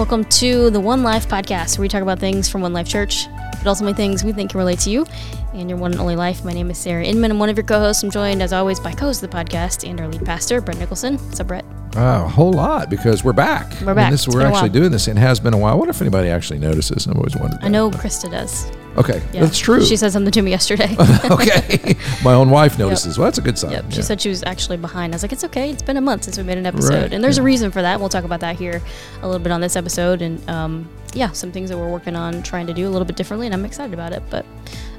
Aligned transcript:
Welcome 0.00 0.24
to 0.24 0.70
the 0.70 0.80
One 0.80 1.02
Life 1.02 1.28
podcast, 1.28 1.76
where 1.76 1.82
we 1.82 1.88
talk 1.90 2.00
about 2.00 2.18
things 2.18 2.48
from 2.48 2.62
One 2.62 2.72
Life 2.72 2.88
Church, 2.88 3.26
but 3.58 3.66
ultimately 3.66 3.92
things 3.92 4.24
we 4.24 4.32
think 4.32 4.52
can 4.52 4.58
relate 4.58 4.78
to 4.78 4.90
you 4.90 5.04
and 5.52 5.68
your 5.68 5.78
one 5.78 5.92
and 5.92 6.00
only 6.00 6.16
life. 6.16 6.42
My 6.42 6.54
name 6.54 6.70
is 6.70 6.78
Sarah 6.78 7.04
Inman. 7.04 7.30
I'm 7.30 7.38
one 7.38 7.50
of 7.50 7.56
your 7.58 7.66
co-hosts. 7.66 8.02
I'm 8.02 8.10
joined, 8.10 8.42
as 8.42 8.54
always, 8.54 8.80
by 8.80 8.92
co-host 8.92 9.22
of 9.22 9.30
the 9.30 9.36
podcast 9.36 9.86
and 9.86 10.00
our 10.00 10.08
lead 10.08 10.24
pastor, 10.24 10.62
Brett 10.62 10.78
Nicholson. 10.78 11.18
What's 11.18 11.38
up, 11.40 11.48
Brett? 11.48 11.66
Uh, 11.94 12.22
a 12.24 12.28
whole 12.28 12.54
lot 12.54 12.88
because 12.88 13.22
we're 13.22 13.34
back. 13.34 13.78
We're 13.82 13.92
back. 13.92 14.10
this, 14.10 14.26
It's 14.26 14.34
we're 14.34 14.40
actually 14.40 14.70
doing 14.70 14.90
this. 14.90 15.06
It 15.06 15.18
has 15.18 15.38
been 15.38 15.52
a 15.52 15.58
while. 15.58 15.74
I 15.74 15.76
wonder 15.76 15.90
if 15.90 16.00
anybody 16.00 16.30
actually 16.30 16.60
notices. 16.60 17.06
I've 17.06 17.16
always 17.16 17.36
wondered. 17.36 17.58
I 17.60 17.64
that. 17.64 17.70
know 17.70 17.90
Krista 17.90 18.30
does. 18.30 18.72
Okay, 18.96 19.22
Yeah. 19.32 19.42
that's 19.42 19.58
true. 19.58 19.84
She 19.84 19.96
said 19.96 20.12
something 20.12 20.32
to 20.32 20.42
me 20.42 20.50
yesterday. 20.50 20.94
okay, 21.30 21.94
my 22.24 22.34
own 22.34 22.50
wife 22.50 22.78
notices. 22.78 23.18
Well, 23.18 23.26
that's 23.26 23.38
a 23.38 23.42
good 23.42 23.56
sign. 23.58 23.72
Yep. 23.72 23.84
She 23.90 23.96
yeah. 23.98 24.02
said 24.02 24.20
she 24.20 24.28
was 24.28 24.42
actually 24.44 24.76
behind. 24.78 25.12
I 25.12 25.16
was 25.16 25.22
like, 25.22 25.32
it's 25.32 25.44
okay. 25.44 25.70
It's 25.70 25.82
been 25.82 25.96
a 25.96 26.00
month 26.00 26.24
since 26.24 26.36
we 26.36 26.42
made 26.42 26.58
an 26.58 26.66
episode. 26.66 27.02
Right, 27.02 27.12
And 27.12 27.22
there's 27.22 27.38
a 27.38 27.42
reason 27.42 27.70
for 27.70 27.82
that. 27.82 28.00
We'll 28.00 28.08
talk 28.08 28.24
about 28.24 28.40
that 28.40 28.56
here 28.56 28.82
a 29.22 29.26
little 29.26 29.42
bit 29.42 29.52
on 29.52 29.60
this 29.60 29.76
episode. 29.76 30.22
And 30.22 30.48
um, 30.50 30.88
yeah, 31.14 31.30
some 31.30 31.52
things 31.52 31.70
that 31.70 31.78
we're 31.78 31.90
working 31.90 32.16
on 32.16 32.42
trying 32.42 32.66
to 32.66 32.74
do 32.74 32.88
a 32.88 32.90
little 32.90 33.06
bit 33.06 33.16
differently. 33.16 33.46
And 33.46 33.54
I'm 33.54 33.64
excited 33.64 33.94
about 33.94 34.12
it. 34.12 34.22
But 34.28 34.44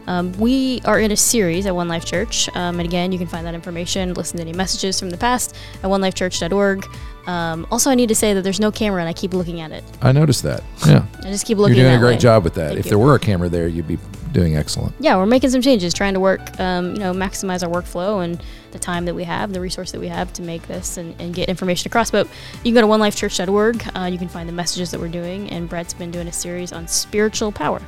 um, 0.07 0.31
we 0.33 0.81
are 0.85 0.99
in 0.99 1.11
a 1.11 1.17
series 1.17 1.65
at 1.65 1.75
One 1.75 1.87
Life 1.87 2.05
Church. 2.05 2.49
Um, 2.55 2.79
and 2.79 2.87
again, 2.87 3.11
you 3.11 3.17
can 3.17 3.27
find 3.27 3.45
that 3.45 3.53
information, 3.53 4.13
listen 4.13 4.37
to 4.37 4.41
any 4.41 4.53
messages 4.53 4.99
from 4.99 5.09
the 5.09 5.17
past 5.17 5.55
at 5.83 5.89
onelifechurch.org. 5.89 6.85
Um, 7.27 7.67
also, 7.71 7.89
I 7.89 7.95
need 7.95 8.09
to 8.09 8.15
say 8.15 8.33
that 8.33 8.41
there's 8.41 8.59
no 8.59 8.71
camera 8.71 9.01
and 9.01 9.09
I 9.09 9.13
keep 9.13 9.33
looking 9.33 9.61
at 9.61 9.71
it. 9.71 9.83
I 10.01 10.11
noticed 10.11 10.43
that. 10.43 10.63
Yeah, 10.87 11.05
I 11.19 11.23
just 11.23 11.45
keep 11.45 11.57
looking. 11.57 11.75
you're 11.77 11.85
doing 11.85 11.95
a 11.95 11.99
great 11.99 12.15
way. 12.15 12.19
job 12.19 12.43
with 12.43 12.55
that. 12.55 12.69
Thank 12.69 12.79
if 12.79 12.85
you. 12.85 12.89
there 12.91 12.99
were 12.99 13.15
a 13.15 13.19
camera 13.19 13.49
there, 13.49 13.67
you'd 13.67 13.87
be 13.87 13.99
doing 14.31 14.55
excellent. 14.55 14.95
yeah, 14.99 15.17
we're 15.17 15.25
making 15.25 15.49
some 15.49 15.61
changes, 15.61 15.93
trying 15.93 16.13
to 16.13 16.19
work, 16.19 16.59
um, 16.59 16.93
you 16.93 16.99
know, 16.99 17.13
maximize 17.13 17.63
our 17.63 17.69
workflow 17.69 18.23
and 18.23 18.41
the 18.71 18.79
time 18.79 19.05
that 19.05 19.13
we 19.13 19.23
have, 19.23 19.51
the 19.51 19.59
resource 19.59 19.91
that 19.91 19.99
we 19.99 20.07
have 20.07 20.31
to 20.33 20.41
make 20.41 20.65
this 20.67 20.97
and, 20.97 21.19
and 21.19 21.33
get 21.33 21.49
information 21.49 21.89
across. 21.89 22.09
But 22.09 22.27
you 22.63 22.71
can 22.71 22.73
go 22.73 22.81
to 22.81 22.87
onelifechurch.org. 22.87 23.83
Uh, 23.95 24.05
you 24.05 24.17
can 24.17 24.29
find 24.29 24.47
the 24.47 24.53
messages 24.53 24.91
that 24.91 24.99
we're 24.99 25.09
doing. 25.09 25.49
And 25.49 25.67
Brett's 25.67 25.93
been 25.93 26.11
doing 26.11 26.27
a 26.27 26.31
series 26.31 26.71
on 26.71 26.87
spiritual 26.87 27.51
power. 27.51 27.81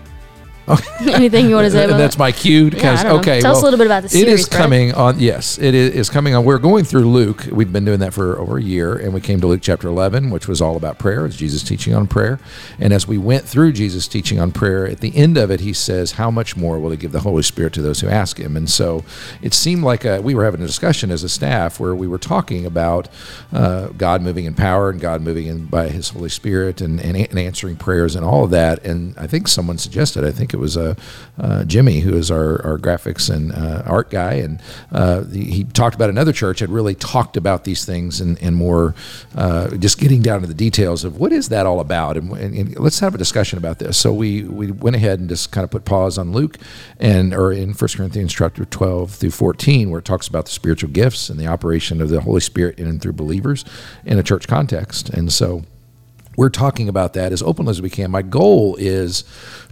Anything 1.01 1.49
you 1.49 1.55
want 1.55 1.65
to 1.65 1.71
say 1.71 1.83
And 1.83 1.99
that's 1.99 2.17
my 2.17 2.31
cue. 2.31 2.69
Yeah, 2.73 3.13
okay, 3.15 3.41
Tell 3.41 3.55
us 3.55 3.61
a 3.61 3.65
little 3.65 3.77
bit 3.77 3.87
about 3.87 4.01
the 4.01 4.07
It 4.07 4.11
series, 4.11 4.41
is 4.41 4.49
Brett. 4.49 4.61
coming 4.61 4.93
on. 4.93 5.19
Yes, 5.19 5.57
it 5.57 5.75
is, 5.75 5.93
is 5.93 6.09
coming 6.09 6.35
on. 6.35 6.45
We're 6.45 6.57
going 6.57 6.85
through 6.85 7.09
Luke. 7.09 7.47
We've 7.51 7.71
been 7.71 7.83
doing 7.83 7.99
that 7.99 8.13
for 8.13 8.39
over 8.39 8.57
a 8.57 8.61
year, 8.61 8.95
and 8.95 9.13
we 9.13 9.19
came 9.19 9.41
to 9.41 9.47
Luke 9.47 9.59
chapter 9.61 9.89
11, 9.89 10.29
which 10.29 10.47
was 10.47 10.61
all 10.61 10.77
about 10.77 10.99
prayer. 10.99 11.25
It's 11.25 11.35
Jesus 11.35 11.63
teaching 11.63 11.93
on 11.93 12.07
prayer. 12.07 12.39
And 12.79 12.93
as 12.93 13.05
we 13.05 13.17
went 13.17 13.43
through 13.43 13.73
Jesus 13.73 14.07
teaching 14.07 14.39
on 14.39 14.53
prayer, 14.53 14.87
at 14.87 15.01
the 15.01 15.13
end 15.17 15.37
of 15.37 15.51
it, 15.51 15.59
he 15.59 15.73
says, 15.73 16.13
"How 16.13 16.31
much 16.31 16.55
more 16.55 16.79
will 16.79 16.91
he 16.91 16.97
give 16.97 17.11
the 17.11 17.21
Holy 17.21 17.43
Spirit 17.43 17.73
to 17.73 17.81
those 17.81 17.99
who 17.99 18.07
ask 18.07 18.39
him?" 18.39 18.55
And 18.55 18.69
so 18.69 19.03
it 19.41 19.53
seemed 19.53 19.83
like 19.83 20.05
a, 20.05 20.21
we 20.21 20.33
were 20.33 20.45
having 20.45 20.61
a 20.61 20.67
discussion 20.67 21.11
as 21.11 21.23
a 21.23 21.29
staff 21.29 21.77
where 21.77 21.93
we 21.93 22.07
were 22.07 22.17
talking 22.17 22.65
about 22.65 23.09
uh, 23.51 23.87
God 23.87 24.21
moving 24.21 24.45
in 24.45 24.53
power 24.53 24.89
and 24.89 25.01
God 25.01 25.21
moving 25.21 25.47
in 25.47 25.65
by 25.65 25.89
His 25.89 26.09
Holy 26.09 26.29
Spirit 26.29 26.79
and, 26.79 27.01
and, 27.01 27.17
and 27.17 27.37
answering 27.37 27.75
prayers 27.75 28.15
and 28.15 28.23
all 28.23 28.45
of 28.45 28.51
that. 28.51 28.83
And 28.85 29.13
I 29.17 29.27
think 29.27 29.49
someone 29.49 29.77
suggested, 29.77 30.23
I 30.23 30.31
think 30.31 30.52
it 30.53 30.59
was 30.59 30.77
uh, 30.77 30.95
uh, 31.37 31.63
Jimmy, 31.63 32.01
who 32.01 32.15
is 32.15 32.29
our, 32.31 32.63
our 32.65 32.77
graphics 32.77 33.33
and 33.33 33.51
uh, 33.51 33.83
art 33.85 34.09
guy, 34.09 34.33
and 34.33 34.61
uh, 34.91 35.23
he, 35.25 35.63
talked 35.63 35.95
about 35.95 36.09
another 36.09 36.33
church 36.33 36.59
had 36.59 36.69
really 36.69 36.93
talked 36.93 37.35
about 37.35 37.63
these 37.63 37.85
things 37.85 38.21
and, 38.21 38.41
and 38.41 38.55
more 38.55 38.93
uh, 39.35 39.69
just 39.77 39.97
getting 39.97 40.21
down 40.21 40.41
to 40.41 40.47
the 40.47 40.53
details 40.53 41.03
of 41.03 41.17
what 41.17 41.31
is 41.31 41.49
that 41.49 41.65
all 41.65 41.79
about, 41.79 42.17
and, 42.17 42.31
and, 42.33 42.55
and 42.55 42.79
let's 42.79 42.99
have 42.99 43.15
a 43.15 43.17
discussion 43.17 43.57
about 43.57 43.79
this. 43.79 43.97
So 43.97 44.13
we 44.13 44.43
we 44.43 44.71
went 44.71 44.95
ahead 44.95 45.19
and 45.19 45.29
just 45.29 45.51
kind 45.51 45.63
of 45.63 45.71
put 45.71 45.85
pause 45.85 46.17
on 46.17 46.31
Luke 46.31 46.57
and 46.99 47.33
or 47.33 47.51
in 47.51 47.73
1 47.73 47.89
Corinthians 47.95 48.33
chapter 48.33 48.65
12 48.65 49.11
through 49.11 49.31
14, 49.31 49.89
where 49.89 49.99
it 49.99 50.05
talks 50.05 50.27
about 50.27 50.45
the 50.45 50.51
spiritual 50.51 50.89
gifts 50.89 51.29
and 51.29 51.39
the 51.39 51.47
operation 51.47 52.01
of 52.01 52.09
the 52.09 52.21
Holy 52.21 52.41
Spirit 52.41 52.77
in 52.77 52.87
and 52.87 53.01
through 53.01 53.13
believers 53.13 53.65
in 54.05 54.19
a 54.19 54.23
church 54.23 54.47
context, 54.47 55.09
and 55.09 55.31
so 55.31 55.63
we're 56.35 56.49
talking 56.49 56.89
about 56.89 57.13
that 57.13 57.31
as 57.31 57.41
openly 57.41 57.71
as 57.71 57.81
we 57.81 57.89
can. 57.89 58.11
My 58.11 58.21
goal 58.21 58.75
is 58.77 59.23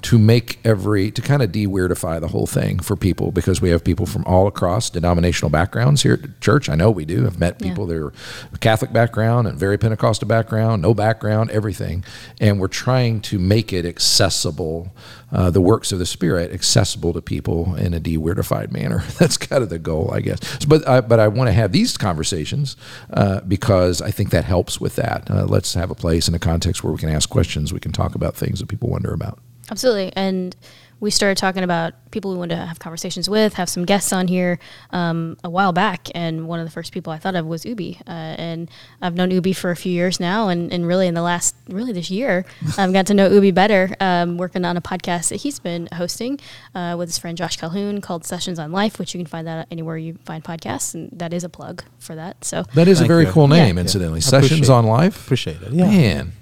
to 0.04 0.18
make 0.18 0.60
every 0.66 1.12
to 1.12 1.22
kind 1.22 1.42
of 1.42 1.52
de-weirdify 1.52 2.20
the 2.20 2.28
whole 2.30 2.48
thing 2.48 2.80
for 2.80 2.96
people 2.96 3.32
because 3.32 3.62
we 3.62 3.70
have 3.70 3.84
people 3.84 4.06
from 4.06 4.24
all 4.26 4.48
across 4.48 4.90
denominational 4.90 5.50
backgrounds 5.50 6.02
here 6.04 6.14
at 6.22 6.42
church. 6.42 6.70
I 6.70 6.76
know 6.76 6.90
we 6.90 7.06
do. 7.06 7.26
I've 7.28 7.40
met 7.40 7.58
Yeah. 7.62 7.70
people 7.70 7.86
that 7.88 7.98
are 7.98 8.14
Catholic 8.60 8.92
background 8.92 9.48
and 9.48 9.60
very 9.60 9.78
Pentecostal 9.78 10.28
background, 10.28 10.82
no 10.82 10.94
background, 10.94 11.52
everything, 11.52 12.04
and 12.40 12.60
we're 12.60 12.68
trying 12.68 13.22
to 13.22 13.38
make 13.40 13.72
it 13.72 13.86
accessible. 13.86 14.92
Uh, 15.32 15.50
the 15.50 15.62
works 15.62 15.92
of 15.94 16.00
the 16.00 16.06
Spirit 16.06 16.52
accessible 16.52 17.14
to 17.14 17.22
people 17.22 17.76
in 17.76 17.94
a 17.94 18.00
de-weirdified 18.00 18.72
manner. 18.72 19.04
That's 19.20 19.38
kind 19.38 19.64
of 19.64 19.70
the 19.70 19.80
goal, 19.80 20.12
I 20.14 20.20
guess. 20.20 20.40
But 20.66 20.86
I, 20.88 21.00
but 21.02 21.20
I 21.20 21.28
want 21.30 21.48
to 21.48 21.54
have 21.54 21.72
these 21.72 21.96
conversations 21.98 22.76
uh, 23.14 23.40
because 23.42 24.02
I 24.02 24.12
think 24.12 24.32
that 24.32 24.44
helps 24.46 24.82
with 24.82 24.96
that. 24.98 25.30
Uh, 25.32 25.46
let's 25.46 25.74
have 25.76 25.90
a 25.90 25.96
place 25.96 26.28
in 26.28 26.34
a 26.36 26.40
context 26.40 26.84
where 26.84 26.92
we 26.92 27.00
can 27.00 27.10
ask 27.10 27.30
questions, 27.30 27.72
we 27.72 27.80
can 27.80 27.92
talk 27.94 28.14
about 28.16 28.36
things 28.36 28.60
that 28.60 28.68
people 28.68 28.90
wonder 28.90 29.14
about. 29.14 29.40
Absolutely. 29.72 30.12
And 30.16 30.56
we 31.00 31.10
started 31.10 31.36
talking 31.36 31.64
about 31.64 31.94
people 32.12 32.30
we 32.32 32.38
wanted 32.38 32.56
to 32.58 32.64
have 32.64 32.78
conversations 32.78 33.28
with, 33.28 33.56
have 33.56 33.68
some 33.68 33.86
guests 33.86 34.14
on 34.14 34.28
here 34.28 34.60
um, 34.92 35.36
a 35.44 35.50
while 35.50 35.74
back. 35.74 36.10
And 36.14 36.48
one 36.48 36.60
of 36.60 36.66
the 36.68 36.72
first 36.72 36.94
people 36.94 37.12
I 37.12 37.18
thought 37.18 37.34
of 37.34 37.48
was 37.48 37.66
Ubi. 37.66 38.00
Uh, 38.06 38.12
and 38.12 38.70
I've 39.02 39.16
known 39.16 39.32
Ubi 39.32 39.54
for 39.54 39.72
a 39.72 39.76
few 39.76 39.92
years 39.92 40.20
now. 40.20 40.50
And, 40.50 40.72
and 40.72 40.86
really, 40.86 41.08
in 41.08 41.16
the 41.16 41.24
last, 41.24 41.56
really 41.70 41.92
this 41.92 42.12
year, 42.12 42.46
I've 42.78 42.94
got 42.94 43.08
to 43.08 43.16
know 43.16 43.28
Ubi 43.32 43.50
better, 43.50 43.96
um, 44.00 44.38
working 44.38 44.64
on 44.64 44.78
a 44.78 44.82
podcast 44.82 45.30
that 45.30 45.38
he's 45.38 45.58
been 45.58 45.88
hosting 45.92 46.40
uh, 46.76 46.94
with 47.00 47.10
his 47.10 47.18
friend 47.18 47.36
Josh 47.36 47.58
Calhoun 47.58 48.00
called 48.02 48.24
Sessions 48.24 48.60
on 48.60 48.72
Life, 48.72 49.00
which 49.00 49.16
you 49.16 49.20
can 49.20 49.26
find 49.26 49.48
that 49.48 49.68
anywhere 49.72 49.98
you 49.98 50.20
find 50.26 50.44
podcasts. 50.44 50.94
And 50.94 51.10
that 51.14 51.34
is 51.34 51.44
a 51.44 51.50
plug 51.50 51.84
for 51.98 52.14
that. 52.14 52.46
So, 52.46 52.62
That 52.76 52.88
is 52.88 53.00
Thank 53.00 53.10
a 53.10 53.14
very 53.14 53.26
you. 53.26 53.32
cool 53.32 53.48
name, 53.48 53.78
Yeah. 53.78 53.82
incidentally. 53.82 54.18
I 54.18 54.22
Sessions 54.22 54.70
on 54.70 54.86
Life. 54.86 55.24
Appreciate 55.26 55.64
it. 55.64 55.72
Yeah. 55.74 55.86
Man, 55.88 56.34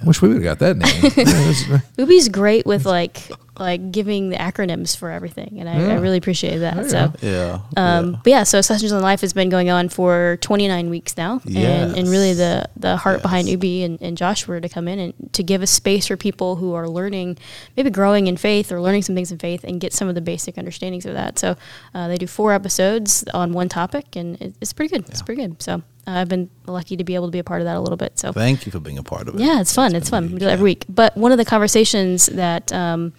I 0.00 0.04
wish 0.04 0.22
we 0.22 0.28
would 0.28 0.42
have 0.42 0.58
got 0.58 0.58
that 0.60 0.76
name. 0.76 1.80
Ubi's 1.98 2.28
great 2.28 2.66
with 2.66 2.86
like 2.86 3.30
like 3.58 3.90
giving 3.90 4.28
the 4.28 4.36
acronyms 4.36 4.96
for 4.96 5.10
everything, 5.10 5.56
and 5.58 5.68
I, 5.68 5.94
I 5.94 5.94
really 5.96 6.16
appreciate 6.16 6.58
that. 6.58 6.76
There 6.76 6.88
so, 6.88 7.12
Yeah. 7.20 7.60
um, 7.76 8.12
yeah. 8.12 8.20
but 8.22 8.30
yeah, 8.30 8.42
so 8.44 8.60
Sessions 8.60 8.92
on 8.92 9.02
Life 9.02 9.20
has 9.22 9.32
been 9.32 9.48
going 9.48 9.68
on 9.68 9.88
for 9.88 10.38
29 10.42 10.90
weeks 10.90 11.16
now, 11.16 11.40
and, 11.44 11.96
and 11.96 12.08
really 12.08 12.34
the 12.34 12.68
the 12.76 12.96
heart 12.96 13.22
behind 13.22 13.48
Ubi 13.48 13.82
and, 13.82 14.00
and 14.00 14.16
Josh 14.16 14.46
were 14.46 14.60
to 14.60 14.68
come 14.68 14.86
in 14.86 15.00
and 15.00 15.32
to 15.32 15.42
give 15.42 15.62
a 15.62 15.66
space 15.66 16.06
for 16.06 16.16
people 16.16 16.54
who 16.56 16.74
are 16.74 16.88
learning, 16.88 17.36
maybe 17.76 17.90
growing 17.90 18.28
in 18.28 18.36
faith 18.36 18.70
or 18.70 18.80
learning 18.80 19.02
some 19.02 19.16
things 19.16 19.32
in 19.32 19.38
faith, 19.38 19.64
and 19.64 19.80
get 19.80 19.92
some 19.92 20.06
of 20.08 20.14
the 20.14 20.20
basic 20.20 20.56
understandings 20.56 21.04
of 21.06 21.14
that. 21.14 21.40
So 21.40 21.56
uh, 21.94 22.06
they 22.06 22.18
do 22.18 22.28
four 22.28 22.52
episodes 22.52 23.24
on 23.34 23.52
one 23.52 23.68
topic, 23.68 24.14
and 24.14 24.40
it, 24.40 24.54
it's 24.60 24.72
pretty 24.72 24.94
good. 24.94 25.08
It's 25.08 25.22
pretty 25.22 25.42
good. 25.42 25.60
So 25.60 25.82
I've 26.16 26.28
been 26.28 26.50
lucky 26.66 26.96
to 26.96 27.04
be 27.04 27.14
able 27.14 27.26
to 27.26 27.32
be 27.32 27.38
a 27.38 27.44
part 27.44 27.60
of 27.60 27.66
that 27.66 27.76
a 27.76 27.80
little 27.80 27.96
bit. 27.96 28.18
So 28.18 28.32
Thank 28.32 28.66
you 28.66 28.72
for 28.72 28.80
being 28.80 28.98
a 28.98 29.02
part 29.02 29.28
of 29.28 29.34
it. 29.34 29.40
yeah, 29.40 29.60
it's 29.60 29.74
fun. 29.74 29.94
It's 29.94 30.10
fun. 30.10 30.32
We 30.32 30.38
do 30.38 30.46
it 30.46 30.50
every 30.50 30.70
yeah. 30.70 30.74
week. 30.74 30.84
But 30.88 31.16
one 31.16 31.32
of 31.32 31.38
the 31.38 31.44
conversations 31.44 32.26
that 32.26 32.72
um, 32.72 33.12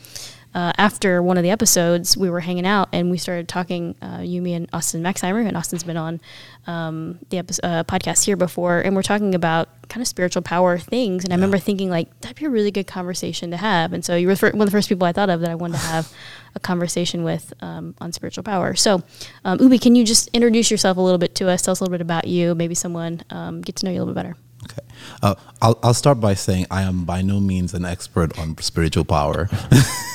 uh, 0.55 0.73
after 0.77 1.21
one 1.21 1.37
of 1.37 1.43
the 1.43 1.51
episodes, 1.51 2.17
we 2.17 2.29
were 2.29 2.39
hanging 2.39 2.65
out 2.65 2.89
and 2.91 3.11
we 3.11 3.17
started 3.17 3.47
talking. 3.47 3.95
Uh, 4.01 4.21
you, 4.23 4.41
me, 4.41 4.53
and 4.53 4.67
Austin 4.73 5.03
Maxheimer, 5.03 5.47
and 5.47 5.55
Austin's 5.55 5.83
been 5.83 5.97
on 5.97 6.19
um, 6.65 7.19
the 7.29 7.37
episode, 7.37 7.65
uh, 7.65 7.83
podcast 7.83 8.25
here 8.25 8.35
before, 8.35 8.81
and 8.81 8.95
we're 8.95 9.03
talking 9.03 9.35
about 9.35 9.69
kind 9.89 10.01
of 10.01 10.07
spiritual 10.07 10.41
power 10.41 10.77
things. 10.77 11.23
And 11.23 11.33
I 11.33 11.35
remember 11.35 11.59
thinking 11.59 11.89
like 11.89 12.19
that'd 12.21 12.37
be 12.37 12.45
a 12.45 12.49
really 12.49 12.71
good 12.71 12.87
conversation 12.87 13.51
to 13.51 13.57
have. 13.57 13.93
And 13.93 14.03
so 14.03 14.15
you 14.15 14.27
were 14.27 14.35
one 14.35 14.61
of 14.61 14.67
the 14.67 14.71
first 14.71 14.89
people 14.89 15.05
I 15.05 15.11
thought 15.11 15.29
of 15.29 15.41
that 15.41 15.51
I 15.51 15.55
wanted 15.55 15.73
to 15.73 15.85
have 15.85 16.13
a 16.55 16.59
conversation 16.59 17.23
with 17.23 17.53
um, 17.61 17.95
on 18.01 18.11
spiritual 18.11 18.43
power. 18.43 18.75
So, 18.75 19.03
um, 19.45 19.59
Ubi, 19.59 19.77
can 19.79 19.95
you 19.95 20.03
just 20.03 20.29
introduce 20.33 20.71
yourself 20.71 20.97
a 20.97 21.01
little 21.01 21.17
bit 21.19 21.35
to 21.35 21.49
us? 21.49 21.61
Tell 21.61 21.71
us 21.73 21.79
a 21.79 21.83
little 21.83 21.93
bit 21.93 22.01
about 22.01 22.27
you. 22.27 22.55
Maybe 22.55 22.75
someone 22.75 23.21
um, 23.29 23.61
get 23.61 23.75
to 23.77 23.85
know 23.85 23.91
you 23.91 23.99
a 23.99 24.01
little 24.03 24.13
bit 24.13 24.23
better. 24.23 24.35
Okay. 24.65 24.81
Uh, 25.23 25.35
I'll, 25.61 25.79
I'll 25.81 25.93
start 25.93 26.19
by 26.19 26.33
saying 26.33 26.65
I 26.69 26.81
am 26.81 27.05
by 27.05 27.21
no 27.21 27.39
means 27.39 27.73
an 27.73 27.85
expert 27.85 28.37
on 28.37 28.57
spiritual 28.57 29.05
power. 29.05 29.47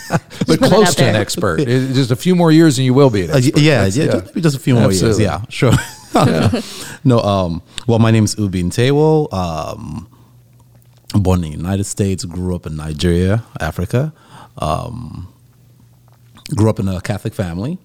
but 0.46 0.60
close 0.60 0.94
to 0.96 1.04
an 1.04 1.16
expert. 1.16 1.60
It- 1.66 1.94
just 1.94 2.10
a 2.10 2.16
few 2.16 2.34
more 2.34 2.52
years 2.52 2.78
and 2.78 2.84
you 2.84 2.92
will 2.94 3.08
be 3.10 3.22
an 3.24 3.30
Uh, 3.30 3.34
y- 3.42 3.52
yeah, 3.56 3.84
That's- 3.84 3.96
yeah, 3.96 4.06
Just, 4.06 4.34
just 4.34 4.56
a 4.56 4.60
few 4.60 4.74
more 4.74 4.84
Absolutely. 4.84 5.24
years. 5.24 5.40
Yeah, 5.42 5.44
sure. 5.48 5.72
no, 7.04 7.20
um, 7.20 7.62
well, 7.88 7.98
my 7.98 8.10
name 8.10 8.24
is 8.24 8.36
Ubin 8.36 8.70
Tewo. 8.70 9.32
Um, 9.32 10.08
born 11.14 11.42
in 11.42 11.50
the 11.50 11.56
United 11.56 11.84
States, 11.84 12.24
grew 12.24 12.54
up 12.54 12.66
in 12.66 12.76
Nigeria, 12.76 13.44
Africa. 13.60 14.12
Um, 14.58 15.28
grew 16.54 16.68
up 16.68 16.78
in 16.78 16.88
a 16.88 17.00
Catholic 17.00 17.34
family, 17.34 17.78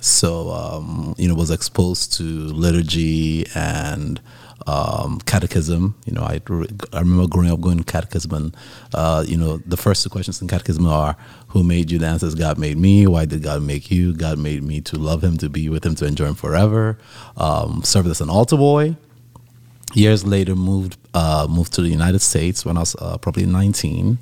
so 0.00 0.50
um, 0.50 1.14
you 1.18 1.28
know 1.28 1.34
was 1.34 1.50
exposed 1.50 2.14
to 2.14 2.22
liturgy 2.22 3.46
and 3.54 4.20
um, 4.66 5.20
catechism. 5.20 5.94
You 6.04 6.14
know, 6.14 6.22
I, 6.22 6.40
I 6.92 7.00
remember 7.00 7.28
growing 7.28 7.50
up 7.50 7.60
going 7.60 7.78
to 7.78 7.84
catechism, 7.84 8.32
and 8.32 8.56
uh, 8.94 9.24
you 9.26 9.36
know 9.36 9.58
the 9.58 9.76
first 9.76 10.02
two 10.02 10.10
questions 10.10 10.42
in 10.42 10.48
catechism 10.48 10.86
are, 10.86 11.16
"Who 11.48 11.62
made 11.62 11.90
you?" 11.90 11.98
The 11.98 12.06
answer 12.06 12.26
is, 12.26 12.34
"God 12.34 12.58
made 12.58 12.76
me." 12.76 13.06
Why 13.06 13.24
did 13.24 13.42
God 13.42 13.62
make 13.62 13.90
you? 13.90 14.12
God 14.12 14.38
made 14.38 14.62
me 14.62 14.80
to 14.82 14.96
love 14.96 15.22
Him, 15.22 15.38
to 15.38 15.48
be 15.48 15.68
with 15.68 15.84
Him, 15.84 15.94
to 15.96 16.06
enjoy 16.06 16.26
Him 16.26 16.34
forever. 16.34 16.98
Um, 17.36 17.82
served 17.84 18.08
as 18.08 18.20
an 18.20 18.30
altar 18.30 18.56
boy. 18.56 18.96
Years 19.94 20.26
later, 20.26 20.54
moved 20.54 20.98
uh, 21.14 21.46
moved 21.48 21.72
to 21.74 21.82
the 21.82 21.88
United 21.88 22.20
States 22.20 22.64
when 22.64 22.76
I 22.76 22.80
was 22.80 22.96
uh, 22.96 23.18
probably 23.18 23.46
19, 23.46 24.18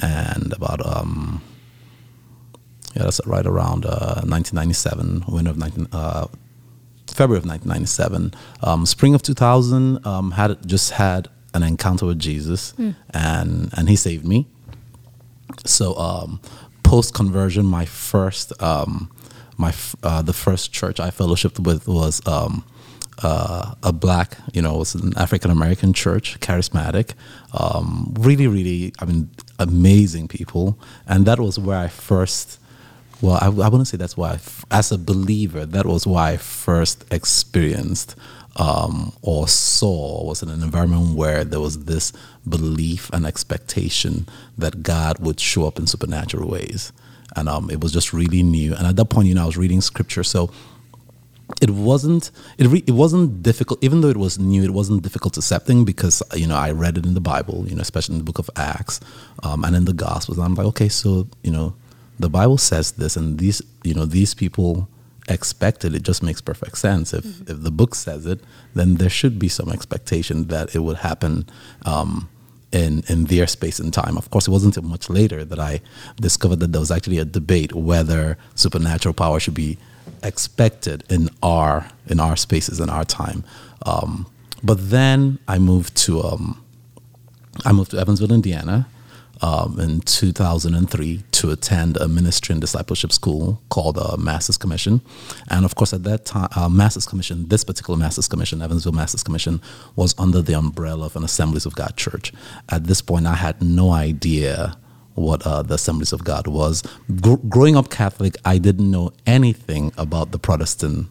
and 0.00 0.52
about 0.52 0.84
um, 0.86 1.42
yeah, 2.98 3.04
that's 3.04 3.20
right 3.26 3.46
around 3.46 3.86
uh, 3.86 4.22
1997, 4.26 5.24
winter 5.28 5.50
of 5.52 5.56
19, 5.56 5.86
uh, 5.92 6.26
February 7.06 7.38
of 7.38 7.46
1997. 7.46 8.34
Um, 8.62 8.84
spring 8.86 9.14
of 9.14 9.22
2000, 9.22 10.04
um, 10.04 10.32
had 10.32 10.66
just 10.66 10.90
had 10.90 11.28
an 11.54 11.62
encounter 11.62 12.06
with 12.06 12.18
Jesus, 12.18 12.74
and 13.10 13.70
and 13.76 13.88
He 13.88 13.94
saved 13.94 14.26
me. 14.26 14.48
So 15.64 15.96
um, 15.96 16.40
post 16.82 17.14
conversion, 17.14 17.64
my 17.66 17.84
first 17.84 18.52
um, 18.60 19.12
my 19.56 19.68
f- 19.68 19.94
uh, 20.02 20.22
the 20.22 20.32
first 20.32 20.72
church 20.72 20.98
I 20.98 21.10
fellowshipped 21.10 21.60
with 21.60 21.86
was 21.86 22.20
um, 22.26 22.64
uh, 23.22 23.74
a 23.82 23.92
black, 23.92 24.38
you 24.52 24.62
know, 24.62 24.74
it 24.74 24.78
was 24.78 24.94
an 24.96 25.16
African 25.16 25.50
American 25.52 25.92
church, 25.92 26.40
charismatic, 26.40 27.12
um, 27.52 28.12
really, 28.18 28.46
really, 28.48 28.92
I 28.98 29.04
mean, 29.04 29.30
amazing 29.58 30.26
people, 30.28 30.78
and 31.06 31.26
that 31.26 31.38
was 31.38 31.58
where 31.60 31.78
I 31.78 31.88
first. 31.88 32.57
Well, 33.20 33.38
I, 33.40 33.46
I 33.46 33.68
wouldn't 33.68 33.88
say 33.88 33.96
that's 33.96 34.16
why, 34.16 34.38
as 34.70 34.92
a 34.92 34.98
believer, 34.98 35.66
that 35.66 35.86
was 35.86 36.06
why 36.06 36.32
I 36.32 36.36
first 36.36 37.04
experienced 37.12 38.14
um, 38.56 39.12
or 39.22 39.48
saw 39.48 40.24
was 40.24 40.42
in 40.42 40.48
an 40.48 40.62
environment 40.62 41.16
where 41.16 41.44
there 41.44 41.60
was 41.60 41.84
this 41.84 42.12
belief 42.48 43.10
and 43.12 43.26
expectation 43.26 44.28
that 44.56 44.82
God 44.82 45.18
would 45.20 45.40
show 45.40 45.66
up 45.66 45.78
in 45.78 45.86
supernatural 45.86 46.48
ways. 46.48 46.92
And 47.36 47.48
um, 47.48 47.70
it 47.70 47.80
was 47.80 47.92
just 47.92 48.12
really 48.12 48.42
new. 48.42 48.74
And 48.74 48.86
at 48.86 48.96
that 48.96 49.06
point, 49.06 49.28
you 49.28 49.34
know, 49.34 49.44
I 49.44 49.46
was 49.46 49.56
reading 49.56 49.80
scripture. 49.80 50.24
So 50.24 50.50
it 51.62 51.70
wasn't 51.70 52.30
it, 52.58 52.66
re- 52.66 52.84
it 52.86 52.92
wasn't 52.92 53.42
difficult 53.42 53.82
even 53.82 54.02
though 54.02 54.08
it 54.08 54.18
was 54.18 54.38
new 54.38 54.62
it 54.62 54.70
wasn't 54.70 55.02
difficult 55.02 55.34
accepting 55.38 55.82
because 55.82 56.22
you 56.34 56.46
know 56.46 56.54
i 56.54 56.70
read 56.70 56.98
it 56.98 57.06
in 57.06 57.14
the 57.14 57.22
bible 57.22 57.64
you 57.66 57.74
know 57.74 57.80
especially 57.80 58.12
in 58.12 58.18
the 58.18 58.24
book 58.24 58.38
of 58.38 58.50
acts 58.56 59.00
um, 59.42 59.64
and 59.64 59.74
in 59.74 59.86
the 59.86 59.94
gospels 59.94 60.36
and 60.36 60.44
i'm 60.44 60.54
like 60.54 60.66
okay 60.66 60.90
so 60.90 61.26
you 61.42 61.50
know 61.50 61.74
the 62.18 62.28
bible 62.28 62.58
says 62.58 62.92
this 62.92 63.16
and 63.16 63.38
these 63.38 63.62
you 63.84 63.94
know 63.94 64.04
these 64.04 64.34
people 64.34 64.88
expect 65.28 65.84
it 65.84 65.94
it 65.94 66.02
just 66.02 66.22
makes 66.22 66.40
perfect 66.40 66.78
sense 66.78 67.12
if 67.12 67.24
if 67.48 67.62
the 67.62 67.70
book 67.70 67.94
says 67.94 68.24
it 68.26 68.40
then 68.74 68.94
there 68.94 69.10
should 69.10 69.38
be 69.38 69.48
some 69.48 69.68
expectation 69.68 70.46
that 70.46 70.74
it 70.74 70.80
would 70.80 70.98
happen 70.98 71.46
um, 71.84 72.28
in 72.72 73.02
in 73.08 73.24
their 73.24 73.46
space 73.46 73.78
and 73.78 73.92
time. 73.92 74.16
Of 74.16 74.30
course, 74.30 74.46
it 74.46 74.50
wasn't 74.50 74.76
until 74.76 74.90
much 74.90 75.08
later 75.08 75.44
that 75.44 75.58
I 75.58 75.80
discovered 76.16 76.60
that 76.60 76.72
there 76.72 76.80
was 76.80 76.90
actually 76.90 77.18
a 77.18 77.24
debate 77.24 77.72
whether 77.72 78.36
supernatural 78.54 79.14
power 79.14 79.40
should 79.40 79.54
be 79.54 79.78
expected 80.22 81.04
in 81.08 81.30
our 81.42 81.88
in 82.06 82.20
our 82.20 82.36
spaces 82.36 82.80
in 82.80 82.90
our 82.90 83.04
time. 83.04 83.44
Um, 83.86 84.26
but 84.62 84.90
then 84.90 85.38
I 85.48 85.58
moved 85.58 85.96
to 86.04 86.22
um, 86.22 86.62
I 87.64 87.72
moved 87.72 87.92
to 87.92 87.98
Evansville, 87.98 88.32
Indiana, 88.32 88.88
um, 89.42 89.78
in 89.78 90.00
2003 90.00 91.22
to 91.32 91.50
attend 91.50 91.96
a 91.96 92.08
ministry 92.08 92.52
and 92.52 92.60
discipleship 92.60 93.12
school 93.12 93.62
called 93.68 93.98
uh, 93.98 94.16
Masters 94.16 94.56
Commission. 94.56 95.00
And 95.48 95.64
of 95.64 95.74
course, 95.74 95.92
at 95.92 96.04
that 96.04 96.24
time, 96.24 96.48
uh, 96.56 96.68
Masters 96.68 97.06
Commission, 97.06 97.48
this 97.48 97.64
particular 97.64 97.98
Masters 97.98 98.28
Commission, 98.28 98.62
Evansville 98.62 98.92
Masters 98.92 99.22
Commission, 99.22 99.60
was 99.96 100.14
under 100.18 100.42
the 100.42 100.54
umbrella 100.54 101.06
of 101.06 101.16
an 101.16 101.24
Assemblies 101.24 101.66
of 101.66 101.74
God 101.74 101.96
church. 101.96 102.32
At 102.68 102.84
this 102.84 103.00
point, 103.00 103.26
I 103.26 103.34
had 103.34 103.62
no 103.62 103.90
idea 103.90 104.76
what 105.14 105.46
uh, 105.46 105.62
the 105.62 105.74
Assemblies 105.74 106.12
of 106.12 106.24
God 106.24 106.46
was. 106.46 106.82
Gr- 107.20 107.34
growing 107.48 107.76
up 107.76 107.90
Catholic, 107.90 108.36
I 108.44 108.58
didn't 108.58 108.90
know 108.90 109.12
anything 109.26 109.92
about 109.98 110.30
the 110.30 110.38
Protestant 110.38 111.08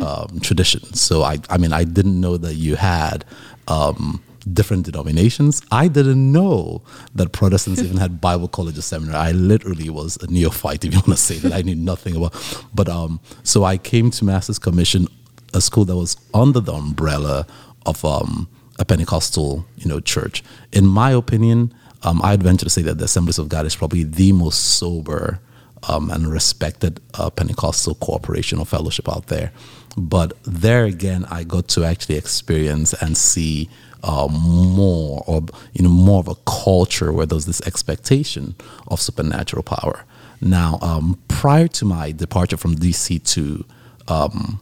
um, 0.00 0.40
tradition. 0.40 0.82
So 0.94 1.22
I, 1.22 1.38
I 1.48 1.58
mean, 1.58 1.72
I 1.72 1.84
didn't 1.84 2.20
know 2.20 2.36
that 2.36 2.54
you 2.54 2.76
had 2.76 3.24
um, 3.68 4.22
different 4.52 4.84
denominations. 4.84 5.62
I 5.70 5.88
didn't 5.88 6.30
know 6.30 6.82
that 7.14 7.32
Protestants 7.32 7.82
even 7.82 7.96
had 7.96 8.20
Bible 8.20 8.48
college 8.48 8.78
or 8.78 8.82
seminary. 8.82 9.16
I 9.16 9.32
literally 9.32 9.90
was 9.90 10.16
a 10.22 10.26
neophyte, 10.28 10.84
if 10.84 10.92
you 10.92 11.00
want 11.00 11.10
to 11.10 11.16
say 11.16 11.38
that. 11.38 11.52
I 11.52 11.62
knew 11.62 11.74
nothing 11.74 12.16
about. 12.16 12.34
But 12.74 12.88
um, 12.88 13.20
so 13.42 13.64
I 13.64 13.76
came 13.76 14.10
to 14.12 14.24
Masters 14.24 14.58
Commission, 14.58 15.08
a 15.52 15.60
school 15.60 15.84
that 15.86 15.96
was 15.96 16.16
under 16.32 16.60
the 16.60 16.72
umbrella 16.72 17.46
of 17.84 18.04
um, 18.04 18.48
a 18.78 18.84
Pentecostal, 18.84 19.66
you 19.76 19.88
know, 19.88 20.00
church. 20.00 20.42
In 20.72 20.86
my 20.86 21.10
opinion, 21.10 21.74
um, 22.02 22.20
I'd 22.22 22.42
venture 22.42 22.66
to 22.66 22.70
say 22.70 22.82
that 22.82 22.98
the 22.98 23.04
Assemblies 23.04 23.38
of 23.38 23.48
God 23.48 23.66
is 23.66 23.74
probably 23.74 24.04
the 24.04 24.32
most 24.32 24.78
sober 24.78 25.40
um, 25.88 26.10
and 26.10 26.26
respected 26.28 27.00
uh, 27.14 27.30
Pentecostal 27.30 27.94
corporation 27.96 28.58
or 28.58 28.66
fellowship 28.66 29.08
out 29.08 29.26
there. 29.26 29.52
But 29.96 30.34
there 30.44 30.84
again, 30.84 31.24
I 31.30 31.44
got 31.44 31.68
to 31.68 31.84
actually 31.84 32.16
experience 32.16 32.92
and 32.92 33.16
see 33.16 33.70
uh, 34.02 34.28
more, 34.30 35.24
or 35.26 35.42
you 35.72 35.82
know, 35.82 35.88
more 35.88 36.20
of 36.20 36.28
a 36.28 36.34
culture 36.46 37.12
where 37.12 37.26
there's 37.26 37.46
this 37.46 37.60
expectation 37.62 38.54
of 38.88 39.00
supernatural 39.00 39.62
power. 39.62 40.04
Now, 40.40 40.78
um, 40.82 41.18
prior 41.28 41.68
to 41.68 41.84
my 41.84 42.12
departure 42.12 42.56
from 42.56 42.76
DC 42.76 43.22
to 43.34 43.64
um, 44.08 44.60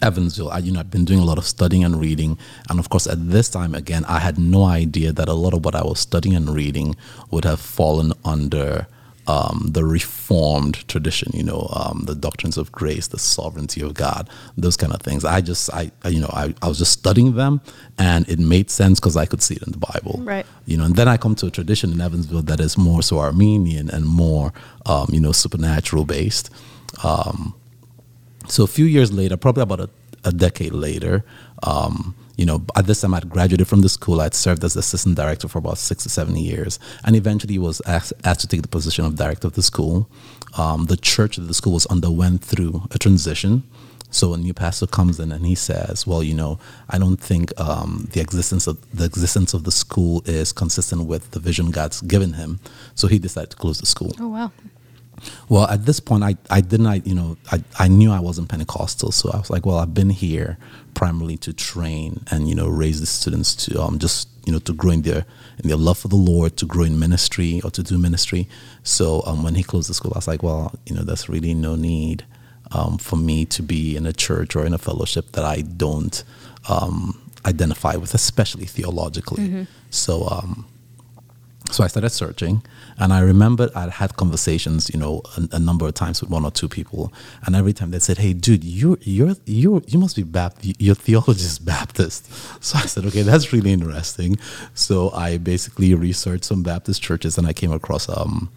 Evansville, 0.00 0.50
I, 0.50 0.58
you 0.58 0.72
know, 0.72 0.80
I've 0.80 0.90
been 0.90 1.04
doing 1.04 1.20
a 1.20 1.24
lot 1.24 1.38
of 1.38 1.44
studying 1.44 1.84
and 1.84 2.00
reading, 2.00 2.38
and 2.70 2.78
of 2.78 2.88
course, 2.88 3.06
at 3.06 3.30
this 3.30 3.48
time 3.48 3.74
again, 3.74 4.04
I 4.06 4.20
had 4.20 4.38
no 4.38 4.64
idea 4.64 5.12
that 5.12 5.28
a 5.28 5.34
lot 5.34 5.54
of 5.54 5.64
what 5.64 5.74
I 5.74 5.82
was 5.82 5.98
studying 5.98 6.36
and 6.36 6.54
reading 6.54 6.96
would 7.30 7.44
have 7.44 7.60
fallen 7.60 8.12
under 8.24 8.86
um, 9.28 9.68
the 9.70 9.84
Reformed 9.84 10.88
tradition. 10.88 11.30
You 11.34 11.44
know, 11.44 11.68
um, 11.72 12.04
the 12.06 12.14
doctrines 12.14 12.56
of 12.56 12.72
grace, 12.72 13.06
the 13.06 13.18
sovereignty 13.18 13.80
of 13.82 13.94
God, 13.94 14.28
those 14.56 14.76
kind 14.76 14.92
of 14.92 15.00
things. 15.02 15.24
I 15.24 15.40
just, 15.40 15.72
I, 15.72 15.92
you 16.06 16.20
know, 16.20 16.30
I, 16.32 16.54
I 16.62 16.68
was 16.68 16.78
just 16.78 16.92
studying 16.92 17.36
them, 17.36 17.60
and 17.98 18.28
it 18.28 18.38
made 18.38 18.70
sense 18.70 18.98
because 18.98 19.16
I 19.16 19.26
could 19.26 19.42
see 19.42 19.54
it 19.54 19.62
in 19.62 19.72
the 19.72 19.78
Bible. 19.78 20.20
Right. 20.24 20.46
You 20.66 20.78
know, 20.78 20.84
and 20.84 20.96
then 20.96 21.06
I 21.06 21.16
come 21.16 21.34
to 21.36 21.46
a 21.46 21.50
tradition 21.50 21.92
in 21.92 22.00
Evansville 22.00 22.42
that 22.42 22.58
is 22.58 22.76
more 22.76 23.02
so 23.02 23.18
Arminian 23.18 23.90
and 23.90 24.06
more, 24.06 24.52
um, 24.86 25.06
you 25.12 25.20
know, 25.20 25.32
supernatural 25.32 26.04
based. 26.04 26.50
Um, 27.04 27.54
so 28.48 28.64
a 28.64 28.66
few 28.66 28.86
years 28.86 29.12
later, 29.12 29.36
probably 29.36 29.62
about 29.62 29.80
a, 29.80 29.90
a 30.24 30.32
decade 30.32 30.72
later, 30.72 31.24
um, 31.62 32.14
you 32.38 32.46
know, 32.46 32.64
at 32.76 32.86
this 32.86 33.00
time 33.00 33.14
I'd 33.14 33.28
graduated 33.28 33.66
from 33.66 33.80
the 33.80 33.88
school. 33.88 34.20
I'd 34.20 34.32
served 34.32 34.62
as 34.64 34.76
assistant 34.76 35.16
director 35.16 35.48
for 35.48 35.58
about 35.58 35.76
six 35.76 36.04
to 36.04 36.08
seven 36.08 36.36
years, 36.36 36.78
and 37.04 37.16
eventually 37.16 37.58
was 37.58 37.82
asked, 37.84 38.12
asked 38.24 38.40
to 38.42 38.46
take 38.46 38.62
the 38.62 38.68
position 38.68 39.04
of 39.04 39.16
director 39.16 39.48
of 39.48 39.54
the 39.54 39.62
school. 39.62 40.08
Um, 40.56 40.86
the 40.86 40.96
church 40.96 41.36
that 41.36 41.42
the 41.42 41.52
school 41.52 41.74
was 41.74 41.84
underwent 41.86 42.42
through 42.42 42.84
a 42.92 42.98
transition. 42.98 43.64
So 44.10 44.32
a 44.32 44.38
new 44.38 44.54
pastor 44.54 44.86
comes 44.86 45.20
in 45.20 45.32
and 45.32 45.44
he 45.44 45.56
says, 45.56 46.06
"Well, 46.06 46.22
you 46.22 46.32
know, 46.32 46.58
I 46.88 46.96
don't 46.98 47.18
think 47.18 47.52
um, 47.60 48.08
the 48.12 48.20
existence 48.20 48.66
of 48.68 48.78
the 48.94 49.04
existence 49.04 49.52
of 49.52 49.64
the 49.64 49.72
school 49.72 50.22
is 50.24 50.52
consistent 50.52 51.06
with 51.06 51.32
the 51.32 51.40
vision 51.40 51.70
God's 51.72 52.00
given 52.00 52.34
him." 52.34 52.60
So 52.94 53.08
he 53.08 53.18
decided 53.18 53.50
to 53.50 53.56
close 53.56 53.80
the 53.80 53.86
school. 53.86 54.12
Oh 54.20 54.28
wow. 54.28 54.52
Well, 55.48 55.66
at 55.68 55.86
this 55.86 56.00
point, 56.00 56.24
I, 56.24 56.36
I 56.50 56.60
didn't, 56.60 56.86
I, 56.86 56.96
you 57.04 57.14
know, 57.14 57.36
I, 57.52 57.62
I 57.78 57.88
knew 57.88 58.10
I 58.10 58.20
wasn't 58.20 58.48
Pentecostal. 58.48 59.12
So 59.12 59.30
I 59.32 59.38
was 59.38 59.50
like, 59.50 59.66
well, 59.66 59.78
I've 59.78 59.94
been 59.94 60.10
here 60.10 60.58
primarily 60.94 61.36
to 61.38 61.52
train 61.52 62.24
and, 62.30 62.48
you 62.48 62.54
know, 62.54 62.68
raise 62.68 63.00
the 63.00 63.06
students 63.06 63.54
to 63.66 63.82
um, 63.82 63.98
just, 63.98 64.28
you 64.44 64.52
know, 64.52 64.58
to 64.60 64.72
grow 64.72 64.92
in 64.92 65.02
their, 65.02 65.24
in 65.62 65.68
their 65.68 65.76
love 65.76 65.98
for 65.98 66.08
the 66.08 66.16
Lord, 66.16 66.56
to 66.56 66.66
grow 66.66 66.84
in 66.84 66.98
ministry 66.98 67.60
or 67.62 67.70
to 67.70 67.82
do 67.82 67.98
ministry. 67.98 68.48
So 68.82 69.22
um, 69.26 69.42
when 69.42 69.54
he 69.54 69.62
closed 69.62 69.88
the 69.88 69.94
school, 69.94 70.12
I 70.14 70.18
was 70.18 70.28
like, 70.28 70.42
well, 70.42 70.74
you 70.86 70.94
know, 70.94 71.02
there's 71.02 71.28
really 71.28 71.54
no 71.54 71.76
need 71.76 72.24
um, 72.72 72.98
for 72.98 73.16
me 73.16 73.44
to 73.46 73.62
be 73.62 73.96
in 73.96 74.06
a 74.06 74.12
church 74.12 74.54
or 74.56 74.66
in 74.66 74.74
a 74.74 74.78
fellowship 74.78 75.32
that 75.32 75.44
I 75.44 75.62
don't 75.62 76.22
um, 76.68 77.18
identify 77.46 77.96
with, 77.96 78.14
especially 78.14 78.66
theologically. 78.66 79.66
So, 79.90 80.26
um, 80.28 80.66
so 81.70 81.84
I 81.84 81.86
started 81.86 82.10
searching, 82.10 82.62
and 82.98 83.12
I 83.12 83.20
remember 83.20 83.70
I 83.74 83.88
had 83.88 84.16
conversations, 84.16 84.90
you 84.92 84.98
know, 84.98 85.22
a, 85.36 85.56
a, 85.56 85.58
number 85.58 85.86
of 85.86 85.94
times 85.94 86.20
with 86.20 86.30
one 86.30 86.44
or 86.44 86.50
two 86.50 86.68
people, 86.68 87.12
and 87.44 87.54
every 87.54 87.72
time 87.72 87.90
they 87.90 87.98
said, 87.98 88.18
"Hey, 88.18 88.32
dude, 88.32 88.64
you 88.64 88.98
you 89.02 89.36
you 89.44 89.82
you 89.86 89.98
must 89.98 90.16
be 90.16 90.22
Baptist. 90.22 90.80
Your 90.80 90.94
theology 90.94 91.42
is 91.44 91.58
Baptist." 91.74 92.30
So 92.62 92.78
I 92.78 92.82
said, 92.82 93.04
"Okay, 93.06 93.22
that's 93.22 93.52
really 93.52 93.72
interesting." 93.72 94.36
So 94.74 95.10
I 95.10 95.38
basically 95.38 95.94
researched 95.94 96.44
some 96.44 96.62
Baptist 96.62 97.02
churches, 97.02 97.38
and 97.38 97.46
I 97.46 97.52
came 97.52 97.72
across 97.72 98.08
um, 98.08 98.50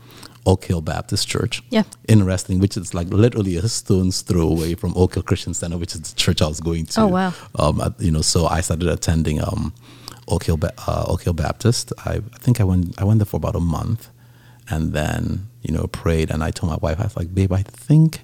Oak 0.45 0.65
Hill 0.65 0.81
Baptist 0.81 1.27
Church. 1.27 1.61
Yeah. 1.69 1.83
Interesting, 2.07 2.59
which 2.59 2.77
is 2.77 2.93
like 2.93 3.07
literally 3.09 3.57
a 3.57 3.67
stone's 3.67 4.21
throw 4.21 4.47
away 4.47 4.75
from 4.75 4.93
Oak 4.95 5.15
Hill 5.15 5.23
Christian 5.23 5.53
Center, 5.53 5.77
which 5.77 5.93
is 5.93 6.01
the 6.01 6.15
church 6.15 6.41
I 6.41 6.47
was 6.47 6.59
going 6.59 6.85
to. 6.87 7.01
Oh, 7.01 7.07
wow. 7.07 7.33
Um, 7.55 7.95
you 7.99 8.11
know, 8.11 8.21
so 8.21 8.47
I 8.47 8.61
started 8.61 8.87
attending 8.87 9.41
um, 9.41 9.73
Oak 10.31 10.45
Hill, 10.45 10.59
uh, 10.87 11.05
Oak 11.07 11.23
Hill 11.23 11.33
Baptist. 11.33 11.91
I, 12.05 12.13
I 12.15 12.37
think 12.39 12.59
I 12.59 12.63
went 12.63 12.99
I 12.99 13.03
went 13.03 13.19
there 13.19 13.25
for 13.25 13.37
about 13.37 13.55
a 13.55 13.59
month, 13.59 14.09
and 14.69 14.93
then 14.93 15.47
you 15.61 15.73
know 15.73 15.87
prayed, 15.87 16.31
and 16.31 16.43
I 16.43 16.51
told 16.51 16.71
my 16.71 16.77
wife, 16.77 16.99
I 16.99 17.03
was 17.03 17.17
like, 17.17 17.35
babe, 17.35 17.51
I 17.51 17.63
think, 17.63 18.21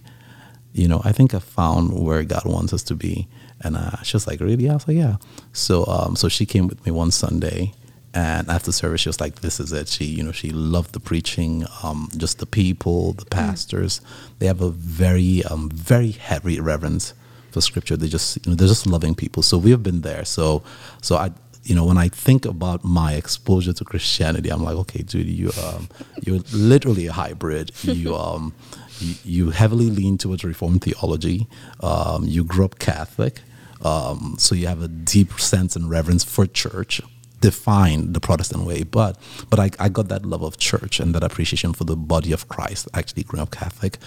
you 0.73 0.87
know, 0.87 1.01
I 1.03 1.11
think 1.11 1.33
I 1.33 1.39
found 1.39 1.93
where 1.93 2.23
God 2.23 2.45
wants 2.45 2.73
us 2.73 2.83
to 2.83 2.95
be, 2.95 3.27
and 3.61 3.75
uh, 3.75 4.01
she 4.03 4.15
was 4.15 4.25
like, 4.25 4.39
really? 4.39 4.69
I 4.69 4.73
was 4.73 4.87
like, 4.87 4.97
yeah. 4.97 5.17
So 5.53 5.85
um, 5.85 6.15
so 6.15 6.29
she 6.29 6.45
came 6.45 6.67
with 6.67 6.83
me 6.85 6.91
one 6.91 7.11
Sunday. 7.11 7.73
And 8.13 8.49
after 8.49 8.71
service, 8.71 9.01
she 9.01 9.09
was 9.09 9.19
like, 9.19 9.41
"This 9.41 9.59
is 9.59 9.71
it." 9.71 9.87
She, 9.89 10.05
you 10.05 10.23
know, 10.23 10.31
she 10.31 10.49
loved 10.49 10.93
the 10.93 10.99
preaching, 10.99 11.65
um, 11.83 12.09
just 12.17 12.39
the 12.39 12.47
people, 12.47 13.13
the 13.13 13.25
pastors. 13.25 14.01
They 14.39 14.47
have 14.47 14.61
a 14.61 14.71
very, 14.71 15.43
um, 15.43 15.69
very 15.69 16.11
heavy 16.11 16.59
reverence 16.59 17.13
for 17.51 17.61
Scripture. 17.61 17.95
They 17.97 18.07
just, 18.07 18.37
you 18.37 18.51
know, 18.51 18.55
they're 18.55 18.67
just 18.67 18.87
loving 18.87 19.13
people. 19.13 19.43
So 19.43 19.57
we 19.57 19.71
have 19.71 19.83
been 19.83 20.01
there. 20.01 20.25
So, 20.25 20.63
so 21.01 21.17
I, 21.17 21.31
you 21.67 21.75
know, 21.75 21.83
when 21.83 21.97
I 21.97 22.07
think 22.07 22.45
about 22.45 22.85
my 22.85 23.13
exposure 23.13 23.73
to 23.73 23.83
Christianity, 23.83 24.49
I'm 24.49 24.63
like, 24.63 24.77
okay, 24.77 25.01
dude, 25.01 25.27
you, 25.27 25.51
um, 25.61 25.89
you're 26.23 26.39
literally 26.53 27.07
a 27.07 27.13
hybrid. 27.13 27.71
You, 27.97 28.15
um, 28.15 28.53
you, 28.99 29.15
you 29.23 29.49
heavily 29.51 29.89
lean 29.89 30.17
towards 30.17 30.43
Reformed 30.43 30.81
theology. 30.81 31.47
Um, 31.79 32.25
you 32.25 32.43
grew 32.43 32.65
up 32.65 32.79
Catholic, 32.79 33.41
um, 33.81 34.35
so 34.37 34.55
you 34.55 34.67
have 34.67 34.81
a 34.81 34.87
deep 34.87 35.39
sense 35.39 35.75
and 35.75 35.89
reverence 35.89 36.23
for 36.23 36.45
church 36.45 37.01
define 37.39 38.13
the 38.13 38.19
Protestant 38.19 38.63
way, 38.65 38.83
but 38.83 39.17
but 39.49 39.59
I, 39.59 39.69
I 39.79 39.89
got 39.89 40.07
that 40.09 40.25
love 40.25 40.41
of 40.41 40.57
church 40.57 40.99
and 40.99 41.13
that 41.13 41.23
appreciation 41.23 41.71
for 41.73 41.83
the 41.83 41.95
body 41.95 42.31
of 42.31 42.47
Christ. 42.49 42.87
Actually, 42.93 43.23
growing 43.23 43.43
up 43.43 43.51
Catholic, 43.51 43.99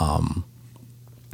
um, 0.00 0.44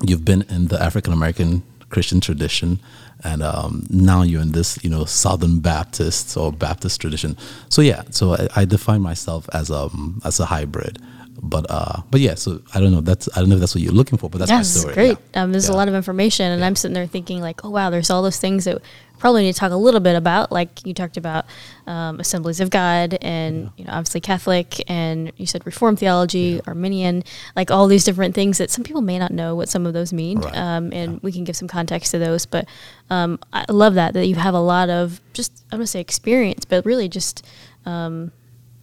you've 0.03 0.25
been 0.25 0.43
in 0.43 0.67
the 0.69 0.83
African 0.83 1.13
American 1.13 1.63
Christian 1.91 2.21
tradition, 2.21 2.81
and 3.25 3.43
um, 3.43 3.87
now 3.91 4.23
you're 4.23 4.43
in 4.43 4.53
this 4.53 4.79
you 4.85 4.91
know 4.91 5.05
Southern 5.05 5.61
Baptist 5.61 6.37
or 6.37 6.53
Baptist 6.53 7.01
tradition. 7.01 7.37
So 7.69 7.83
yeah, 7.83 8.03
so 8.11 8.35
I, 8.35 8.49
I 8.57 8.65
define 8.65 9.01
myself 9.01 9.49
as 9.53 9.71
um 9.71 10.21
as 10.25 10.39
a 10.41 10.47
hybrid. 10.47 10.99
But 11.43 11.67
uh, 11.69 12.03
but 12.11 12.21
yeah, 12.21 12.37
so 12.37 12.63
I 12.75 12.81
don't 12.81 12.93
know. 12.93 13.01
That's 13.01 13.29
I 13.37 13.41
don't 13.41 13.49
know 13.49 13.57
if 13.57 13.61
that's 13.61 13.75
what 13.75 13.83
you're 13.83 13.93
looking 13.93 14.19
for, 14.19 14.31
but 14.31 14.39
that's 14.39 14.51
my 14.51 14.63
story. 14.63 14.95
great. 14.95 15.19
yeah. 15.35 15.43
Um, 15.43 15.53
there's 15.53 15.69
a 15.69 15.73
lot 15.75 15.89
of 15.89 15.95
information, 15.95 16.51
and 16.53 16.65
I'm 16.65 16.77
sitting 16.77 16.95
there 16.95 17.07
thinking 17.07 17.41
like, 17.41 17.65
oh 17.65 17.71
wow, 17.71 17.91
there's 17.91 18.09
all 18.09 18.23
those 18.23 18.39
things 18.39 18.65
that 18.65 18.81
probably 19.25 19.43
need 19.43 19.55
to 19.55 19.59
talk 19.59 19.73
a 19.73 19.77
little 19.77 20.01
bit 20.01 20.17
about. 20.17 20.53
Like 20.53 20.85
you 20.87 20.93
talked 20.93 21.17
about 21.17 21.47
um, 21.87 22.21
Assemblies 22.21 22.61
of 22.61 22.69
God, 22.69 23.17
and 23.23 23.71
you 23.79 23.87
know, 23.87 23.93
obviously 23.95 24.21
Catholic, 24.21 24.83
and 24.87 25.33
you 25.39 25.47
said 25.47 25.65
Reformed 25.65 25.99
theology, 25.99 26.61
Arminian, 26.67 27.25
like 27.57 27.71
all 27.71 27.87
these 27.87 28.05
different 28.05 28.35
things 28.35 28.59
that 28.59 28.71
some 28.71 28.85
people 28.85 29.01
may 29.01 29.19
not 29.19 29.31
know 29.31 29.55
what 29.55 29.71
some 29.71 29.87
of 29.87 29.95
those 29.95 30.13
mean, 30.13 30.41
Right. 30.41 30.55
um, 30.55 30.93
and 30.93 31.23
we 31.23 31.33
can 31.33 31.45
give 31.45 31.57
some 31.57 31.69
context 31.69 32.11
to 32.11 32.19
those. 32.19 32.45
But 32.45 32.69
um, 33.09 33.39
I 33.51 33.65
love 33.71 33.95
that 33.95 34.13
that 34.13 34.27
you 34.27 34.35
have 34.35 34.53
a 34.53 34.61
lot 34.61 34.91
of 34.91 35.23
just 35.33 35.65
I'm 35.73 35.79
gonna 35.79 35.87
say 35.87 36.01
experience, 36.01 36.67
but 36.67 36.85
really 36.85 37.09
just. 37.09 37.47
Um, 37.87 38.31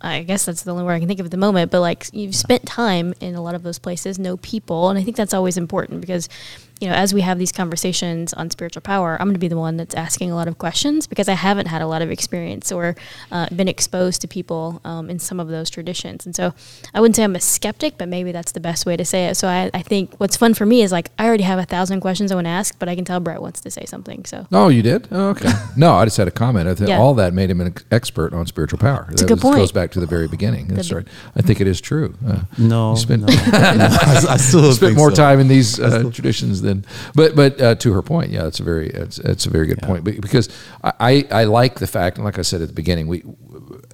I 0.03 0.23
guess 0.23 0.45
that's 0.45 0.63
the 0.63 0.71
only 0.71 0.83
word 0.83 0.93
I 0.93 0.99
can 0.99 1.07
think 1.07 1.19
of 1.19 1.27
at 1.27 1.31
the 1.31 1.37
moment, 1.37 1.69
but 1.69 1.79
like 1.81 2.07
you've 2.11 2.33
spent 2.35 2.65
time 2.65 3.13
in 3.19 3.35
a 3.35 3.41
lot 3.43 3.53
of 3.53 3.61
those 3.61 3.77
places, 3.77 4.17
know 4.17 4.37
people, 4.37 4.89
and 4.89 4.97
I 4.97 5.03
think 5.03 5.15
that's 5.15 5.35
always 5.35 5.57
important 5.57 6.01
because, 6.01 6.27
you 6.81 6.87
know, 6.89 6.93
as 6.95 7.13
we 7.13 7.21
have 7.21 7.37
these 7.39 7.51
conversations 7.51 8.33
on 8.33 8.49
spiritual 8.49 8.81
power, 8.81 9.15
I'm 9.19 9.27
going 9.27 9.35
to 9.35 9.39
be 9.39 9.47
the 9.47 9.57
one 9.57 9.77
that's 9.77 9.93
asking 9.95 10.31
a 10.31 10.35
lot 10.35 10.47
of 10.47 10.57
questions 10.57 11.05
because 11.07 11.29
I 11.29 11.33
haven't 11.35 11.67
had 11.67 11.81
a 11.81 11.87
lot 11.87 12.01
of 12.01 12.09
experience 12.11 12.71
or 12.71 12.95
uh, 13.31 13.47
been 13.55 13.67
exposed 13.67 14.21
to 14.21 14.27
people 14.27 14.81
um, 14.83 15.09
in 15.09 15.19
some 15.19 15.39
of 15.39 15.47
those 15.47 15.69
traditions, 15.69 16.25
and 16.25 16.35
so 16.35 16.53
I 16.93 16.99
wouldn't 16.99 17.15
say 17.15 17.23
I'm 17.23 17.35
a 17.35 17.39
skeptic, 17.39 17.97
but 17.99 18.07
maybe 18.09 18.31
that's 18.31 18.51
the 18.51 18.59
best 18.59 18.85
way 18.85 18.97
to 18.97 19.05
say 19.05 19.27
it. 19.27 19.35
So 19.35 19.47
I, 19.47 19.69
I 19.73 19.81
think 19.83 20.15
what's 20.17 20.35
fun 20.35 20.53
for 20.55 20.65
me 20.65 20.81
is 20.81 20.91
like 20.91 21.11
I 21.19 21.27
already 21.27 21.43
have 21.43 21.59
a 21.59 21.65
thousand 21.65 22.01
questions 22.01 22.31
I 22.31 22.35
want 22.35 22.45
to 22.45 22.51
ask, 22.51 22.77
but 22.79 22.89
I 22.89 22.95
can 22.95 23.05
tell 23.05 23.19
Brett 23.19 23.41
wants 23.41 23.61
to 23.61 23.69
say 23.71 23.85
something, 23.85 24.25
so. 24.25 24.47
Oh, 24.51 24.69
you 24.69 24.81
did? 24.81 25.07
Oh, 25.11 25.29
okay. 25.29 25.51
no, 25.77 25.93
I 25.93 26.05
just 26.05 26.17
had 26.17 26.27
a 26.27 26.31
comment. 26.31 26.67
I 26.67 26.73
think 26.75 26.89
Yeah. 26.89 26.97
all 26.99 27.13
that 27.15 27.33
made 27.33 27.49
him 27.51 27.61
an 27.61 27.75
expert 27.91 28.33
on 28.33 28.47
spiritual 28.47 28.79
power. 28.79 29.07
a 29.09 29.13
that 29.15 29.27
good 29.27 29.31
was- 29.35 29.41
point. 29.41 29.55
goes 29.57 29.71
back 29.71 29.91
to 29.91 29.99
the 29.99 30.07
very 30.07 30.27
beginning. 30.27 30.67
That's 30.67 30.89
The- 30.89 30.95
right. 30.97 31.07
I 31.35 31.41
think 31.41 31.61
it 31.61 31.67
is 31.67 31.79
true. 31.79 32.15
Uh, 32.27 32.39
No, 32.57 32.91
You 32.91 32.97
spent- 32.97 33.21
no, 33.21 33.27
no, 33.51 33.87
I, 33.91 34.25
I 34.31 34.37
still 34.37 34.61
don't 34.63 34.73
spent 34.73 34.95
more 34.97 35.11
so. 35.11 35.15
time 35.17 35.39
in 35.39 35.47
these 35.47 35.79
uh, 35.79 36.09
traditions 36.11 36.61
than, 36.61 36.70
but 37.13 37.35
but 37.35 37.61
uh, 37.61 37.75
to 37.75 37.93
her 37.93 38.01
point, 38.01 38.31
yeah, 38.31 38.43
that's 38.43 38.59
a 38.59 38.63
very 38.63 38.89
it's, 38.89 39.19
it's 39.19 39.45
a 39.45 39.49
very 39.49 39.67
good 39.67 39.81
point. 39.81 40.03
But 40.03 40.21
because 40.21 40.49
I, 40.83 40.93
I 40.99 41.41
I 41.41 41.43
like 41.45 41.79
the 41.79 41.87
fact, 41.87 42.17
and 42.17 42.25
like 42.25 42.39
I 42.39 42.43
said 42.43 42.61
at 42.61 42.67
the 42.67 42.73
beginning, 42.73 43.07
we 43.07 43.23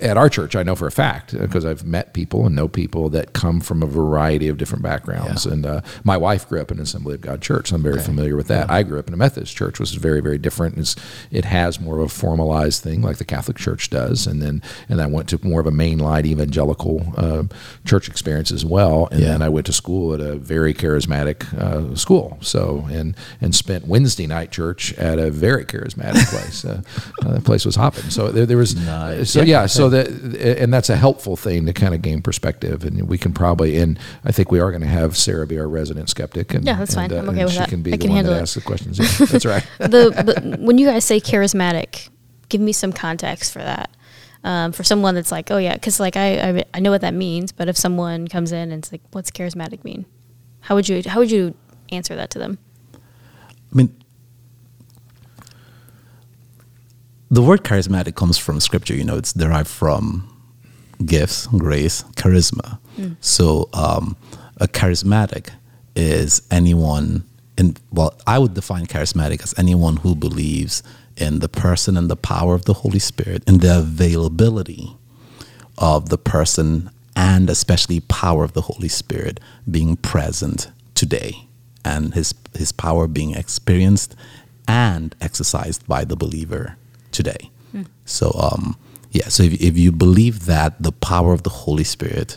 at 0.02 0.18
our 0.18 0.30
church, 0.30 0.56
I 0.56 0.64
know 0.64 0.76
for 0.76 0.88
a 0.88 0.92
fact 0.92 1.38
because 1.38 1.66
I've 1.66 1.86
met 1.86 2.14
people 2.14 2.46
and 2.46 2.56
know 2.56 2.68
people 2.68 3.10
that 3.10 3.34
come 3.34 3.60
from 3.60 3.82
a 3.84 3.86
variety 3.86 4.48
of 4.48 4.58
different 4.58 4.84
backgrounds. 4.84 5.46
Yeah. 5.46 5.54
And 5.54 5.66
uh, 5.66 5.82
my 6.04 6.18
wife 6.18 6.48
grew 6.48 6.62
up 6.62 6.72
in 6.72 6.78
an 6.78 6.84
Assembly 6.84 7.16
of 7.16 7.22
God 7.22 7.42
church, 7.42 7.70
so 7.70 7.76
I'm 7.76 7.84
very 7.84 7.96
Okay. 7.96 8.06
familiar 8.06 8.36
with 8.36 8.48
that. 8.48 8.70
I 8.70 8.84
grew 8.84 9.00
up 9.00 9.08
in 9.08 9.14
a 9.14 9.18
Methodist 9.18 9.56
church, 9.56 9.80
which 9.80 9.90
is 9.92 9.96
very 9.96 10.22
very 10.22 10.38
different. 10.38 10.78
It's, 10.78 10.96
it 11.32 11.46
has 11.46 11.80
more 11.80 12.00
of 12.00 12.06
a 12.06 12.10
formalized 12.10 12.82
thing 12.84 13.02
like 13.02 13.18
the 13.18 13.26
Catholic 13.26 13.58
Church 13.58 13.90
does, 13.90 14.28
and 14.28 14.42
then 14.42 14.62
and 14.90 15.02
I 15.02 15.08
went 15.08 15.30
to 15.30 15.40
more 15.44 15.60
of 15.62 15.68
a 15.68 15.72
mainline 15.72 16.26
evangelical 16.26 17.14
uh, 17.18 17.44
church 17.86 18.08
experience 18.08 18.52
as 18.52 18.66
well. 18.66 19.08
And 19.12 19.22
Yeah. 19.22 19.28
then 19.30 19.42
I 19.42 19.50
went 19.50 19.66
to 19.68 19.74
school 19.74 20.14
at 20.14 20.20
a 20.22 20.36
very 20.36 20.74
charismatic 20.74 21.54
uh, 21.54 21.96
school. 21.96 22.38
So 22.42 22.86
and 22.92 23.16
and 23.42 23.54
spent 23.56 23.88
Wednesday 23.88 24.28
night 24.28 24.52
church 24.52 24.94
at 24.94 25.20
a 25.20 25.30
very 25.32 25.66
charismatic 25.66 26.30
place. 26.30 26.66
Uh, 26.66 26.82
uh, 27.26 27.34
that 27.34 27.44
place 27.44 27.66
was 27.66 27.76
hopping. 27.76 28.10
So 28.10 28.32
there, 28.32 28.46
there 28.46 28.58
was 28.58 28.76
Nice. 28.76 29.32
so 29.32 29.40
Yeah. 29.42 29.62
yeah. 29.62 29.66
So 29.90 30.04
that 30.04 30.58
and 30.60 30.74
that's 30.74 30.90
a 30.90 30.98
helpful 30.98 31.38
thing 31.38 31.66
to 31.66 31.74
kind 31.74 31.96
of 31.96 32.02
gain 32.02 32.22
perspective. 32.22 32.84
And 32.84 33.08
we 33.08 33.18
can 33.18 33.34
probably 33.34 33.78
and 33.78 33.98
I 34.26 34.32
think 34.32 34.52
we 34.52 34.60
are 34.60 34.70
going 34.72 34.82
to 34.82 34.88
have 34.88 35.16
Sarah 35.16 35.48
be 35.48 35.58
our 35.60 35.68
resident 35.68 36.10
skeptic. 36.10 36.54
And, 36.54 36.66
Yeah, 36.66 36.76
that's 36.78 36.96
and, 36.96 37.10
fine. 37.12 37.20
I'm 37.20 37.30
okay 37.30 37.44
with 37.46 37.54
she 37.54 37.60
that. 37.60 37.70
can 37.70 37.82
be 37.82 37.94
I 37.94 37.96
the 37.96 38.02
can 38.02 38.10
one 38.10 38.16
handle 38.18 38.34
that 38.34 38.40
it. 38.40 38.44
asks 38.44 38.56
the 38.56 38.62
questions. 38.62 39.00
Yeah, 39.00 39.26
that's 39.28 39.46
right. 39.46 39.66
the 39.80 40.24
but 40.26 40.60
when 40.60 40.78
you 40.78 40.88
guys 40.88 41.06
say 41.06 41.20
charismatic, 41.22 42.10
give 42.50 42.60
me 42.60 42.74
some 42.74 42.92
context 42.92 43.54
for 43.54 43.60
that. 43.60 43.90
Um, 44.44 44.72
for 44.72 44.84
someone 44.84 45.16
that's 45.16 45.32
like, 45.32 45.52
oh 45.52 45.58
yeah, 45.58 45.74
because 45.74 46.00
like 46.00 46.16
I, 46.16 46.58
I 46.60 46.64
I 46.74 46.80
know 46.80 46.92
what 46.92 47.02
that 47.02 47.14
means, 47.14 47.52
but 47.52 47.68
if 47.68 47.78
someone 47.78 48.28
comes 48.28 48.52
in 48.52 48.72
and 48.72 48.84
it's 48.84 48.92
like, 48.92 49.02
what's 49.12 49.32
charismatic 49.32 49.84
mean? 49.84 50.06
How 50.62 50.76
would 50.76 50.88
you 50.90 51.02
how 51.06 51.20
would 51.20 51.32
you 51.32 51.56
answer 51.90 52.16
that 52.16 52.30
to 52.32 52.40
them? 52.40 52.58
I 52.94 53.76
mean, 53.76 53.97
the 57.30 57.42
word 57.42 57.64
charismatic 57.64 58.16
comes 58.16 58.38
from 58.38 58.60
scripture. 58.60 58.96
You 58.96 59.04
know, 59.04 59.18
it's 59.18 59.34
derived 59.34 59.68
from 59.68 60.28
gifts, 61.06 61.48
grace, 61.48 62.04
charisma. 62.16 62.80
So, 63.22 63.70
um, 63.74 64.16
a 64.58 64.68
charismatic 64.68 65.50
is 65.96 66.42
anyone. 66.50 67.24
In 67.58 67.76
well, 67.92 68.14
I 68.26 68.40
would 68.40 68.54
define 68.54 68.86
charismatic 68.86 69.44
as 69.44 69.54
anyone 69.58 69.98
who 69.98 70.16
believes 70.16 70.84
in 71.16 71.40
the 71.40 71.50
person 71.50 71.98
and 71.98 72.10
the 72.10 72.16
power 72.16 72.54
of 72.54 72.66
the 72.66 72.74
Holy 72.74 73.00
Spirit 73.00 73.44
and 73.48 73.62
the 73.62 73.80
availability 73.80 74.96
of 75.78 76.10
the 76.10 76.18
person 76.18 76.90
and 77.16 77.50
especially 77.50 78.00
power 78.00 78.44
of 78.44 78.54
the 78.54 78.62
Holy 78.62 78.88
Spirit 78.88 79.40
being 79.70 79.96
present 79.96 80.70
today 80.94 81.48
and 81.84 82.14
his 82.14 82.34
his 82.56 82.72
power 82.72 83.08
being 83.08 83.34
experienced 83.34 84.16
and 84.68 85.16
exercised 85.22 85.86
by 85.88 86.04
the 86.04 86.16
believer 86.16 86.78
today. 87.22 87.44
So 88.06 88.26
um 88.48 88.64
yeah, 89.18 89.28
so 89.36 89.44
if, 89.50 89.54
if 89.70 89.74
you 89.84 89.92
believe 90.06 90.38
that 90.54 90.72
the 90.88 90.92
power 91.12 91.32
of 91.38 91.42
the 91.48 91.54
Holy 91.64 91.84
Spirit 91.96 92.30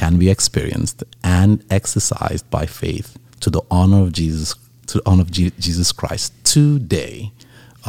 can 0.00 0.12
be 0.22 0.28
experienced 0.36 0.98
and 1.22 1.50
exercised 1.78 2.44
by 2.56 2.64
faith 2.82 3.08
to 3.42 3.48
the 3.56 3.62
honor 3.70 4.00
of 4.06 4.10
Jesus 4.20 4.48
to 4.90 4.94
the 4.98 5.04
honor 5.10 5.22
of 5.26 5.30
Je- 5.36 5.56
Jesus 5.66 5.88
Christ 6.00 6.32
today, 6.44 7.16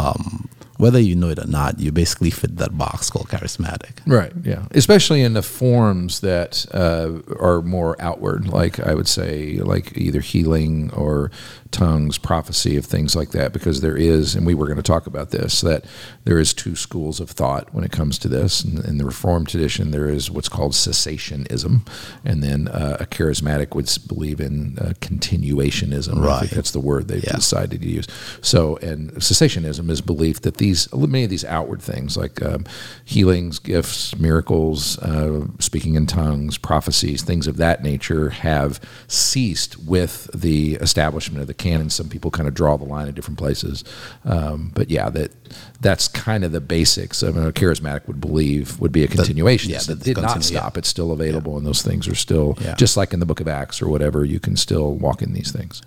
um, 0.04 0.50
whether 0.78 1.00
you 1.00 1.16
know 1.16 1.30
it 1.30 1.40
or 1.40 1.48
not, 1.48 1.80
you 1.80 1.92
basically 1.92 2.30
fit 2.30 2.58
that 2.58 2.78
box 2.78 3.10
called 3.10 3.28
charismatic. 3.30 4.00
Right. 4.06 4.32
Yeah. 4.44 4.66
Especially 4.72 5.22
in 5.22 5.34
the 5.34 5.42
forms 5.42 6.20
that 6.22 6.66
uh, 6.74 7.20
are 7.40 7.62
more 7.62 7.96
outward, 8.00 8.48
like 8.48 8.80
I 8.80 8.94
would 8.94 9.08
say, 9.08 9.58
like 9.58 9.98
either 9.98 10.20
healing 10.22 10.92
or 10.94 11.32
tongues, 11.72 12.18
prophecy 12.18 12.78
of 12.78 12.86
things 12.86 13.16
like 13.16 13.32
that, 13.32 13.52
because 13.54 13.82
there 13.82 13.98
is, 13.98 14.36
and 14.36 14.46
we 14.48 14.54
were 14.54 14.66
going 14.68 14.78
to 14.78 14.84
talk 14.84 15.06
about 15.08 15.32
this, 15.32 15.62
that 15.62 15.84
there 16.24 16.40
is 16.40 16.54
two 16.54 16.76
schools 16.76 17.20
of 17.20 17.30
thought 17.30 17.74
when 17.74 17.84
it 17.84 17.92
comes 17.92 18.18
to 18.20 18.28
this. 18.30 18.64
In, 18.64 18.84
in 18.86 18.98
the 18.98 19.06
Reformed 19.06 19.50
tradition, 19.50 19.92
there 19.92 20.08
is 20.10 20.32
what's 20.32 20.48
called 20.50 20.72
cessationism, 20.74 21.86
and 22.24 22.42
then 22.42 22.68
uh, 22.70 22.98
a 23.00 23.06
charismatic 23.06 23.76
would 23.76 23.90
believe 24.08 24.40
in 24.40 24.78
uh, 24.80 24.94
continuationism. 25.02 26.18
I 26.18 26.28
Right. 26.28 26.40
think 26.42 26.52
that's 26.54 26.72
the 26.72 26.80
word 26.80 27.08
they've 27.08 27.24
Yeah. 27.24 27.36
decided 27.36 27.82
to 27.82 27.88
use. 27.88 28.08
So, 28.42 28.78
and 28.78 29.12
cessationism 29.16 29.90
is 29.90 30.02
belief 30.02 30.42
that 30.42 30.58
these 30.68 30.94
many 30.94 31.24
of 31.24 31.30
these 31.30 31.46
outward 31.46 31.82
things 31.82 32.18
like 32.18 32.42
um, 32.44 32.66
healings, 33.06 33.60
gifts, 33.60 34.16
miracles, 34.18 34.98
uh, 35.00 35.46
speaking 35.60 35.96
in 35.96 36.06
tongues, 36.06 36.58
prophecies, 36.58 37.22
things 37.24 37.48
of 37.48 37.58
that 37.58 37.82
nature 37.84 38.30
have 38.30 38.80
ceased 39.08 39.78
with 39.80 40.30
the 40.34 40.76
establishment 40.76 41.42
of 41.42 41.48
the 41.48 41.54
canon. 41.54 41.90
Some 41.90 42.10
people 42.10 42.32
kind 42.32 42.48
of 42.48 42.54
draw 42.54 42.78
the 42.78 42.86
line 42.86 43.08
in 43.08 43.14
different 43.14 43.38
places, 43.38 43.84
um, 44.26 44.72
but 44.76 44.90
yeah, 44.90 45.10
that 45.10 45.32
that's 45.80 46.08
kind 46.08 46.44
of 46.44 46.52
the 46.52 46.62
basics 46.62 47.24
of 47.24 47.38
a 47.38 47.52
charismatic 47.54 48.08
would 48.08 48.20
believe 48.20 48.80
would 48.82 48.92
be 48.92 49.04
a 49.04 49.08
continuation. 49.08 49.72
yeah, 49.72 49.80
It 49.88 50.00
did 50.00 50.18
not 50.18 50.34
continue, 50.34 50.54
yeah. 50.56 50.60
stop. 50.62 50.78
It's 50.78 50.90
still 50.90 51.12
available, 51.12 51.58
and 51.58 51.66
those 51.66 51.82
things 51.82 52.08
are 52.08 52.16
still 52.16 52.58
Yeah. 52.62 52.76
just 52.76 52.98
like 52.98 53.14
in 53.14 53.20
the 53.20 53.26
Book 53.26 53.40
of 53.40 53.48
Acts 53.48 53.82
or 53.82 53.88
whatever. 53.88 54.26
You 54.26 54.40
can 54.40 54.58
still 54.58 54.94
walk 54.96 55.22
in 55.22 55.34
these 55.34 55.52
things. 55.52 55.82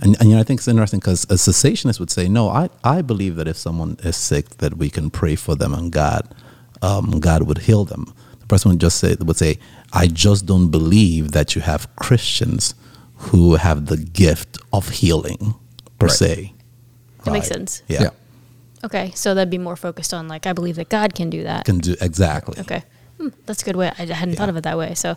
And, 0.00 0.16
and 0.20 0.28
you 0.28 0.34
know, 0.34 0.40
I 0.40 0.44
think 0.44 0.60
it's 0.60 0.68
interesting 0.68 1.00
because 1.00 1.24
a 1.24 1.34
cessationist 1.34 2.00
would 2.00 2.10
say, 2.10 2.28
no, 2.28 2.48
I, 2.48 2.68
I 2.82 3.00
believe 3.02 3.36
that 3.36 3.46
if 3.48 3.56
someone 3.56 3.96
is 4.02 4.16
sick, 4.16 4.48
that 4.58 4.76
we 4.76 4.90
can 4.90 5.08
pray 5.10 5.36
for 5.36 5.54
them 5.54 5.72
and 5.72 5.92
God, 5.92 6.34
um, 6.82 7.20
God 7.20 7.44
would 7.44 7.58
heal 7.58 7.84
them. 7.84 8.12
The 8.40 8.46
person 8.46 8.70
would 8.70 8.80
just 8.80 8.98
say, 8.98 9.16
would 9.20 9.36
say, 9.36 9.58
I 9.92 10.06
just 10.08 10.46
don't 10.46 10.70
believe 10.70 11.30
that 11.32 11.54
you 11.54 11.62
have 11.62 11.94
Christians 11.96 12.74
who 13.16 13.54
have 13.54 13.86
the 13.86 13.96
gift 13.96 14.58
of 14.72 14.88
healing 14.88 15.54
per 15.98 16.06
Right. 16.06 16.16
se. 16.16 16.52
That 17.24 17.30
makes 17.32 17.48
sense. 17.48 17.82
Yeah. 17.88 18.02
Yeah. 18.02 18.10
Okay, 18.84 19.12
so 19.14 19.34
that'd 19.34 19.48
be 19.48 19.56
more 19.56 19.76
focused 19.76 20.12
on 20.12 20.28
like 20.28 20.46
I 20.46 20.52
believe 20.52 20.76
that 20.76 20.90
God 20.90 21.14
can 21.14 21.30
do 21.30 21.44
that. 21.44 21.64
Can 21.64 21.78
do 21.78 21.96
exactly. 22.02 22.60
Okay. 22.60 22.82
Hmm, 23.30 23.40
that's 23.46 23.62
a 23.62 23.64
good 23.64 23.76
way. 23.76 23.90
I 23.98 24.04
hadn't 24.06 24.34
thought 24.36 24.48
of 24.48 24.56
it 24.56 24.64
that 24.64 24.76
way. 24.76 24.94
So, 24.94 25.10
uh, 25.10 25.16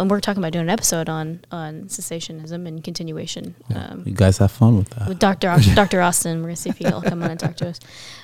and 0.00 0.10
we're 0.10 0.20
talking 0.20 0.42
about 0.42 0.52
doing 0.52 0.64
an 0.64 0.70
episode 0.70 1.08
on 1.08 1.40
on 1.50 1.84
cessationism 1.84 2.66
and 2.66 2.82
continuation 2.82 3.54
um, 3.74 4.02
You 4.06 4.14
guys 4.14 4.38
have 4.38 4.50
fun 4.52 4.76
with 4.78 4.88
that. 4.90 5.08
with 5.08 5.18
Doctor 5.18 5.54
Doctor 5.74 6.00
Austin. 6.00 6.38
We're 6.40 6.48
gonna 6.48 6.56
see 6.56 6.70
if 6.70 6.78
he'll 6.78 7.02
come 7.02 7.22
on 7.22 7.30
and 7.30 7.40
talk 7.40 7.56
to 7.56 7.68
us. 7.68 7.80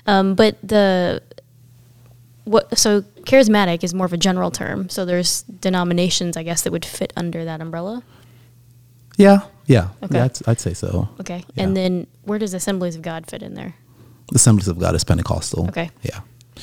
Um, 0.06 0.34
but 0.34 0.56
the 0.62 1.22
what 2.44 2.76
so 2.78 3.02
charismatic 3.24 3.84
is 3.84 3.92
more 3.94 4.06
of 4.06 4.12
a 4.12 4.16
general 4.16 4.50
term. 4.50 4.88
So 4.88 5.04
there's 5.04 5.42
denominations, 5.42 6.36
I 6.36 6.42
guess, 6.42 6.62
that 6.62 6.72
would 6.72 6.84
fit 6.84 7.12
under 7.16 7.44
that 7.44 7.60
umbrella. 7.60 8.02
Yeah. 9.16 9.40
Yeah. 9.66 9.88
Okay. 10.02 10.16
Yeah, 10.16 10.24
I'd, 10.24 10.48
I'd 10.48 10.60
say 10.60 10.74
so. 10.74 11.08
Okay, 11.20 11.44
Yeah. 11.54 11.64
and 11.64 11.76
then 11.76 12.06
where 12.24 12.38
does 12.38 12.54
Assemblies 12.54 12.96
of 12.96 13.02
God 13.02 13.26
fit 13.26 13.42
in 13.42 13.54
there? 13.54 13.74
Assemblies 14.34 14.66
of 14.68 14.78
God 14.78 14.94
is 14.94 15.04
Pentecostal. 15.04 15.68
Okay. 15.68 15.90
Yeah. 16.02 16.20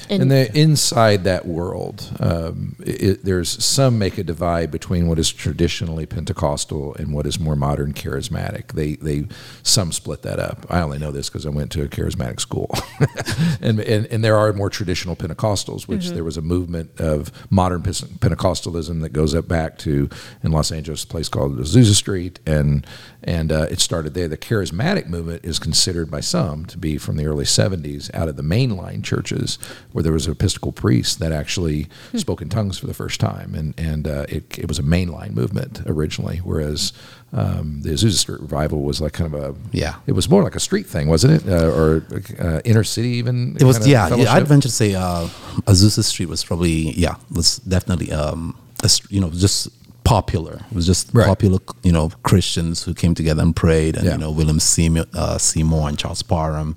And- 0.09 0.21
And, 0.23 0.31
the, 0.31 0.57
inside 0.59 1.23
that 1.25 1.45
world, 1.45 2.09
um, 2.19 2.75
it, 2.79 3.23
there's 3.23 3.63
some 3.63 3.97
make 3.99 4.17
a 4.17 4.23
divide 4.23 4.71
between 4.71 5.07
what 5.07 5.19
is 5.19 5.31
traditionally 5.31 6.05
Pentecostal 6.05 6.95
and 6.95 7.13
what 7.13 7.25
is 7.25 7.39
more 7.39 7.55
modern 7.55 7.93
charismatic. 7.93 8.73
They 8.73 8.95
they 8.95 9.27
some 9.63 9.91
split 9.91 10.21
that 10.23 10.39
up. 10.39 10.65
I 10.69 10.81
only 10.81 10.97
know 10.99 11.11
this 11.11 11.29
because 11.29 11.45
I 11.45 11.49
went 11.49 11.71
to 11.73 11.83
a 11.83 11.87
charismatic 11.87 12.39
school, 12.39 12.69
and, 13.61 13.79
and 13.79 14.05
and 14.07 14.23
there 14.23 14.35
are 14.37 14.53
more 14.53 14.69
traditional 14.69 15.15
Pentecostals, 15.15 15.87
which 15.87 16.09
there 16.09 16.23
was 16.23 16.37
a 16.37 16.41
movement 16.41 16.99
of 16.99 17.31
modern 17.49 17.81
Pentecostalism 17.83 19.01
that 19.01 19.09
goes 19.13 19.33
up 19.35 19.47
back 19.47 19.77
to 19.79 20.09
in 20.43 20.51
Los 20.51 20.71
Angeles 20.71 21.03
a 21.03 21.07
place 21.07 21.29
called 21.29 21.57
Azusa 21.57 21.93
Street, 21.93 22.39
and 22.45 22.85
and 23.23 23.51
uh, 23.51 23.67
it 23.69 23.79
started 23.79 24.13
there. 24.13 24.27
The 24.27 24.37
charismatic 24.37 25.07
movement 25.07 25.43
is 25.45 25.59
considered 25.59 26.09
by 26.09 26.21
some 26.21 26.65
to 26.65 26.77
be 26.77 26.97
from 26.97 27.17
the 27.17 27.25
early 27.25 27.43
70s 27.45 28.13
out 28.13 28.27
of 28.29 28.35
the 28.35 28.43
mainline 28.43 29.03
churches 29.03 29.57
where 29.97 30.03
there 30.03 30.13
was 30.13 30.27
an 30.27 30.33
Episcopal 30.33 30.71
priest 30.71 31.17
that 31.17 31.31
actually 31.31 31.87
spoke 32.15 32.39
in 32.39 32.49
tongues 32.49 32.77
for 32.77 32.85
the 32.85 32.93
first 32.93 33.19
time. 33.19 33.55
And, 33.55 33.73
and 33.79 34.07
uh, 34.07 34.27
it, 34.29 34.59
it 34.59 34.67
was 34.67 34.77
a 34.77 34.83
mainline 34.83 35.31
movement 35.33 35.81
originally, 35.87 36.37
whereas 36.37 36.93
um, 37.33 37.81
the 37.81 37.89
Azusa 37.89 38.11
Street 38.19 38.39
revival 38.39 38.83
was 38.83 39.01
like 39.01 39.13
kind 39.13 39.33
of 39.33 39.41
a, 39.41 39.55
Yeah. 39.71 39.95
it 40.05 40.11
was 40.11 40.29
more 40.29 40.43
like 40.43 40.53
a 40.53 40.59
street 40.59 40.85
thing, 40.85 41.07
wasn't 41.07 41.33
it? 41.41 41.49
Uh, 41.51 41.71
or 41.71 42.03
uh, 42.39 42.61
inner 42.63 42.83
city 42.83 43.09
even? 43.17 43.57
It 43.59 43.63
was 43.63 43.87
yeah, 43.87 44.13
yeah. 44.15 44.33
I'd 44.33 44.45
venture 44.47 44.69
to 44.69 44.71
say 44.75 44.93
uh, 44.93 45.27
Azusa 45.65 46.03
Street 46.03 46.29
was 46.29 46.43
probably 46.43 46.91
yeah 46.91 47.15
was 47.31 47.57
definitely 47.57 48.11
um 48.11 48.55
a, 48.83 48.89
you 49.09 49.19
know 49.19 49.31
just 49.31 49.69
popular. 50.03 50.59
It 50.69 50.75
was 50.75 50.85
just 50.85 51.09
Right. 51.11 51.25
popular 51.25 51.57
you 51.81 51.91
know 51.91 52.11
Christians 52.21 52.83
who 52.83 52.93
came 52.93 53.15
together 53.15 53.41
and 53.41 53.55
prayed, 53.55 53.95
and 53.97 54.05
Yeah. 54.05 54.11
you 54.13 54.19
know 54.19 54.29
William 54.31 54.59
Seymour, 54.59 55.05
uh, 55.15 55.39
Seymour 55.39 55.89
and 55.89 55.97
Charles 55.97 56.21
Parham, 56.21 56.75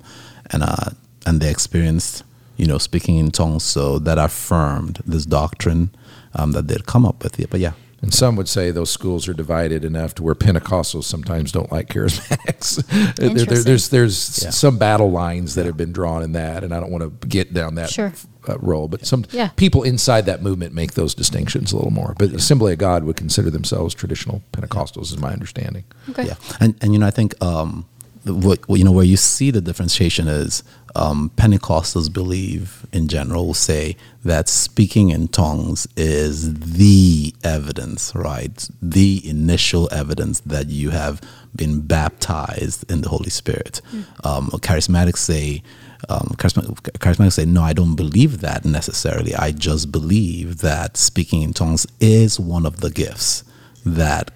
and 0.49 0.63
uh, 0.63 0.89
and 1.27 1.39
they 1.39 1.51
experienced 1.51 2.23
you 2.61 2.67
know 2.67 2.77
speaking 2.79 3.17
in 3.17 3.31
tongues, 3.31 3.63
so 3.63 3.99
that 3.99 4.17
affirmed 4.17 4.95
this 5.13 5.25
doctrine 5.25 5.89
um, 6.37 6.51
that 6.53 6.67
they'd 6.67 6.85
come 6.85 7.05
up 7.09 7.23
with. 7.23 7.39
Yeah, 7.39 7.47
but 7.49 7.59
yeah. 7.59 7.73
And 8.03 8.11
some 8.11 8.35
would 8.37 8.49
say 8.49 8.71
those 8.71 8.89
schools 8.89 9.27
are 9.29 9.33
divided 9.43 9.85
enough 9.85 10.15
to 10.15 10.23
where 10.23 10.33
Pentecostals 10.33 11.03
sometimes 11.03 11.51
don't 11.51 11.71
like 11.71 11.87
charismatics. 11.87 12.69
There- 13.17 13.29
there- 13.29 13.63
there's 13.63 13.89
there's 13.89 14.39
Yeah. 14.43 14.49
some 14.49 14.77
battle 14.79 15.11
lines 15.11 15.53
that 15.55 15.65
have 15.67 15.77
been 15.77 15.91
drawn 15.91 16.23
in 16.23 16.31
that, 16.31 16.63
and 16.63 16.73
I 16.73 16.79
don't 16.79 16.91
want 16.91 17.03
to 17.21 17.27
get 17.27 17.53
down 17.53 17.75
that 17.75 17.89
Sure. 17.91 18.11
uh, 18.49 18.57
role. 18.59 18.87
But 18.87 19.05
some 19.05 19.23
Yeah. 19.31 19.49
people 19.55 19.83
inside 19.83 20.25
that 20.25 20.41
movement 20.41 20.73
make 20.73 20.93
those 20.93 21.13
distinctions 21.13 21.73
a 21.73 21.75
little 21.75 21.91
more. 22.01 22.15
But 22.17 22.33
Assembly 22.33 22.73
of 22.73 22.79
God 22.79 23.03
would 23.03 23.17
consider 23.17 23.51
themselves 23.51 23.93
traditional 23.93 24.41
Pentecostals, 24.51 25.11
is 25.13 25.19
my 25.19 25.31
understanding. 25.31 25.83
Okay. 26.09 26.25
Yeah, 26.29 26.35
and 26.59 26.73
and 26.81 26.93
you 26.93 26.99
know 26.99 27.07
I 27.07 27.11
think 27.11 27.35
um, 27.51 27.85
what 28.25 28.67
what, 28.67 28.77
you 28.79 28.85
know 28.85 28.95
where 28.99 29.05
you 29.13 29.17
see 29.17 29.51
the 29.51 29.61
differentiation 29.61 30.27
is 30.27 30.63
um, 30.95 31.31
Pentecostals 31.35 32.11
believe 32.11 32.85
in 32.91 33.07
general 33.07 33.47
will 33.47 33.53
say 33.53 33.95
that 34.23 34.49
speaking 34.49 35.09
in 35.09 35.27
tongues 35.27 35.87
is 35.95 36.53
the 36.53 37.33
evidence, 37.43 38.13
right? 38.13 38.67
The 38.81 39.21
initial 39.27 39.89
evidence 39.91 40.41
that 40.41 40.67
you 40.67 40.89
have 40.89 41.21
been 41.55 41.81
baptized 41.81 42.89
in 42.91 43.01
the 43.01 43.09
Holy 43.09 43.29
Spirit. 43.29 43.81
Um, 44.23 44.49
charismatics 44.51 45.17
say. 45.17 45.63
Um, 46.09 46.33
charisma- 46.37 46.73
charismatics 46.97 47.33
say, 47.33 47.45
no, 47.45 47.61
I 47.61 47.73
don't 47.73 47.93
believe 47.95 48.41
that 48.41 48.65
necessarily. 48.65 49.35
I 49.35 49.51
just 49.51 49.91
believe 49.91 50.57
that 50.57 50.97
speaking 50.97 51.43
in 51.43 51.53
tongues 51.53 51.85
is 51.99 52.39
one 52.39 52.65
of 52.65 52.81
the 52.81 52.89
gifts 52.89 53.43
that 53.85 54.31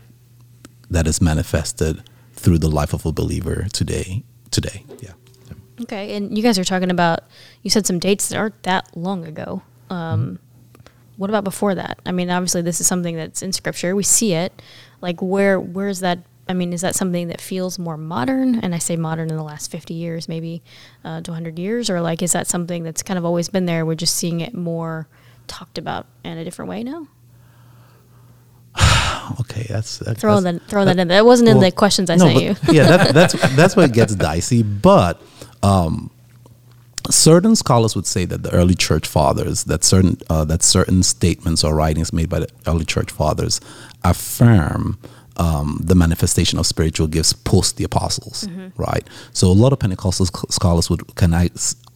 that 0.91 1.07
is 1.07 1.19
manifested 1.21 2.03
through 2.33 2.59
the 2.59 2.69
life 2.69 2.93
of 2.93 3.03
a 3.05 3.11
believer 3.11 3.65
today. 3.73 4.23
Today, 4.51 4.83
yeah. 5.01 5.13
Okay, 5.81 6.15
and 6.15 6.35
you 6.37 6.41
guys 6.43 6.57
are 6.57 6.63
talking 6.63 6.89
about 6.89 7.21
you 7.61 7.69
said 7.69 7.85
some 7.85 7.99
dates 7.99 8.29
that 8.29 8.37
aren't 8.37 8.61
that 8.63 8.95
long 8.95 9.25
ago. 9.25 9.61
Um, 9.89 10.39
What 11.17 11.29
about 11.29 11.43
before 11.43 11.75
that? 11.75 11.99
I 12.05 12.11
mean, 12.11 12.29
obviously 12.29 12.61
this 12.61 12.79
is 12.81 12.87
something 12.87 13.15
that's 13.15 13.41
in 13.41 13.51
scripture. 13.53 13.95
We 13.95 14.03
see 14.03 14.33
it. 14.33 14.61
Like 15.01 15.21
where 15.21 15.59
where 15.59 15.87
is 15.87 15.99
that? 15.99 16.19
I 16.47 16.53
mean, 16.53 16.73
is 16.73 16.81
that 16.81 16.93
something 16.95 17.27
that 17.29 17.41
feels 17.41 17.79
more 17.79 17.97
modern? 17.97 18.59
And 18.59 18.75
I 18.75 18.77
say 18.77 18.95
modern 18.95 19.29
in 19.29 19.35
the 19.35 19.43
last 19.43 19.69
fifty 19.71 19.93
years, 19.95 20.29
maybe 20.29 20.61
uh, 21.03 21.21
to 21.21 21.33
hundred 21.33 21.57
years, 21.59 21.89
or 21.89 22.01
like 22.01 22.21
is 22.21 22.31
that 22.33 22.47
something 22.47 22.83
that's 22.83 23.01
kind 23.03 23.17
of 23.17 23.25
always 23.25 23.49
been 23.49 23.65
there? 23.65 23.85
We're 23.85 23.95
just 23.95 24.15
seeing 24.15 24.41
it 24.41 24.53
more 24.53 25.07
talked 25.47 25.77
about 25.77 26.05
in 26.23 26.37
a 26.37 26.43
different 26.43 26.69
way 26.69 26.83
now. 26.83 27.07
Okay, 29.41 29.65
that's, 29.67 29.97
that's 29.97 30.21
Throw 30.21 30.39
that's, 30.39 30.59
that 30.59 30.69
throw 30.69 30.85
that 30.85 30.99
in. 30.99 31.07
there. 31.07 31.17
That 31.17 31.25
wasn't 31.25 31.49
in 31.49 31.59
the 31.59 31.71
questions 31.71 32.11
I 32.11 32.15
no, 32.15 32.27
sent 32.27 32.41
you. 32.43 32.55
yeah, 32.71 32.83
that, 32.85 33.13
that's 33.13 33.33
that's 33.55 33.75
it 33.75 33.91
gets 33.91 34.13
dicey. 34.13 34.61
But 34.61 35.19
um, 35.65 36.11
certain 37.09 37.55
scholars 37.55 37.95
would 37.95 38.05
say 38.05 38.25
that 38.25 38.43
the 38.43 38.51
early 38.51 38.75
church 38.75 39.07
fathers, 39.07 39.63
that 39.65 39.83
certain 39.83 40.17
uh, 40.29 40.45
that 40.45 40.63
certain 40.63 41.03
statements 41.03 41.63
or 41.63 41.75
writings 41.75 42.13
made 42.13 42.29
by 42.29 42.39
the 42.39 42.47
early 42.67 42.85
church 42.85 43.11
fathers, 43.11 43.59
affirm 44.03 44.99
um, 45.37 45.79
the 45.83 45.95
manifestation 45.95 46.59
of 46.59 46.65
spiritual 46.65 47.07
gifts 47.07 47.33
post 47.33 47.77
the 47.77 47.83
apostles. 47.83 48.47
Right. 48.77 49.05
So 49.33 49.47
a 49.47 49.57
lot 49.63 49.73
of 49.73 49.79
Pentecostal 49.79 50.27
scholars 50.49 50.89
would 50.89 51.15
can 51.15 51.33
I 51.33 51.49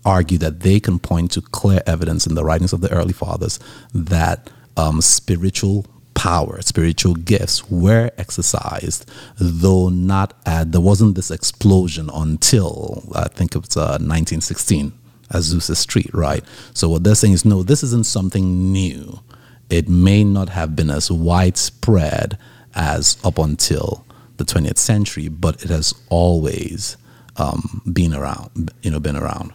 argue 0.06 0.38
that 0.40 0.62
they 0.62 0.80
can 0.80 0.98
point 1.00 1.32
to 1.32 1.42
clear 1.42 1.82
evidence 1.86 2.26
in 2.26 2.36
the 2.36 2.44
writings 2.44 2.74
of 2.74 2.82
the 2.82 2.92
early 2.92 3.14
fathers 3.14 3.60
that 3.94 4.50
um, 4.78 5.02
spiritual 5.02 5.86
power, 6.20 6.62
spiritual 6.62 7.14
gifts 7.16 7.72
were 7.72 8.12
exercised, 8.18 9.10
though 9.38 9.88
not 9.88 10.34
at, 10.46 10.74
there 10.74 10.82
wasn't 10.82 11.16
this 11.16 11.32
explosion 11.32 12.10
until 12.14 13.10
I 13.16 13.30
think 13.30 13.56
it 13.56 13.60
was 13.60 13.78
uh, 13.78 13.96
1916 14.04 14.92
Azusa 15.32 15.78
Street, 15.78 16.14
right? 16.14 16.44
So 16.74 16.90
what 16.90 17.06
they're 17.06 17.16
saying 17.16 17.36
is, 17.36 17.46
no, 17.46 17.64
this 17.64 17.84
isn't 17.84 18.06
something 18.06 18.70
new. 18.74 19.22
It 19.70 19.88
may 19.88 20.26
not 20.26 20.50
have 20.50 20.76
been 20.76 20.90
as 20.90 21.10
widespread 21.10 22.38
as 22.76 23.16
up 23.24 23.40
until 23.40 24.06
the 24.36 24.44
20th 24.44 24.78
century, 24.78 25.30
but 25.30 25.64
it 25.64 25.70
has 25.70 25.94
always 26.10 26.98
um, 27.38 27.82
been 27.94 28.14
around, 28.14 28.74
you 28.82 28.92
know, 28.92 29.00
been 29.00 29.16
around. 29.16 29.54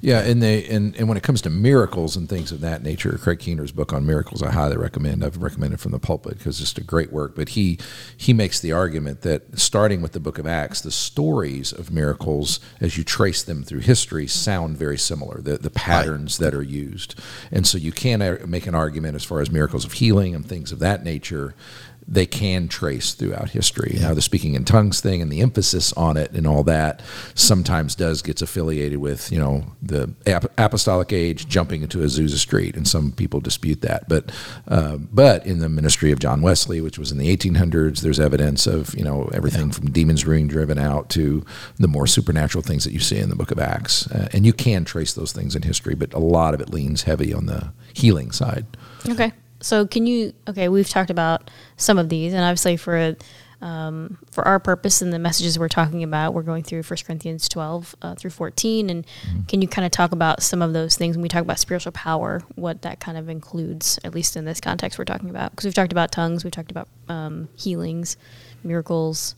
Yeah, 0.00 0.20
and 0.20 0.42
they 0.42 0.64
and, 0.66 0.96
and 0.96 1.08
when 1.08 1.16
it 1.16 1.22
comes 1.22 1.42
to 1.42 1.50
miracles 1.50 2.16
and 2.16 2.28
things 2.28 2.52
of 2.52 2.60
that 2.60 2.82
nature, 2.82 3.16
Craig 3.18 3.38
Keener's 3.38 3.72
book 3.72 3.92
on 3.92 4.06
miracles, 4.06 4.42
I 4.42 4.52
highly 4.52 4.76
recommend. 4.76 5.24
I've 5.24 5.42
recommended 5.42 5.80
from 5.80 5.92
the 5.92 5.98
pulpit 5.98 6.38
because 6.38 6.60
it's 6.60 6.70
just 6.70 6.78
a 6.78 6.84
great 6.84 7.12
work. 7.12 7.34
But 7.34 7.50
he 7.50 7.78
he 8.16 8.32
makes 8.32 8.60
the 8.60 8.72
argument 8.72 9.22
that 9.22 9.58
starting 9.58 10.02
with 10.02 10.12
the 10.12 10.20
Book 10.20 10.38
of 10.38 10.46
Acts, 10.46 10.80
the 10.80 10.90
stories 10.90 11.72
of 11.72 11.90
miracles 11.90 12.60
as 12.80 12.96
you 12.96 13.04
trace 13.04 13.42
them 13.42 13.62
through 13.62 13.80
history 13.80 14.26
sound 14.26 14.76
very 14.76 14.98
similar. 14.98 15.40
The 15.40 15.58
the 15.58 15.70
patterns 15.70 16.38
that 16.38 16.54
are 16.54 16.62
used, 16.62 17.18
and 17.50 17.66
so 17.66 17.78
you 17.78 17.92
can 17.92 18.22
uh, 18.22 18.38
make 18.46 18.66
an 18.66 18.74
argument 18.74 19.16
as 19.16 19.24
far 19.24 19.40
as 19.40 19.50
miracles 19.50 19.84
of 19.84 19.92
healing 19.92 20.34
and 20.34 20.46
things 20.46 20.72
of 20.72 20.78
that 20.80 21.04
nature 21.04 21.54
they 22.08 22.26
can 22.26 22.68
trace 22.68 23.14
throughout 23.14 23.50
history. 23.50 23.96
Now, 24.00 24.14
the 24.14 24.22
speaking 24.22 24.54
in 24.54 24.64
tongues 24.64 25.00
thing 25.00 25.20
and 25.20 25.30
the 25.30 25.40
emphasis 25.40 25.92
on 25.94 26.16
it 26.16 26.30
and 26.32 26.46
all 26.46 26.62
that 26.64 27.02
sometimes 27.34 27.94
does 27.96 28.22
gets 28.22 28.42
affiliated 28.42 28.98
with 28.98 29.32
you 29.32 29.38
know 29.38 29.64
the 29.82 30.14
ap- 30.26 30.52
apostolic 30.56 31.12
age 31.12 31.48
jumping 31.48 31.82
into 31.82 31.98
Azusa 31.98 32.36
Street, 32.36 32.76
and 32.76 32.86
some 32.86 33.12
people 33.12 33.40
dispute 33.40 33.80
that. 33.80 34.08
But 34.08 34.30
uh, 34.68 34.98
but 34.98 35.44
in 35.46 35.58
the 35.58 35.68
ministry 35.68 36.12
of 36.12 36.20
John 36.20 36.42
Wesley, 36.42 36.80
which 36.80 36.98
was 36.98 37.10
in 37.10 37.18
the 37.18 37.36
1800s, 37.36 38.00
there's 38.00 38.20
evidence 38.20 38.66
of 38.66 38.94
you 38.94 39.04
know 39.04 39.28
everything 39.32 39.72
from 39.72 39.90
demons 39.90 40.22
being 40.22 40.46
driven 40.46 40.78
out 40.78 41.08
to 41.10 41.44
the 41.78 41.88
more 41.88 42.06
supernatural 42.06 42.62
things 42.62 42.84
that 42.84 42.92
you 42.92 43.00
see 43.00 43.18
in 43.18 43.30
the 43.30 43.36
Book 43.36 43.50
of 43.50 43.58
Acts, 43.58 44.10
uh, 44.12 44.28
and 44.32 44.46
you 44.46 44.52
can 44.52 44.84
trace 44.84 45.12
those 45.12 45.32
things 45.32 45.56
in 45.56 45.62
history, 45.62 45.94
but 45.96 46.12
a 46.14 46.18
lot 46.20 46.54
of 46.54 46.60
it 46.60 46.70
leans 46.70 47.02
heavy 47.02 47.34
on 47.34 47.46
the 47.46 47.72
healing 47.92 48.30
side. 48.30 48.66
Okay. 49.08 49.32
So 49.60 49.86
can 49.86 50.06
you? 50.06 50.32
Okay, 50.48 50.68
we've 50.68 50.88
talked 50.88 51.10
about 51.10 51.50
some 51.76 51.98
of 51.98 52.08
these, 52.08 52.32
and 52.32 52.42
obviously 52.42 52.76
for 52.76 53.16
um, 53.62 54.18
for 54.30 54.46
our 54.46 54.60
purpose 54.60 55.00
and 55.00 55.12
the 55.12 55.18
messages 55.18 55.58
we're 55.58 55.68
talking 55.68 56.02
about, 56.02 56.34
we're 56.34 56.42
going 56.42 56.62
through 56.62 56.82
1 56.82 56.98
Corinthians 57.06 57.48
twelve 57.48 57.94
uh, 58.02 58.14
through 58.14 58.30
fourteen. 58.30 58.90
And 58.90 59.06
can 59.48 59.62
you 59.62 59.68
kind 59.68 59.86
of 59.86 59.92
talk 59.92 60.12
about 60.12 60.42
some 60.42 60.60
of 60.62 60.72
those 60.72 60.96
things 60.96 61.16
when 61.16 61.22
we 61.22 61.28
talk 61.28 61.42
about 61.42 61.58
spiritual 61.58 61.92
power? 61.92 62.42
What 62.54 62.82
that 62.82 63.00
kind 63.00 63.16
of 63.16 63.28
includes, 63.28 63.98
at 64.04 64.14
least 64.14 64.36
in 64.36 64.44
this 64.44 64.60
context 64.60 64.98
we're 64.98 65.04
talking 65.04 65.30
about, 65.30 65.52
because 65.52 65.64
we've 65.64 65.74
talked 65.74 65.92
about 65.92 66.12
tongues, 66.12 66.44
we've 66.44 66.52
talked 66.52 66.70
about 66.70 66.88
um, 67.08 67.48
healings, 67.56 68.16
miracles. 68.62 69.34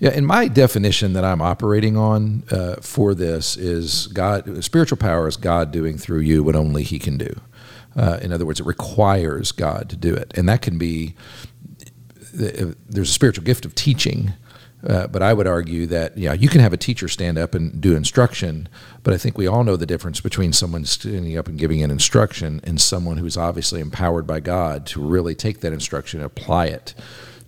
Yeah, 0.00 0.10
and 0.10 0.26
my 0.26 0.48
definition 0.48 1.12
that 1.12 1.24
I'm 1.24 1.40
operating 1.40 1.96
on 1.96 2.44
uh, 2.50 2.76
for 2.76 3.14
this 3.14 3.56
is 3.56 4.06
God. 4.08 4.64
Spiritual 4.64 4.98
power 4.98 5.28
is 5.28 5.36
God 5.36 5.72
doing 5.72 5.98
through 5.98 6.20
you 6.20 6.42
what 6.42 6.56
only 6.56 6.82
He 6.82 6.98
can 6.98 7.16
do. 7.16 7.40
Uh, 7.98 8.18
in 8.22 8.32
other 8.32 8.46
words, 8.46 8.60
it 8.60 8.66
requires 8.66 9.50
God 9.50 9.90
to 9.90 9.96
do 9.96 10.14
it, 10.14 10.32
and 10.36 10.48
that 10.48 10.62
can 10.62 10.78
be. 10.78 11.14
There's 12.32 13.08
a 13.08 13.12
spiritual 13.12 13.44
gift 13.44 13.64
of 13.64 13.74
teaching, 13.74 14.34
uh, 14.86 15.08
but 15.08 15.22
I 15.22 15.32
would 15.32 15.48
argue 15.48 15.86
that 15.86 16.16
yeah, 16.16 16.34
you 16.34 16.48
can 16.48 16.60
have 16.60 16.72
a 16.72 16.76
teacher 16.76 17.08
stand 17.08 17.36
up 17.36 17.54
and 17.54 17.80
do 17.80 17.96
instruction, 17.96 18.68
but 19.02 19.12
I 19.12 19.16
think 19.16 19.36
we 19.36 19.48
all 19.48 19.64
know 19.64 19.76
the 19.76 19.86
difference 19.86 20.20
between 20.20 20.52
someone 20.52 20.84
standing 20.84 21.36
up 21.36 21.48
and 21.48 21.58
giving 21.58 21.82
an 21.82 21.90
instruction 21.90 22.60
and 22.62 22.80
someone 22.80 23.16
who's 23.16 23.36
obviously 23.36 23.80
empowered 23.80 24.26
by 24.26 24.38
God 24.38 24.86
to 24.86 25.00
really 25.00 25.34
take 25.34 25.60
that 25.60 25.72
instruction 25.72 26.20
and 26.20 26.26
apply 26.26 26.66
it 26.66 26.94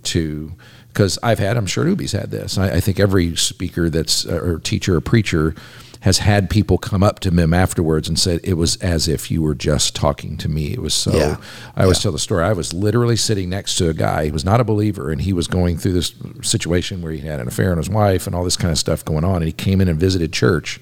to 0.05 0.53
because 0.89 1.19
I've 1.23 1.39
had, 1.39 1.57
I'm 1.57 1.67
sure 1.67 1.87
Ubi's 1.87 2.13
had 2.13 2.33
this. 2.33 2.59
I, 2.59 2.77
I 2.77 2.81
think 2.81 2.99
every 2.99 3.37
speaker 3.37 3.89
that's 3.89 4.27
uh, 4.27 4.41
or 4.41 4.59
teacher 4.59 4.97
or 4.97 5.01
preacher 5.01 5.55
has 6.01 6.19
had 6.19 6.49
people 6.49 6.79
come 6.79 7.03
up 7.03 7.21
to 7.21 7.31
him 7.31 7.53
afterwards 7.53 8.09
and 8.09 8.19
said 8.19 8.41
it 8.43 8.55
was 8.55 8.77
as 8.77 9.07
if 9.07 9.31
you 9.31 9.43
were 9.43 9.55
just 9.55 9.95
talking 9.95 10.37
to 10.39 10.49
me. 10.49 10.73
It 10.73 10.81
was 10.81 10.95
so. 10.95 11.15
Yeah. 11.15 11.37
I 11.77 11.83
always 11.83 11.99
Yeah. 11.99 12.05
tell 12.05 12.13
the 12.13 12.19
story. 12.19 12.43
I 12.45 12.53
was 12.55 12.73
literally 12.73 13.17
sitting 13.17 13.51
next 13.51 13.77
to 13.77 13.91
a 13.91 13.95
guy. 13.95 14.25
He 14.25 14.31
was 14.31 14.45
not 14.45 14.61
a 14.61 14.65
believer, 14.65 15.11
and 15.11 15.21
he 15.21 15.35
was 15.35 15.47
going 15.47 15.77
through 15.77 15.93
this 15.93 16.15
situation 16.43 17.03
where 17.03 17.13
he 17.13 17.19
had 17.27 17.39
an 17.39 17.49
affair 17.49 17.71
on 17.71 17.77
his 17.77 17.91
wife 17.91 18.27
and 18.27 18.35
all 18.35 18.45
this 18.45 18.57
kind 18.57 18.73
of 18.73 18.79
stuff 18.79 19.05
going 19.05 19.25
on. 19.25 19.37
And 19.37 19.45
he 19.45 19.53
came 19.53 19.81
in 19.83 19.89
and 19.89 20.01
visited 20.01 20.33
church, 20.33 20.81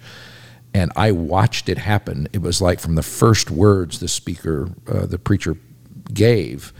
and 0.72 0.92
I 0.94 1.10
watched 1.10 1.68
it 1.68 1.78
happen. 1.78 2.28
It 2.32 2.40
was 2.42 2.62
like 2.62 2.78
from 2.78 2.94
the 2.94 3.02
first 3.02 3.50
words 3.50 3.98
the 3.98 4.06
speaker, 4.08 4.70
uh, 4.86 5.06
the 5.06 5.18
preacher, 5.18 5.56
gave 6.14 6.72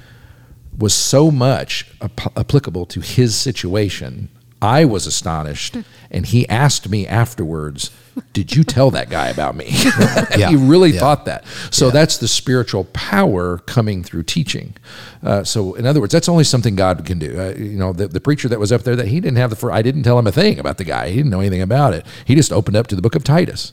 was 0.79 0.95
so 0.95 1.31
much 1.33 1.91
ap- 2.01 2.39
applicable 2.39 2.87
to 2.87 3.01
his 3.01 3.35
situation. 3.35 4.29
I 4.61 4.85
was 4.85 5.07
astonished, 5.07 5.77
and 6.11 6.27
he 6.27 6.49
asked 6.49 6.89
me 6.89 7.07
afterwards, 7.07 7.91
"Did 8.33 8.57
you 8.57 8.65
tell 8.65 8.91
that 8.91 9.09
guy 9.09 9.29
about 9.29 9.55
me?" 9.55 9.67
Yeah. 10.37 10.49
he 10.51 10.57
really 10.57 10.91
Yeah. 10.91 11.01
thought 11.01 11.27
that. 11.27 11.45
So 11.71 11.87
Yeah. 11.87 11.93
that's 11.93 12.17
the 12.19 12.27
spiritual 12.29 12.85
power 12.93 13.59
coming 13.59 14.03
through 14.03 14.25
teaching. 14.25 14.75
Uh, 15.23 15.45
so, 15.45 15.75
in 15.75 15.87
other 15.87 16.01
words, 16.01 16.13
that's 16.13 16.29
only 16.29 16.45
something 16.45 16.75
God 16.75 17.05
can 17.05 17.19
do. 17.21 17.39
Uh, 17.41 17.55
you 17.57 17.79
know, 17.79 17.93
the, 17.93 18.09
the 18.09 18.21
preacher 18.21 18.49
that 18.49 18.59
was 18.59 18.73
up 18.73 18.83
there, 18.83 18.97
that 18.97 19.07
he 19.09 19.21
didn't 19.21 19.39
have 19.39 19.51
the. 19.51 19.57
fir- 19.57 19.71
I 19.71 19.83
didn't 19.83 20.03
tell 20.03 20.19
him 20.19 20.27
a 20.27 20.33
thing 20.33 20.59
about 20.59 20.79
the 20.79 20.85
guy. 20.85 21.11
He 21.11 21.17
didn't 21.17 21.31
know 21.31 21.41
anything 21.41 21.63
about 21.63 21.95
it. 21.95 22.05
He 22.25 22.35
just 22.35 22.53
opened 22.53 22.77
up 22.77 22.89
to 22.89 22.97
the 22.97 23.03
book 23.03 23.15
of 23.15 23.23
Titus 23.23 23.73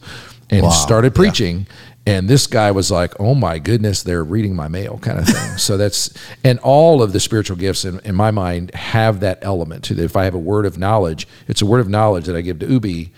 and 0.51 0.63
Wow. 0.63 0.69
started 0.69 1.15
preaching. 1.15 1.65
And 2.07 2.27
this 2.29 2.45
guy 2.45 2.69
was 2.69 2.91
like, 2.91 3.19
"Oh 3.19 3.33
my 3.33 3.57
goodness, 3.57 4.03
they're 4.03 4.23
reading 4.23 4.55
my 4.55 4.67
mail," 4.67 4.99
kind 5.01 5.17
of 5.17 5.25
thing. 5.27 5.57
so 5.57 5.75
that's 5.75 6.11
and 6.43 6.59
all 6.59 7.01
of 7.01 7.13
the 7.13 7.19
spiritual 7.19 7.57
gifts 7.57 7.83
in, 7.83 7.99
in 8.01 8.13
my 8.13 8.29
mind 8.31 8.73
have 8.75 9.21
that 9.21 9.39
element 9.41 9.83
to 9.85 9.93
it. 9.93 9.99
If 9.99 10.15
I 10.15 10.25
have 10.25 10.35
a 10.35 10.39
word 10.39 10.65
of 10.67 10.77
knowledge, 10.77 11.27
it's 11.47 11.61
a 11.63 11.65
word 11.65 11.79
of 11.79 11.89
knowledge 11.89 12.25
that 12.25 12.35
I 12.35 12.41
give 12.41 12.59
to 12.59 12.67
Ubi, 12.67 13.11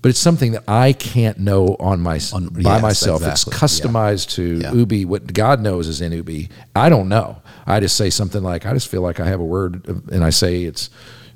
but 0.00 0.08
it's 0.08 0.18
something 0.18 0.52
that 0.52 0.64
I 0.66 0.92
can't 0.92 1.38
know 1.38 1.76
on 1.78 2.00
my 2.00 2.18
On- 2.32 2.48
by 2.48 2.60
yes, 2.74 2.82
myself. 2.82 3.22
exactly. 3.22 3.52
It's 3.52 3.62
customized 3.62 4.30
to 4.30 4.58
Yeah. 4.60 4.72
Ubi. 4.72 5.04
What 5.04 5.32
God 5.32 5.60
knows 5.60 5.86
is 5.86 6.00
in 6.00 6.10
Ubi. 6.10 6.48
I 6.74 6.88
don't 6.88 7.08
know. 7.08 7.36
I 7.64 7.78
just 7.78 7.96
say 7.96 8.10
something 8.10 8.42
like, 8.42 8.66
"I 8.66 8.72
just 8.72 8.88
feel 8.88 9.02
like 9.02 9.20
I 9.20 9.28
have 9.28 9.38
a 9.38 9.44
word," 9.44 9.86
of- 9.88 10.08
and 10.10 10.24
I 10.24 10.30
say 10.30 10.64
it's 10.64 10.90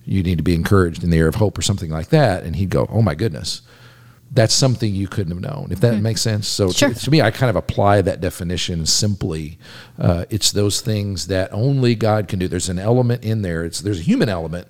you 0.05 0.25
need 0.25 0.39
to 0.39 0.45
be 0.45 0.55
encouraged 0.57 1.05
in 1.05 1.11
the 1.11 1.19
air 1.19 1.29
of 1.29 1.37
hope 1.37 1.57
or 1.57 1.63
something 1.63 1.91
like 1.91 2.09
that, 2.09 2.43
and 2.43 2.57
he'd 2.57 2.71
go, 2.71 2.89
"Oh 2.93 3.01
my 3.03 3.15
goodness." 3.15 3.61
That's 4.33 4.53
something 4.55 4.95
you 4.95 5.09
couldn't 5.09 5.33
have 5.33 5.41
known. 5.41 5.69
If 5.71 5.81
that 5.81 6.01
makes 6.01 6.21
sense. 6.21 6.49
So 6.49 6.71
Sure. 6.71 6.91
to, 6.93 6.95
to 6.95 7.11
me, 7.11 7.23
I 7.23 7.31
kind 7.31 7.49
of 7.49 7.57
apply 7.57 8.03
that 8.03 8.21
definition 8.21 8.85
simply. 8.87 9.59
Uh, 9.99 10.25
it's 10.31 10.51
those 10.53 10.81
things 10.81 11.29
that 11.29 11.53
only 11.53 11.95
God 11.95 12.29
can 12.29 12.39
do. 12.39 12.49
There's 12.49 12.69
an 12.69 12.79
element 12.79 13.25
in 13.25 13.43
there. 13.43 13.65
It's 13.65 13.81
there's 13.81 14.01
a 14.01 14.03
human 14.03 14.29
element, 14.29 14.67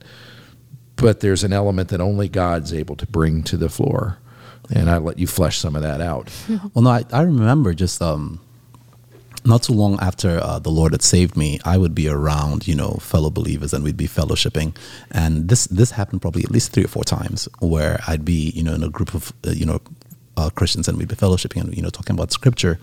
but 0.96 1.20
there's 1.20 1.42
an 1.42 1.52
element 1.52 1.88
that 1.88 2.00
only 2.00 2.28
God's 2.28 2.72
able 2.72 2.96
to 2.96 3.06
bring 3.06 3.42
to 3.44 3.56
the 3.56 3.68
floor. 3.68 4.18
And 4.70 4.90
I 4.90 4.98
let 4.98 5.18
you 5.18 5.26
flesh 5.26 5.58
some 5.58 5.76
of 5.76 5.82
that 5.82 6.00
out. 6.00 6.28
Well, 6.74 6.82
no, 6.82 6.90
I, 6.90 7.04
I 7.12 7.22
remember 7.22 7.72
just 7.72 8.02
um, 8.02 8.40
not 9.46 9.62
too 9.62 9.72
long 9.72 9.98
after 10.00 10.40
uh, 10.42 10.58
the 10.58 10.70
Lord 10.70 10.92
had 10.92 11.02
saved 11.02 11.36
me, 11.36 11.60
I 11.64 11.78
would 11.78 11.94
be 11.94 12.08
around, 12.08 12.66
you 12.66 12.74
know, 12.74 12.94
fellow 13.00 13.30
believers, 13.30 13.72
and 13.72 13.84
we'd 13.84 13.96
be 13.96 14.08
fellowshipping. 14.08 14.76
And 15.10 15.48
this 15.48 15.66
this 15.66 15.92
happened 15.92 16.22
probably 16.22 16.42
at 16.42 16.50
least 16.50 16.72
three 16.72 16.84
or 16.84 16.88
four 16.88 17.04
times, 17.04 17.48
where 17.60 18.00
I'd 18.06 18.24
be, 18.24 18.50
you 18.50 18.62
know, 18.62 18.74
in 18.74 18.82
a 18.82 18.88
group 18.88 19.14
of, 19.14 19.32
uh, 19.46 19.50
you 19.50 19.66
know, 19.66 19.80
uh, 20.36 20.50
Christians, 20.50 20.88
and 20.88 20.98
we'd 20.98 21.08
be 21.08 21.14
fellowshipping 21.14 21.60
and 21.60 21.76
you 21.76 21.82
know 21.82 21.90
talking 21.90 22.14
about 22.14 22.32
Scripture. 22.32 22.78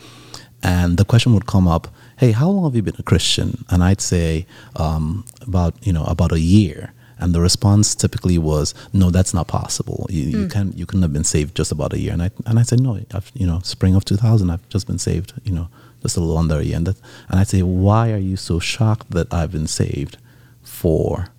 And 0.64 0.98
the 0.98 1.06
question 1.06 1.34
would 1.34 1.46
come 1.46 1.68
up, 1.68 1.88
"Hey, 2.18 2.32
how 2.32 2.50
long 2.50 2.64
have 2.64 2.76
you 2.76 2.82
been 2.82 2.96
a 2.98 3.04
Christian?" 3.04 3.66
And 3.70 3.84
I'd 3.84 4.02
say 4.02 4.46
um, 4.76 5.26
about, 5.42 5.76
you 5.86 5.94
know, 5.94 6.06
about 6.06 6.32
a 6.32 6.40
year. 6.40 6.94
And 7.20 7.34
the 7.34 7.42
response 7.42 7.96
typically 7.96 8.38
was, 8.38 8.74
"No, 8.92 9.12
that's 9.12 9.34
not 9.34 9.48
possible. 9.48 10.08
You, 10.10 10.24
you 10.24 10.48
can 10.48 10.74
you 10.76 10.86
couldn't 10.86 11.04
have 11.04 11.14
been 11.14 11.24
saved 11.24 11.56
just 11.56 11.72
about 11.72 11.94
a 11.94 12.00
year." 12.00 12.14
And 12.14 12.24
I 12.24 12.32
and 12.46 12.58
I 12.60 12.64
said, 12.64 12.80
"No, 12.80 13.00
I've, 13.14 13.32
you 13.34 13.46
know, 13.46 13.60
spring 13.64 13.96
of 13.96 14.04
2000, 14.06 14.50
I've 14.50 14.68
just 14.70 14.88
been 14.88 15.00
saved. 15.00 15.34
You 15.44 15.54
know, 15.54 15.68
just 16.04 16.18
a 16.18 16.20
little 16.20 16.38
under 16.38 16.60
a 16.60 16.64
year." 16.64 16.78
And, 16.78 16.88
and 16.88 17.40
I'd 17.40 17.48
say, 17.48 17.64
"Why 17.64 18.12
are 18.12 18.18
you 18.18 18.38
so 18.38 18.60
shocked 18.60 19.12
that 19.12 19.34
I've 19.34 19.52
been 19.52 19.68
saved 19.68 20.18
for, 20.62 21.30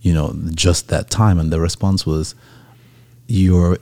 you 0.00 0.14
know, 0.14 0.36
just 0.54 0.88
that 0.88 1.10
time?" 1.10 1.40
And 1.40 1.52
the 1.52 1.60
response 1.60 2.06
was, 2.06 2.36
"Your 3.26 3.78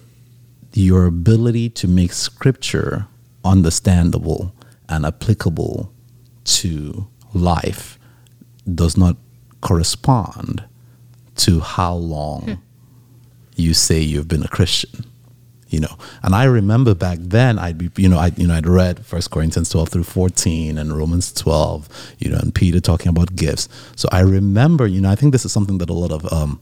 your 0.73 1.07
ability 1.07 1.69
to 1.71 1.89
make 1.89 2.13
Scripture 2.13 3.07
understandable 3.45 4.55
and 4.89 5.05
applicable 5.05 5.93
to 6.45 7.07
life 7.35 7.99
does 8.75 8.97
not 8.97 9.17
correspond 9.61 10.65
to 11.37 11.61
how 11.61 11.95
long 11.95 12.43
hmm. 12.43 12.53
you 13.57 13.75
say 13.75 14.01
you've 14.01 14.29
been 14.29 14.43
a 14.43 14.49
Christian. 14.49 15.05
You 15.71 15.81
know, 15.81 15.99
and 16.23 16.35
I 16.35 16.45
remember 16.45 16.95
back 16.95 17.19
then 17.21 17.59
I'd 17.59 17.77
be, 17.77 17.91
you 18.03 18.09
know, 18.09 18.19
I, 18.19 18.33
you 18.37 18.47
know, 18.47 18.55
I'd 18.55 18.67
read 18.67 19.05
First 19.05 19.31
Corinthians 19.31 19.69
twelve 19.69 19.91
through 19.91 20.05
fourteen 20.05 20.79
and 20.79 20.97
Romans 20.97 21.31
twelve, 21.31 21.89
you 22.19 22.31
know, 22.31 22.39
and 22.39 22.55
Peter 22.55 22.81
talking 22.81 23.09
about 23.09 23.37
gifts. 23.37 23.69
So 23.95 24.09
I 24.11 24.21
remember, 24.21 24.87
you 24.87 25.01
know, 25.03 25.11
I 25.11 25.15
think 25.15 25.33
this 25.33 25.45
is 25.45 25.53
something 25.53 25.77
that 25.79 25.91
a 25.91 25.93
lot 25.93 26.11
of 26.11 26.33
um, 26.33 26.59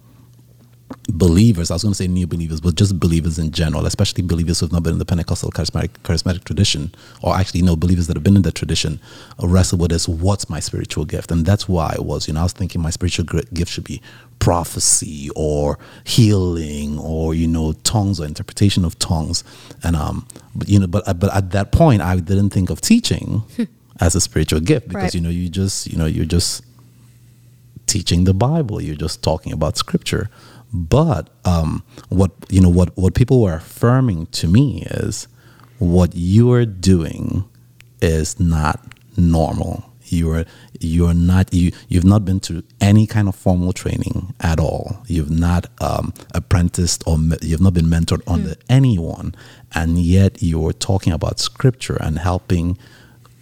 believers, 1.09 1.71
I 1.71 1.75
was 1.75 1.83
going 1.83 1.93
to 1.93 1.97
say 1.97 2.09
new 2.09 2.27
believers, 2.27 2.61
but 2.61 2.75
just 2.75 2.99
believers 2.99 3.39
in 3.39 3.51
general, 3.53 3.87
especially 3.87 4.23
believers 4.25 4.61
who 4.61 4.67
have 4.67 4.73
not 4.73 4.83
been 4.83 4.95
in 4.95 4.99
the 4.99 5.05
Pentecostal 5.05 5.51
charismatic, 5.51 5.91
charismatic 6.03 6.45
tradition, 6.45 6.93
or 7.23 7.35
actually, 7.37 7.63
no, 7.63 7.77
believers 7.77 8.07
that 8.09 8.17
have 8.17 8.25
been 8.25 8.37
in 8.37 8.43
that 8.43 8.55
tradition, 8.55 8.99
uh, 9.43 9.47
wrestle 9.47 9.79
with 9.79 9.93
is 9.93 10.09
what's 10.09 10.51
my 10.51 10.61
spiritual 10.61 11.05
gift? 11.05 11.31
And 11.31 11.47
that's 11.47 11.69
why 11.69 11.95
I 11.97 12.01
was, 12.01 12.27
you 12.27 12.35
know, 12.35 12.41
I 12.41 12.43
was 12.43 12.53
thinking 12.53 12.81
my 12.81 12.91
spiritual 12.91 13.25
gift 13.25 13.71
should 13.71 13.85
be 13.85 14.03
prophecy 14.39 15.31
or 15.37 15.79
healing 16.05 16.99
or, 16.99 17.35
you 17.35 17.47
know, 17.47 17.73
tongues 17.85 18.21
or 18.21 18.27
interpretation 18.27 18.85
of 18.85 18.99
tongues. 18.99 19.45
And, 19.83 19.97
um, 19.97 20.27
but, 20.55 20.69
you 20.69 20.81
know, 20.81 20.87
but, 20.87 21.05
but 21.21 21.35
at 21.35 21.53
that 21.53 21.73
point, 21.73 22.03
I 22.03 22.17
didn't 22.17 22.51
think 22.51 22.69
of 22.69 22.81
teaching 22.81 23.43
as 24.01 24.15
a 24.15 24.21
spiritual 24.21 24.61
gift 24.61 24.89
because, 24.89 25.03
Right. 25.03 25.15
you 25.15 25.21
know, 25.21 25.31
you 25.31 25.49
just, 25.49 25.87
you 25.87 25.97
know, 25.97 26.07
you're 26.07 26.25
just, 26.25 26.65
teaching 27.87 28.25
the 28.25 28.35
Bible. 28.35 28.81
You're 28.81 28.97
just 28.97 29.23
talking 29.23 29.53
about 29.53 29.77
Scripture. 29.77 30.29
But 30.77 31.31
um, 31.47 31.83
what 32.11 32.33
you 32.51 32.61
know, 32.61 32.69
what 32.69 32.95
what 32.99 33.15
people 33.15 33.41
were 33.41 33.55
affirming 33.55 34.27
to 34.27 34.47
me 34.47 34.83
is 34.91 35.27
what 35.79 36.15
you 36.15 36.53
are 36.53 36.67
doing 36.67 37.45
is 38.03 38.39
not 38.39 38.81
normal. 39.17 39.91
You're 40.05 40.45
you're 40.79 41.15
not 41.15 41.53
you 41.55 41.73
you've 41.89 42.05
not 42.05 42.27
been 42.27 42.41
to 42.41 42.63
any 42.79 43.07
kind 43.07 43.27
of 43.27 43.35
formal 43.35 43.73
training 43.73 44.35
at 44.41 44.61
all. 44.61 45.03
You've 45.07 45.31
not 45.31 45.67
um, 45.81 46.13
apprenticed 46.35 47.03
or 47.07 47.17
me- 47.17 47.39
you've 47.41 47.63
not 47.63 47.73
been 47.73 47.87
mentored 47.87 48.23
under 48.27 48.55
anyone, 48.69 49.35
and 49.75 49.99
yet 49.99 50.43
you're 50.43 50.75
talking 50.75 51.13
about 51.15 51.41
Scripture 51.41 51.97
and 52.03 52.19
helping 52.19 52.77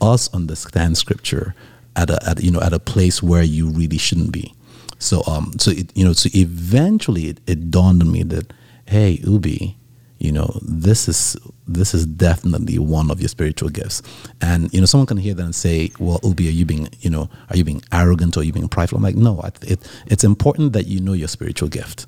us 0.00 0.32
understand 0.32 0.96
Scripture 0.98 1.56
at 1.96 2.10
a 2.10 2.28
at, 2.28 2.42
you 2.44 2.52
know 2.52 2.60
at 2.60 2.72
a 2.72 2.78
place 2.78 3.24
where 3.24 3.42
you 3.42 3.70
really 3.70 3.98
shouldn't 3.98 4.30
be. 4.30 4.54
So 4.98 5.22
um 5.26 5.52
so 5.58 5.70
it, 5.70 5.96
you 5.96 6.04
know 6.04 6.12
so 6.12 6.28
eventually 6.34 7.28
it, 7.28 7.40
it 7.46 7.70
dawned 7.70 8.02
on 8.02 8.10
me 8.10 8.22
that 8.24 8.52
hey 8.86 9.20
Ubi, 9.24 9.76
you 10.18 10.32
know 10.32 10.58
this 10.62 11.08
is 11.08 11.36
this 11.66 11.94
is 11.94 12.06
definitely 12.06 12.78
one 12.78 13.10
of 13.10 13.20
your 13.20 13.28
spiritual 13.28 13.68
gifts. 13.70 14.02
And 14.40 14.72
you 14.72 14.80
know 14.80 14.86
someone 14.86 15.06
can 15.06 15.16
hear 15.16 15.34
that 15.34 15.42
and 15.42 15.54
say, 15.54 15.90
well 15.98 16.20
Ubi, 16.22 16.48
are 16.48 16.52
you 16.52 16.64
being 16.66 16.88
you 17.00 17.10
know 17.10 17.28
are 17.50 17.56
you 17.56 17.64
being 17.64 17.82
arrogant 17.92 18.36
or 18.36 18.40
are 18.40 18.44
you 18.44 18.52
being 18.52 18.68
prideful? 18.68 18.98
I'm 18.98 19.02
like 19.02 19.16
no, 19.16 19.40
it, 19.62 19.80
it's 20.06 20.24
important 20.24 20.72
that 20.74 20.86
you 20.86 21.00
know 21.00 21.12
your 21.12 21.28
spiritual 21.28 21.68
gift, 21.68 22.06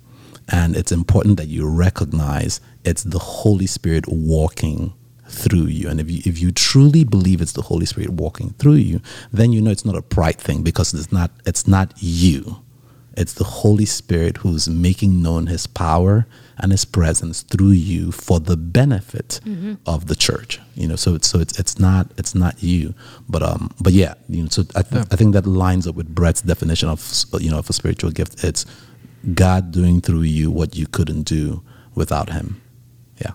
and 0.48 0.76
it's 0.76 0.92
important 0.92 1.36
that 1.38 1.48
you 1.48 1.68
recognize 1.68 2.60
it's 2.84 3.02
the 3.02 3.18
Holy 3.18 3.66
Spirit 3.66 4.06
walking 4.08 4.92
through 5.28 5.66
you. 5.66 5.88
And 5.88 6.00
if 6.00 6.10
you 6.10 6.22
if 6.24 6.38
you 6.40 6.52
truly 6.52 7.04
believe 7.04 7.40
it's 7.40 7.52
the 7.52 7.62
Holy 7.62 7.86
Spirit 7.86 8.10
walking 8.10 8.50
through 8.58 8.74
you, 8.74 9.00
then 9.32 9.52
you 9.52 9.60
know 9.60 9.70
it's 9.70 9.84
not 9.84 9.96
a 9.96 10.02
pride 10.02 10.38
thing 10.38 10.62
because 10.62 10.94
it's 10.94 11.12
not 11.12 11.30
it's 11.46 11.66
not 11.66 11.92
you. 11.98 12.62
It's 13.16 13.32
the 13.32 13.44
Holy 13.44 13.86
Spirit 13.86 14.38
who's 14.38 14.68
making 14.68 15.22
known 15.22 15.46
his 15.46 15.66
power 15.66 16.26
and 16.58 16.70
his 16.72 16.84
presence 16.84 17.42
through 17.42 17.72
you 17.72 18.12
for 18.12 18.40
the 18.40 18.56
benefit 18.56 19.40
of 19.86 20.06
the 20.06 20.14
church. 20.14 20.60
You 20.74 20.88
know, 20.88 20.96
so 20.96 21.14
it's 21.14 21.28
so 21.28 21.38
it's 21.40 21.58
it's 21.58 21.78
not 21.78 22.10
it's 22.18 22.34
not 22.34 22.62
you. 22.62 22.94
But 23.28 23.42
um 23.42 23.70
but 23.80 23.92
yeah, 23.92 24.14
you 24.28 24.42
know, 24.42 24.48
so 24.50 24.62
I 24.74 24.82
th- 24.82 25.06
I 25.10 25.16
think 25.16 25.32
that 25.32 25.46
lines 25.46 25.86
up 25.86 25.94
with 25.94 26.14
Brett's 26.14 26.42
definition 26.42 26.88
of 26.88 27.00
you 27.40 27.50
know 27.50 27.58
of 27.58 27.68
a 27.70 27.72
spiritual 27.72 28.10
gift. 28.10 28.44
It's 28.44 28.66
God 29.34 29.72
doing 29.72 30.00
through 30.00 30.22
you 30.22 30.50
what 30.50 30.76
you 30.76 30.86
couldn't 30.86 31.22
do 31.22 31.62
without 31.94 32.30
him. 32.30 32.60
Yeah. 33.20 33.32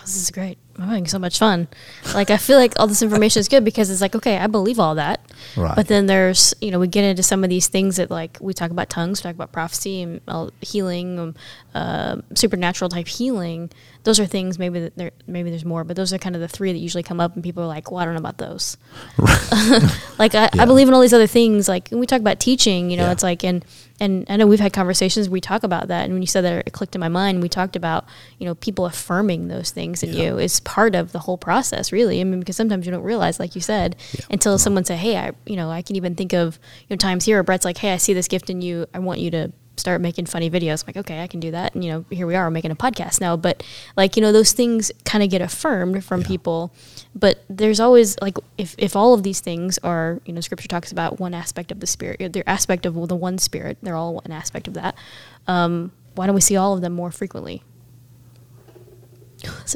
This 0.00 0.16
is 0.16 0.30
great. 0.30 0.58
I'm 0.78 0.88
having 0.88 1.06
so 1.06 1.18
much 1.18 1.38
fun. 1.38 1.68
Like 2.14 2.30
I 2.30 2.36
feel 2.36 2.58
like 2.58 2.74
all 2.78 2.86
this 2.86 3.00
information 3.02 3.40
is 3.40 3.48
good 3.48 3.64
because 3.64 3.90
it's 3.90 4.00
like 4.00 4.14
okay, 4.16 4.38
I 4.38 4.46
believe 4.48 4.78
all 4.80 4.96
that. 4.96 5.20
Right. 5.56 5.74
But 5.76 5.88
then 5.88 6.06
there's 6.06 6.52
you 6.60 6.70
know 6.70 6.78
we 6.80 6.88
get 6.88 7.04
into 7.04 7.22
some 7.22 7.44
of 7.44 7.50
these 7.50 7.68
things 7.68 7.96
that 7.96 8.10
like 8.10 8.38
we 8.40 8.52
talk 8.54 8.70
about 8.70 8.90
tongues, 8.90 9.20
we 9.20 9.28
talk 9.28 9.34
about 9.36 9.52
prophecy 9.52 10.02
and 10.02 10.20
uh, 10.26 10.48
healing, 10.60 11.18
um, 11.18 11.34
uh, 11.74 12.16
supernatural 12.34 12.88
type 12.88 13.06
healing 13.08 13.70
those 14.04 14.20
are 14.20 14.26
things 14.26 14.58
maybe 14.58 14.80
that 14.80 14.94
there 14.96 15.12
maybe 15.26 15.48
there's 15.48 15.64
more, 15.64 15.82
but 15.82 15.96
those 15.96 16.12
are 16.12 16.18
kind 16.18 16.34
of 16.36 16.42
the 16.42 16.46
three 16.48 16.70
that 16.70 16.78
usually 16.78 17.02
come 17.02 17.20
up, 17.20 17.32
and 17.36 17.42
people 17.42 17.62
are 17.62 17.66
like, 17.66 17.90
"Well, 17.90 18.00
I 18.00 18.04
don't 18.04 18.12
know 18.12 18.18
about 18.20 18.36
those." 18.36 18.76
like 20.18 20.34
I, 20.34 20.50
Yeah. 20.54 20.62
I 20.62 20.64
believe 20.66 20.88
in 20.88 20.94
all 20.94 21.00
these 21.00 21.14
other 21.14 21.26
things. 21.26 21.68
Like 21.68 21.88
when 21.88 22.00
we 22.00 22.06
talk 22.06 22.20
about 22.20 22.40
teaching, 22.40 22.90
you 22.90 22.96
know, 22.96 23.04
Yeah. 23.06 23.12
it's 23.12 23.22
like 23.22 23.42
and 23.44 23.64
and 24.00 24.26
I 24.28 24.36
know 24.36 24.46
we've 24.46 24.60
had 24.60 24.72
conversations. 24.72 25.30
We 25.30 25.40
talk 25.40 25.62
about 25.62 25.88
that, 25.88 26.04
and 26.04 26.12
when 26.12 26.22
you 26.22 26.26
said 26.26 26.42
that, 26.44 26.66
it 26.66 26.72
clicked 26.72 26.94
in 26.94 27.00
my 27.00 27.08
mind. 27.08 27.40
We 27.42 27.48
talked 27.48 27.76
about 27.76 28.04
you 28.38 28.46
know 28.46 28.54
people 28.54 28.86
affirming 28.86 29.48
those 29.48 29.70
things 29.70 30.02
in 30.02 30.12
Yeah. 30.12 30.22
you 30.24 30.38
is 30.38 30.60
part 30.64 30.94
of 30.94 31.12
the 31.12 31.20
whole 31.20 31.38
process, 31.38 31.92
really. 31.92 32.20
I 32.20 32.24
mean, 32.24 32.40
because 32.40 32.56
sometimes 32.56 32.86
you 32.86 32.92
don't 32.92 33.02
realize, 33.02 33.38
like 33.38 33.54
you 33.54 33.60
said, 33.60 33.96
Yeah. 34.12 34.24
until 34.30 34.58
someone 34.58 34.84
say, 34.84 34.96
"Hey, 34.96 35.16
I 35.16 35.32
you 35.46 35.56
know 35.56 35.70
I 35.70 35.82
can 35.82 35.96
even 35.96 36.14
think 36.14 36.32
of 36.32 36.58
you 36.88 36.94
know 36.94 36.96
times 36.98 37.24
here 37.24 37.36
where 37.36 37.42
Brett's 37.42 37.64
like, 37.64 37.78
"Hey, 37.78 37.92
I 37.92 37.96
see 37.98 38.12
this 38.14 38.28
gift 38.28 38.50
in 38.50 38.60
you. 38.62 38.86
I 38.94 38.98
want 38.98 39.20
you 39.20 39.30
to." 39.32 39.52
start 39.76 40.00
making 40.00 40.24
funny 40.24 40.48
videos 40.48 40.84
I'm 40.84 40.94
like 40.94 40.96
okay 40.98 41.20
i 41.20 41.26
can 41.26 41.40
do 41.40 41.50
that 41.50 41.74
and 41.74 41.82
you 41.84 41.90
know 41.90 42.04
here 42.08 42.28
we 42.28 42.36
are 42.36 42.48
making 42.48 42.70
a 42.70 42.76
podcast 42.76 43.20
now 43.20 43.36
but 43.36 43.64
like 43.96 44.14
you 44.14 44.22
know 44.22 44.30
those 44.30 44.52
things 44.52 44.92
kind 45.04 45.24
of 45.24 45.30
get 45.30 45.42
affirmed 45.42 46.04
from 46.04 46.20
Yeah. 46.20 46.28
people 46.28 46.72
but 47.12 47.42
there's 47.50 47.80
always 47.80 48.16
like 48.20 48.36
if, 48.56 48.76
if 48.78 48.94
all 48.94 49.14
of 49.14 49.24
these 49.24 49.40
things 49.40 49.78
are 49.78 50.20
you 50.26 50.32
know 50.32 50.40
scripture 50.40 50.68
talks 50.68 50.92
about 50.92 51.18
one 51.18 51.34
aspect 51.34 51.72
of 51.72 51.80
the 51.80 51.88
spirit 51.88 52.32
they're 52.32 52.48
aspect 52.48 52.86
of 52.86 52.94
well, 52.94 53.08
the 53.08 53.16
one 53.16 53.36
spirit 53.36 53.76
they're 53.82 53.96
all 53.96 54.22
an 54.24 54.30
aspect 54.30 54.68
of 54.68 54.74
that 54.74 54.94
um, 55.48 55.90
why 56.14 56.26
don't 56.26 56.36
we 56.36 56.40
see 56.40 56.54
all 56.56 56.74
of 56.74 56.80
them 56.80 56.92
more 56.92 57.10
frequently 57.10 57.56
That's 57.56 57.58
a 57.58 57.64
big 57.64 57.73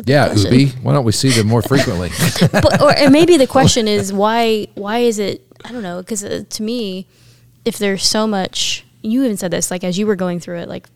Yeah, 0.05 0.29
question. 0.29 0.53
Ubi. 0.53 0.73
Why 0.83 0.93
don't 0.93 1.05
we 1.05 1.13
see 1.13 1.31
them 1.31 1.47
more 1.47 1.63
frequently? 1.63 2.11
but 2.53 2.81
or 2.81 2.91
and 2.91 3.13
maybe 3.13 3.37
the 3.37 3.47
question 3.47 3.89
is 3.89 4.13
why 4.13 4.69
why 4.75 4.99
is 4.99 5.19
it 5.19 5.47
i 5.65 5.73
don't 5.73 5.83
know 5.83 6.01
because 6.01 6.25
uh, 6.25 6.45
to 6.49 6.63
me 6.63 7.07
if 7.65 7.79
there's 7.79 8.07
so 8.07 8.27
much 8.27 8.85
you 9.03 9.25
even 9.25 9.37
said 9.37 9.51
this 9.51 9.71
like 9.71 9.85
as 9.85 9.99
you 9.99 10.07
were 10.07 10.17
going 10.17 10.41
through 10.41 10.59
it 10.59 10.69
like 10.69 10.89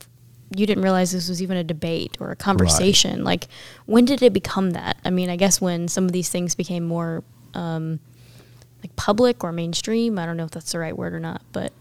you 0.55 0.67
didn't 0.67 0.83
realize 0.83 1.13
this 1.13 1.29
was 1.29 1.41
even 1.43 1.57
a 1.57 1.65
debate 1.65 2.17
or 2.21 2.31
a 2.31 2.37
conversation 2.37 3.25
like 3.25 3.49
when 3.87 4.05
did 4.05 4.23
it 4.23 4.33
become 4.33 4.73
that 4.73 4.97
i 5.05 5.11
mean 5.11 5.31
i 5.31 5.37
guess 5.37 5.61
when 5.61 5.89
some 5.89 6.05
of 6.05 6.13
these 6.13 6.29
things 6.29 6.55
became 6.55 6.85
more 6.85 7.23
um, 7.55 8.01
like 8.83 8.95
public 8.97 9.45
or 9.45 9.53
mainstream 9.53 10.19
i 10.19 10.27
don't 10.27 10.37
know 10.37 10.45
if 10.45 10.51
that's 10.51 10.73
the 10.73 10.79
right 10.79 10.97
word 10.97 11.15
or 11.15 11.21
not 11.21 11.43
but 11.53 11.73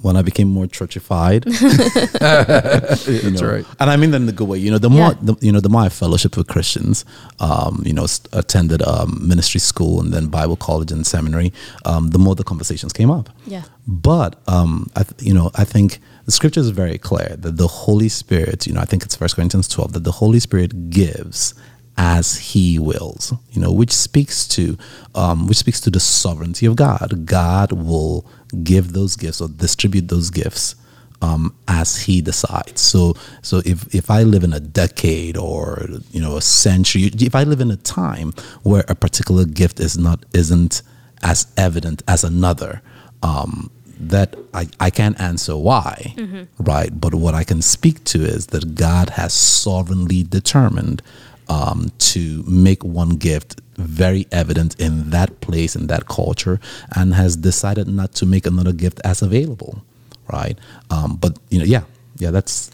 when 0.00 0.16
I 0.16 0.22
became 0.22 0.48
more 0.48 0.66
churchified. 0.66 1.44
That's 2.18 3.42
right. 3.42 3.64
And 3.80 3.90
I 3.90 3.96
mean 3.96 4.10
that 4.10 4.16
in 4.18 4.26
the 4.26 4.32
good 4.32 4.48
way. 4.48 4.58
You 4.58 4.70
know, 4.70 4.78
the 4.78 4.90
more 4.90 5.08
Yeah. 5.12 5.18
the, 5.22 5.36
you 5.40 5.52
know, 5.52 5.60
the 5.60 5.68
more 5.68 5.82
I 5.82 5.88
fellowship 5.88 6.36
with 6.36 6.46
Christians, 6.48 7.04
um, 7.40 7.82
you 7.84 7.92
know, 7.92 8.04
s- 8.04 8.20
attended 8.32 8.82
um, 8.82 9.18
ministry 9.26 9.60
school 9.60 10.00
and 10.00 10.12
then 10.12 10.26
Bible 10.26 10.56
college 10.56 10.92
and 10.92 11.06
seminary, 11.06 11.52
um, 11.84 12.10
the 12.10 12.18
more 12.18 12.34
the 12.34 12.44
conversations 12.44 12.92
came 12.92 13.10
up. 13.10 13.30
Yeah. 13.46 13.62
But 13.86 14.40
um, 14.48 14.90
I, 14.96 15.02
th- 15.04 15.22
you 15.22 15.34
know, 15.34 15.50
I 15.54 15.64
think 15.64 15.98
the 16.26 16.32
scripture 16.32 16.60
is 16.60 16.70
very 16.70 16.98
clear 16.98 17.36
that 17.38 17.56
the 17.56 17.66
Holy 17.68 18.08
Spirit, 18.08 18.66
you 18.66 18.72
know, 18.72 18.80
I 18.80 18.84
think 18.86 19.02
it's 19.02 19.14
First 19.16 19.36
Corinthians 19.36 19.68
twelve 19.68 19.92
that 19.92 20.04
the 20.04 20.12
Holy 20.12 20.40
Spirit 20.40 20.90
gives 20.90 21.54
as 21.96 22.36
He 22.36 22.78
wills. 22.78 23.32
You 23.50 23.60
know, 23.60 23.72
which 23.72 23.92
speaks 23.92 24.46
to 24.48 24.76
um, 25.14 25.46
which 25.46 25.58
speaks 25.58 25.80
to 25.82 25.90
the 25.90 26.00
sovereignty 26.00 26.66
of 26.66 26.76
God. 26.76 27.26
God 27.26 27.72
will 27.72 28.26
give 28.62 28.92
those 28.92 29.16
gifts 29.16 29.40
or 29.40 29.48
distribute 29.48 30.08
those 30.08 30.30
gifts 30.30 30.76
um, 31.22 31.54
as 31.68 32.02
he 32.02 32.20
decides. 32.20 32.80
So, 32.80 33.14
so 33.42 33.62
if 33.64 33.94
if 33.94 34.10
I 34.10 34.22
live 34.22 34.44
in 34.44 34.52
a 34.52 34.60
decade 34.60 35.36
or 35.36 35.86
you 36.10 36.20
know 36.20 36.36
a 36.36 36.42
century, 36.42 37.10
if 37.14 37.34
I 37.34 37.44
live 37.44 37.60
in 37.60 37.70
a 37.70 37.76
time 37.76 38.32
where 38.62 38.84
a 38.88 38.94
particular 38.94 39.44
gift 39.44 39.80
is 39.80 39.96
not 39.96 40.24
isn't 40.34 40.82
as 41.22 41.46
evident 41.56 42.02
as 42.06 42.24
another, 42.24 42.82
um, 43.22 43.70
that 43.98 44.36
I, 44.52 44.68
I 44.78 44.90
can't 44.90 45.18
answer 45.20 45.56
why, 45.56 46.14
right? 46.58 46.90
But 47.00 47.14
what 47.14 47.34
I 47.34 47.44
can 47.44 47.62
speak 47.62 48.04
to 48.04 48.22
is 48.22 48.48
that 48.48 48.74
God 48.74 49.10
has 49.10 49.32
sovereignly 49.32 50.22
determined 50.24 51.00
um, 51.48 51.90
to 51.98 52.42
make 52.46 52.84
one 52.84 53.10
gift 53.10 53.60
very 53.76 54.26
evident 54.30 54.78
in 54.80 55.10
that 55.10 55.40
place 55.40 55.74
in 55.74 55.88
that 55.88 56.06
culture, 56.06 56.60
and 56.94 57.14
has 57.14 57.36
decided 57.36 57.88
not 57.88 58.12
to 58.14 58.26
make 58.26 58.46
another 58.46 58.72
gift 58.72 59.00
as 59.04 59.22
available 59.22 59.82
right? 60.28 60.58
Um, 60.90 61.16
but 61.16 61.38
you 61.50 61.58
know, 61.58 61.64
yeah, 61.64 61.82
yeah, 62.16 62.30
that's 62.30 62.70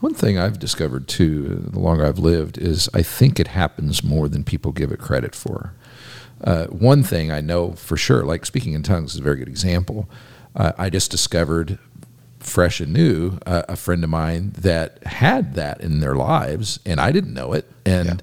One 0.00 0.14
thing 0.14 0.38
I've 0.38 0.58
discovered 0.58 1.08
too, 1.08 1.66
the 1.70 1.78
longer 1.78 2.06
I've 2.06 2.18
lived, 2.18 2.58
is 2.58 2.88
I 2.94 3.02
think 3.02 3.38
it 3.38 3.48
happens 3.48 4.02
more 4.02 4.28
than 4.28 4.44
people 4.44 4.72
give 4.72 4.92
it 4.92 4.98
credit 4.98 5.34
for. 5.34 5.74
Uh, 6.42 6.66
one 6.66 7.02
thing 7.02 7.30
I 7.30 7.40
know 7.40 7.72
for 7.72 7.96
sure, 7.96 8.24
like 8.24 8.46
speaking 8.46 8.72
in 8.72 8.82
tongues 8.82 9.14
is 9.14 9.20
a 9.20 9.22
very 9.22 9.36
good 9.36 9.48
example. 9.48 10.08
Uh, 10.54 10.72
I 10.78 10.88
just 10.90 11.10
discovered, 11.10 11.78
fresh 12.48 12.80
and 12.80 12.92
new, 12.92 13.38
uh, 13.46 13.62
a 13.68 13.76
friend 13.76 14.02
of 14.02 14.10
mine 14.10 14.52
that 14.58 15.02
had 15.04 15.54
that 15.54 15.80
in 15.80 16.00
their 16.00 16.14
lives, 16.14 16.80
and 16.84 17.00
I 17.00 17.12
didn't 17.12 17.34
know 17.34 17.52
it. 17.52 17.70
And 17.86 18.22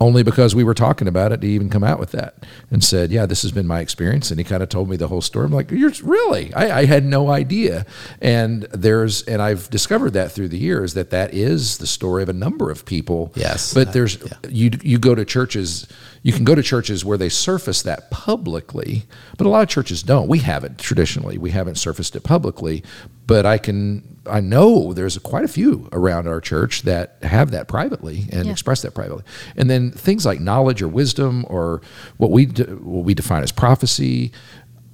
only 0.00 0.22
because 0.22 0.54
we 0.54 0.64
were 0.64 0.74
talking 0.74 1.06
about 1.08 1.32
it, 1.32 1.42
he 1.42 1.50
even 1.50 1.70
come 1.70 1.84
out 1.84 1.98
with 1.98 2.10
that 2.12 2.44
and 2.70 2.82
said, 2.82 3.10
"Yeah, 3.12 3.26
this 3.26 3.42
has 3.42 3.52
been 3.52 3.66
my 3.66 3.80
experience." 3.80 4.30
And 4.30 4.38
he 4.40 4.44
kind 4.44 4.62
of 4.62 4.68
told 4.68 4.88
me 4.88 4.96
the 4.96 5.08
whole 5.08 5.20
story. 5.20 5.46
I'm 5.46 5.52
like, 5.52 5.70
"You're 5.70 5.92
really? 6.02 6.52
I, 6.54 6.80
I 6.80 6.84
had 6.86 7.04
no 7.04 7.30
idea." 7.30 7.86
And 8.20 8.62
there's, 8.72 9.22
and 9.22 9.40
I've 9.40 9.70
discovered 9.70 10.10
that 10.14 10.32
through 10.32 10.48
the 10.48 10.58
years 10.58 10.94
that 10.94 11.10
that 11.10 11.32
is 11.34 11.78
the 11.78 11.86
story 11.86 12.22
of 12.22 12.28
a 12.28 12.32
number 12.32 12.70
of 12.70 12.84
people. 12.84 13.32
Yes. 13.36 13.72
but 13.74 13.88
uh, 13.88 13.92
there's 13.92 14.16
Yeah. 14.22 14.32
you 14.50 14.70
you 14.82 14.98
go 14.98 15.14
to 15.14 15.24
churches. 15.24 15.86
You 16.22 16.32
can 16.32 16.44
go 16.44 16.54
to 16.54 16.62
churches 16.62 17.04
where 17.04 17.18
they 17.18 17.28
surface 17.28 17.82
that 17.82 18.10
publicly, 18.10 19.04
but 19.36 19.46
a 19.46 19.50
lot 19.50 19.62
of 19.62 19.68
churches 19.68 20.02
don't. 20.02 20.26
We 20.26 20.38
haven't 20.38 20.78
traditionally. 20.78 21.36
We 21.38 21.50
haven't 21.50 21.74
surfaced 21.76 22.16
it 22.16 22.22
publicly, 22.24 22.82
but 23.26 23.44
I 23.46 23.58
can. 23.58 24.13
I 24.26 24.40
know 24.40 24.92
there's 24.94 25.18
quite 25.18 25.44
a 25.44 25.48
few 25.48 25.88
around 25.92 26.26
our 26.28 26.40
church 26.40 26.82
that 26.82 27.16
have 27.22 27.50
that 27.50 27.68
privately 27.68 28.26
and 28.32 28.46
Yeah. 28.46 28.52
express 28.52 28.82
that 28.82 28.94
privately. 28.94 29.22
And 29.56 29.68
then 29.68 29.90
things 29.90 30.24
like 30.24 30.40
knowledge 30.40 30.80
or 30.82 30.88
wisdom 30.88 31.44
or 31.48 31.82
what 32.16 32.30
we 32.30 32.46
de- 32.46 32.64
what 32.64 33.04
we 33.04 33.14
define 33.14 33.42
as 33.42 33.52
prophecy. 33.52 34.32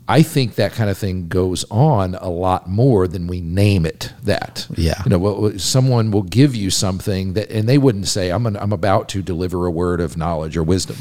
I 0.08 0.22
think 0.22 0.56
that 0.56 0.72
kind 0.72 0.90
of 0.90 0.98
thing 0.98 1.28
goes 1.28 1.64
on 1.70 2.16
a 2.20 2.28
lot 2.28 2.68
more 2.68 3.06
than 3.06 3.28
we 3.28 3.40
name 3.40 3.86
it 3.86 4.12
that. 4.24 4.66
Yeah. 4.76 5.00
You 5.04 5.10
know, 5.10 5.56
someone 5.56 6.10
will 6.10 6.24
give 6.24 6.56
you 6.56 6.68
something 6.70 7.34
that, 7.34 7.48
and 7.52 7.68
they 7.68 7.78
wouldn't 7.78 8.08
say, 8.08 8.30
I'm, 8.30 8.44
an, 8.46 8.56
I'm 8.56 8.72
about 8.72 9.08
to 9.10 9.22
deliver 9.22 9.66
a 9.66 9.70
word 9.70 10.00
of 10.00 10.16
knowledge 10.16 10.56
or 10.56 10.64
wisdom. 10.64 10.96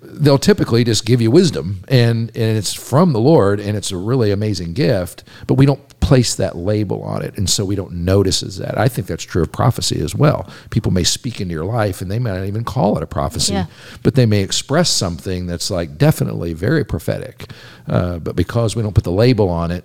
They'll 0.00 0.38
typically 0.38 0.84
just 0.84 1.04
give 1.04 1.20
you 1.20 1.30
wisdom, 1.30 1.82
and, 1.88 2.30
and 2.36 2.56
it's 2.56 2.72
from 2.72 3.12
the 3.12 3.20
Lord, 3.20 3.58
and 3.58 3.76
it's 3.76 3.90
a 3.90 3.96
really 3.96 4.30
amazing 4.30 4.72
gift, 4.72 5.24
but 5.48 5.54
we 5.54 5.66
don't 5.66 5.86
place 6.00 6.36
that 6.36 6.56
label 6.56 7.02
on 7.02 7.22
it, 7.22 7.36
and 7.36 7.50
so 7.50 7.64
we 7.64 7.74
don't 7.74 7.92
notice 7.92 8.42
as 8.44 8.58
that. 8.58 8.78
I 8.78 8.86
think 8.88 9.08
that's 9.08 9.24
true 9.24 9.42
of 9.42 9.50
prophecy 9.50 10.00
as 10.00 10.14
well. 10.14 10.48
People 10.70 10.92
may 10.92 11.02
speak 11.04 11.40
into 11.40 11.52
your 11.52 11.64
life, 11.64 12.00
and 12.00 12.08
they 12.10 12.18
may 12.20 12.30
not 12.30 12.46
even 12.46 12.62
call 12.64 12.96
it 12.96 13.02
a 13.02 13.06
prophecy, 13.08 13.54
Yeah. 13.54 13.66
but 14.04 14.14
they 14.14 14.24
may 14.24 14.40
express 14.42 14.88
something 14.88 15.46
that's 15.46 15.68
like 15.70 15.98
definitely 15.98 16.52
very 16.52 16.84
prophetic. 16.84 17.50
Uh, 17.88 18.18
but 18.20 18.36
because 18.36 18.76
we 18.76 18.82
don't 18.84 18.94
put 18.94 19.04
the 19.04 19.10
label 19.12 19.48
on 19.48 19.70
it, 19.72 19.84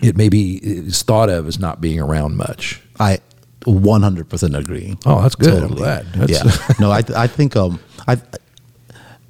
it 0.00 0.16
maybe 0.16 0.56
is 0.58 1.02
thought 1.02 1.28
of 1.28 1.48
as 1.48 1.58
not 1.58 1.80
being 1.80 1.98
around 1.98 2.36
much. 2.36 2.80
I 3.00 3.18
100% 3.62 4.56
agree. 4.58 4.96
Oh, 5.06 5.22
that's 5.22 5.34
good. 5.34 5.62
I'm 5.62 5.74
glad. 5.74 6.06
That's- 6.12 6.30
yeah. 6.44 6.74
no, 6.80 6.90
I 6.90 7.02
I 7.16 7.26
think 7.26 7.56
um 7.56 7.80
I 8.06 8.20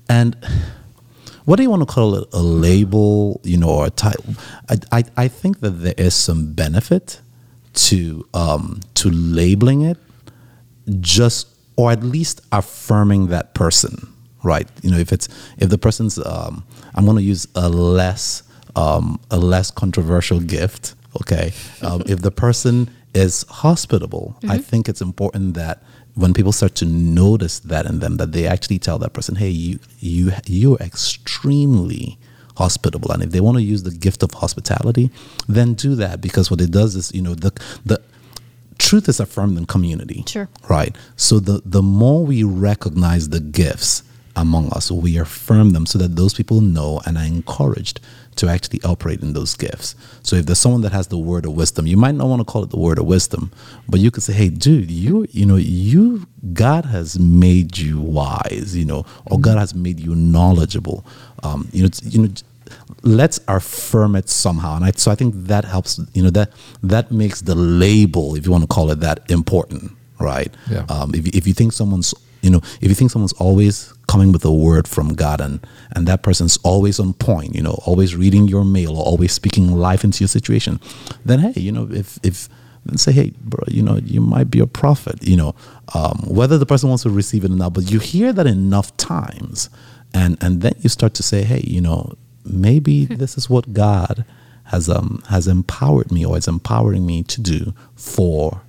and 0.08 0.36
what 1.44 1.56
do 1.56 1.62
you 1.62 1.70
want 1.70 1.82
to 1.82 1.86
call 1.86 2.14
it? 2.14 2.28
A 2.32 2.40
label, 2.40 3.40
you 3.44 3.58
know, 3.58 3.68
or 3.68 3.86
a 3.86 3.90
title? 3.90 4.34
I, 4.68 4.76
I 4.92 5.04
I 5.16 5.28
think 5.28 5.60
that 5.60 5.70
there 5.70 5.94
is 5.98 6.14
some 6.14 6.52
benefit 6.52 7.20
to 7.74 8.26
um 8.34 8.80
to 8.94 9.10
labeling 9.10 9.82
it, 9.82 9.98
just 11.00 11.48
or 11.76 11.90
at 11.90 12.02
least 12.02 12.40
affirming 12.52 13.26
that 13.28 13.54
person, 13.54 14.08
right? 14.42 14.68
You 14.82 14.90
know, 14.90 14.98
if 14.98 15.12
it's 15.12 15.28
if 15.58 15.68
the 15.68 15.78
person's 15.78 16.18
um 16.18 16.64
I'm 16.94 17.04
going 17.04 17.16
to 17.16 17.22
use 17.22 17.46
a 17.54 17.68
less 17.68 18.42
um 18.76 19.20
a 19.30 19.36
less 19.38 19.70
controversial 19.70 20.40
gift, 20.40 20.94
okay? 21.20 21.52
Um, 21.82 22.02
if 22.06 22.22
the 22.22 22.30
person 22.30 22.90
is 23.14 23.44
hospitable, 23.48 24.36
I 24.48 24.58
think 24.58 24.88
it's 24.88 25.00
important 25.00 25.54
that 25.54 25.82
when 26.14 26.32
people 26.32 26.52
start 26.52 26.74
to 26.76 26.86
notice 26.86 27.58
that 27.60 27.86
in 27.86 27.98
them, 27.98 28.16
that 28.16 28.32
they 28.32 28.46
actually 28.46 28.78
tell 28.78 28.98
that 28.98 29.12
person, 29.12 29.36
"Hey, 29.36 29.50
you 29.50 29.78
you 30.00 30.32
you're 30.46 30.78
extremely 30.78 32.18
hospitable," 32.56 33.10
and 33.10 33.22
if 33.22 33.30
they 33.30 33.40
want 33.40 33.56
to 33.56 33.62
use 33.62 33.82
the 33.82 33.90
gift 33.90 34.22
of 34.22 34.32
hospitality, 34.32 35.10
then 35.48 35.74
do 35.74 35.94
that 35.96 36.20
because 36.20 36.50
what 36.50 36.60
it 36.60 36.70
does 36.70 36.94
is, 36.94 37.12
you 37.14 37.22
know, 37.22 37.34
the 37.34 37.52
the 37.84 38.00
truth 38.78 39.08
is 39.08 39.20
affirmed 39.20 39.58
in 39.58 39.66
community. 39.66 40.24
Sure. 40.26 40.48
Right. 40.68 40.96
So 41.16 41.40
the 41.40 41.62
the 41.64 41.82
more 41.82 42.24
we 42.24 42.42
recognize 42.44 43.28
the 43.30 43.40
gifts 43.40 44.02
among 44.36 44.70
us, 44.70 44.90
we 44.90 45.16
affirm 45.18 45.70
them 45.70 45.86
so 45.86 45.98
that 45.98 46.16
those 46.16 46.34
people 46.34 46.60
know 46.60 47.00
and 47.06 47.16
are 47.16 47.24
encouraged 47.24 48.00
to 48.36 48.48
actually 48.48 48.80
operate 48.82 49.22
in 49.22 49.32
those 49.32 49.54
gifts. 49.54 49.94
So 50.22 50.36
if 50.36 50.46
there's 50.46 50.58
someone 50.58 50.80
that 50.82 50.92
has 50.92 51.06
the 51.06 51.18
word 51.18 51.46
of 51.46 51.52
wisdom, 51.52 51.86
you 51.86 51.96
might 51.96 52.14
not 52.14 52.26
want 52.26 52.40
to 52.40 52.44
call 52.44 52.64
it 52.64 52.70
the 52.70 52.78
word 52.78 52.98
of 52.98 53.06
wisdom, 53.06 53.52
but 53.88 54.00
you 54.00 54.10
could 54.10 54.22
say, 54.22 54.32
"Hey, 54.32 54.48
dude, 54.48 54.90
you 54.90 55.26
you 55.30 55.46
know, 55.46 55.56
you 55.56 56.26
God 56.52 56.84
has 56.86 57.18
made 57.18 57.78
you 57.78 58.00
wise, 58.00 58.76
you 58.76 58.84
know, 58.84 59.06
or 59.26 59.38
God 59.38 59.58
has 59.58 59.74
made 59.74 60.00
you 60.00 60.14
knowledgeable." 60.14 61.04
Um, 61.42 61.68
you 61.72 61.84
know, 61.84 61.90
you 62.02 62.22
know, 62.22 62.34
let's 63.02 63.38
affirm 63.48 64.16
it 64.16 64.28
somehow, 64.28 64.76
and 64.76 64.84
I, 64.84 64.92
so 64.92 65.10
I 65.10 65.14
think 65.14 65.34
that 65.46 65.64
helps. 65.64 66.00
You 66.12 66.24
know, 66.24 66.30
that 66.30 66.50
that 66.82 67.12
makes 67.12 67.42
the 67.42 67.54
label, 67.54 68.34
if 68.34 68.46
you 68.46 68.52
want 68.52 68.64
to 68.64 68.68
call 68.68 68.90
it 68.90 69.00
that, 69.00 69.30
important, 69.30 69.92
right? 70.18 70.52
Yeah. 70.70 70.86
Um, 70.88 71.14
if, 71.14 71.26
if 71.28 71.46
you 71.46 71.54
think 71.54 71.72
someone's, 71.72 72.14
you 72.44 72.50
know, 72.50 72.60
if 72.80 72.82
you 72.82 72.94
think 72.94 73.10
someone's 73.10 73.32
always 73.34 73.94
coming 74.06 74.30
with 74.30 74.44
a 74.44 74.52
word 74.52 74.86
from 74.86 75.14
God 75.14 75.40
and, 75.40 75.66
and 75.96 76.06
that 76.06 76.22
person's 76.22 76.58
always 76.58 77.00
on 77.00 77.14
point, 77.14 77.54
you 77.54 77.62
know, 77.62 77.80
always 77.86 78.14
reading 78.14 78.46
your 78.46 78.64
mail 78.64 78.98
or 78.98 79.04
always 79.04 79.32
speaking 79.32 79.72
life 79.72 80.04
into 80.04 80.22
your 80.22 80.28
situation, 80.28 80.78
then 81.24 81.38
hey, 81.38 81.58
you 81.58 81.72
know, 81.72 81.88
if, 81.90 82.18
if, 82.22 82.48
then 82.84 82.98
say, 82.98 83.12
hey, 83.12 83.32
bro, 83.40 83.64
you 83.68 83.82
know, 83.82 83.96
you 83.96 84.20
might 84.20 84.50
be 84.50 84.60
a 84.60 84.66
prophet, 84.66 85.26
you 85.26 85.38
know, 85.38 85.54
um, 85.94 86.22
whether 86.26 86.58
the 86.58 86.66
person 86.66 86.90
wants 86.90 87.04
to 87.04 87.10
receive 87.10 87.44
it 87.44 87.50
or 87.50 87.56
not, 87.56 87.72
but 87.72 87.90
you 87.90 87.98
hear 87.98 88.30
that 88.30 88.46
enough 88.46 88.94
times 88.98 89.70
and, 90.12 90.36
and 90.42 90.60
then 90.60 90.74
you 90.80 90.90
start 90.90 91.14
to 91.14 91.22
say, 91.22 91.44
hey, 91.44 91.64
you 91.66 91.80
know, 91.80 92.12
maybe 92.44 93.06
this 93.06 93.38
is 93.38 93.48
what 93.48 93.72
God 93.72 94.26
has, 94.64 94.90
um, 94.90 95.22
has 95.28 95.48
empowered 95.48 96.12
me 96.12 96.26
or 96.26 96.36
is 96.36 96.46
empowering 96.46 97.06
me 97.06 97.22
to 97.22 97.40
do 97.40 97.72
for 97.96 98.60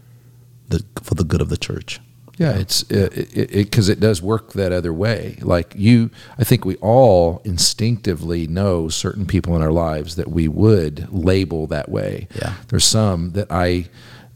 the, 0.69 0.83
for 1.03 1.15
the 1.15 1.25
good 1.25 1.41
of 1.41 1.49
the 1.49 1.57
church. 1.57 1.99
Yeah, 2.37 2.51
it's 2.51 2.83
because 2.83 3.17
it, 3.33 3.55
it, 3.55 3.71
'cause 3.71 3.87
it 3.89 3.99
does 3.99 4.21
work 4.21 4.53
that 4.53 4.71
other 4.73 4.91
way. 4.93 5.37
Like 5.41 5.73
you, 5.75 6.09
I 6.37 6.43
think 6.43 6.65
we 6.65 6.75
all 6.77 7.41
instinctively 7.45 8.45
know 8.47 8.89
certain 8.89 9.25
people 9.25 9.55
in 9.55 9.61
our 9.61 9.71
lives 9.71 10.15
that 10.17 10.29
we 10.29 10.47
would 10.47 11.07
label 11.11 11.65
that 11.67 11.89
way. 11.89 12.27
Yeah. 12.35 12.53
There's 12.67 12.83
some 12.85 13.31
that 13.31 13.47
I, 13.51 13.87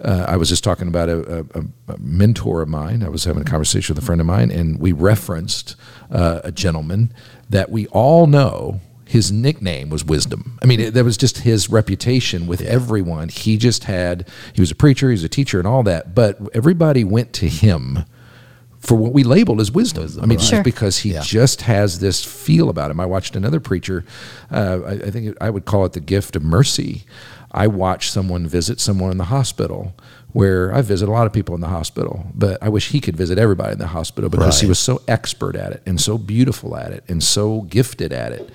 uh, 0.02 0.26
I 0.30 0.38
was 0.38 0.48
just 0.48 0.64
talking 0.64 0.88
about 0.88 1.10
a, 1.10 1.46
a, 1.56 1.64
a 1.94 1.98
mentor 1.98 2.62
of 2.62 2.70
mine. 2.70 3.04
I 3.04 3.10
was 3.10 3.26
having 3.26 3.42
a 3.42 3.46
conversation 3.46 3.94
with 3.96 4.02
a 4.04 4.06
friend 4.06 4.22
of 4.22 4.28
mine, 4.28 4.50
and 4.50 4.80
we 4.80 4.94
referenced 4.94 5.76
uh, 6.10 6.40
a 6.44 6.52
gentleman 6.54 7.14
that 7.50 7.70
we 7.70 7.86
all 7.88 8.28
know. 8.28 8.80
His 9.10 9.32
nickname 9.32 9.90
was 9.90 10.06
Wisdom. 10.06 10.60
I 10.62 10.68
mean, 10.68 10.80
it, 10.80 10.94
that 10.94 11.04
was 11.04 11.18
just 11.18 11.40
his 11.40 11.68
reputation 11.68 12.46
with 12.46 12.62
everyone. 12.62 13.30
He 13.30 13.58
just 13.58 13.86
had, 13.86 14.28
he 14.54 14.62
was 14.62 14.70
a 14.70 14.76
preacher, 14.76 15.08
he 15.08 15.14
was 15.14 15.24
a 15.24 15.30
teacher, 15.30 15.58
and 15.58 15.68
all 15.68 15.82
that. 15.84 16.14
But 16.14 16.38
everybody 16.54 17.04
went 17.04 17.34
to 17.34 17.48
him 17.48 18.06
for 18.80 18.94
what 18.96 19.12
we 19.12 19.24
labeled 19.24 19.60
as 19.62 19.72
wisdom. 19.72 20.08
I 20.22 20.28
mean, 20.28 20.38
just 20.38 20.52
Sure. 20.52 20.64
because 20.64 21.00
he 21.00 21.14
Yeah. 21.14 21.22
just 21.22 21.64
has 21.64 21.98
this 22.00 22.24
feel 22.24 22.70
about 22.70 22.92
him. 22.92 23.00
I 23.00 23.08
watched 23.08 23.36
another 23.36 23.60
preacher. 23.60 24.06
Uh, 24.52 24.80
I, 24.86 24.92
I 24.92 25.10
think 25.10 25.36
I 25.42 25.50
would 25.50 25.66
call 25.66 25.86
it 25.86 25.94
the 25.94 26.00
gift 26.00 26.36
of 26.36 26.44
mercy. 26.44 27.04
I 27.52 27.66
watched 27.66 28.14
someone 28.14 28.46
visit 28.48 28.80
someone 28.80 29.10
in 29.12 29.18
the 29.18 29.26
hospital. 29.26 29.96
Where 30.32 30.72
I 30.72 30.84
visit 30.84 31.10
a 31.10 31.12
lot 31.12 31.26
of 31.26 31.34
people 31.34 31.56
in 31.56 31.62
the 31.62 31.70
hospital, 31.70 32.28
but 32.36 32.62
I 32.62 32.70
wish 32.70 32.90
he 32.90 33.00
could 33.00 33.16
visit 33.18 33.40
everybody 33.40 33.74
in 33.74 33.80
the 33.80 33.88
hospital 33.88 34.30
because 34.30 34.62
he 34.62 34.68
was 34.68 34.78
so 34.78 35.02
expert 35.08 35.56
at 35.56 35.72
it 35.72 35.82
and 35.88 36.00
so 36.00 36.20
beautiful 36.20 36.78
at 36.78 36.92
it 36.92 37.04
and 37.08 37.24
so 37.24 37.62
gifted 37.62 38.14
at 38.14 38.32
it. 38.34 38.52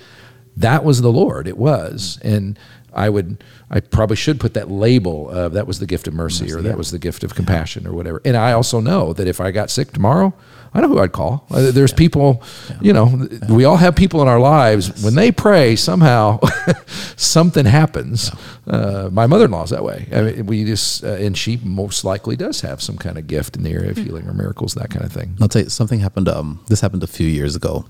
That 0.57 0.83
was 0.83 1.01
the 1.01 1.11
Lord. 1.11 1.47
It 1.47 1.57
was, 1.57 2.19
and 2.21 2.57
I 2.93 3.09
would, 3.09 3.43
I 3.69 3.81
probably 3.81 4.15
should 4.15 4.39
put 4.39 4.53
that 4.53 4.71
label 4.71 5.29
of 5.29 5.53
that 5.53 5.67
was 5.67 5.79
the 5.79 5.85
gift 5.85 6.07
of 6.07 6.13
mercy, 6.13 6.51
or 6.53 6.61
that 6.61 6.77
was 6.77 6.91
the 6.91 6.99
gift 6.99 7.23
of 7.25 7.35
compassion 7.35 7.85
or 7.85 7.93
whatever. 7.93 8.21
And 8.23 8.37
I 8.37 8.53
also 8.53 8.79
know 8.79 9.11
that 9.13 9.27
if 9.27 9.41
I 9.41 9.51
got 9.51 9.69
sick 9.69 9.91
tomorrow, 9.91 10.33
I 10.73 10.81
know 10.81 10.87
who 10.89 10.99
I'd 10.99 11.11
call. 11.13 11.45
Uh, 11.51 11.71
There's 11.71 11.93
people, 11.93 12.43
you 12.81 12.91
know, 12.93 13.27
we 13.49 13.63
all 13.63 13.77
have 13.77 13.95
people 13.95 14.21
in 14.21 14.27
our 14.27 14.39
lives 14.39 15.03
when 15.03 15.15
they 15.15 15.31
pray. 15.31 15.75
Somehow, 15.77 16.39
something 17.15 17.65
happens. 17.65 18.29
Uh, 18.67 19.09
my 19.11 19.25
mother-in-law's 19.25 19.69
that 19.69 19.83
way. 19.83 20.07
I 20.13 20.21
mean, 20.21 20.45
we 20.45 20.65
just, 20.65 21.03
uh, 21.03 21.13
and 21.13 21.37
she 21.37 21.57
most 21.63 22.03
likely 22.03 22.35
does 22.35 22.61
have 22.61 22.81
some 22.81 22.97
kind 22.97 23.17
of 23.17 23.27
gift 23.27 23.55
in 23.55 23.63
the 23.63 23.71
area 23.71 23.91
of 23.91 23.97
healing 23.97 24.27
or 24.27 24.33
miracles, 24.33 24.73
that 24.73 24.89
kind 24.89 25.05
of 25.05 25.11
thing. 25.13 25.37
I'll 25.39 25.47
tell 25.47 25.63
you 25.63 25.69
something 25.69 25.99
happened. 25.99 26.27
Um, 26.27 26.63
this 26.67 26.81
happened 26.81 27.03
a 27.03 27.07
few 27.07 27.27
years 27.27 27.55
ago. 27.55 27.85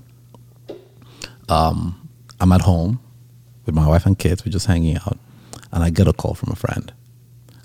Um, 1.48 2.05
I'm 2.40 2.52
at 2.52 2.62
home 2.62 3.00
with 3.64 3.74
my 3.74 3.86
wife 3.86 4.06
and 4.06 4.18
kids. 4.18 4.44
We're 4.44 4.52
just 4.52 4.66
hanging 4.66 4.96
out, 4.96 5.18
and 5.72 5.82
I 5.82 5.90
get 5.90 6.06
a 6.08 6.12
call 6.12 6.34
from 6.34 6.52
a 6.52 6.56
friend, 6.56 6.92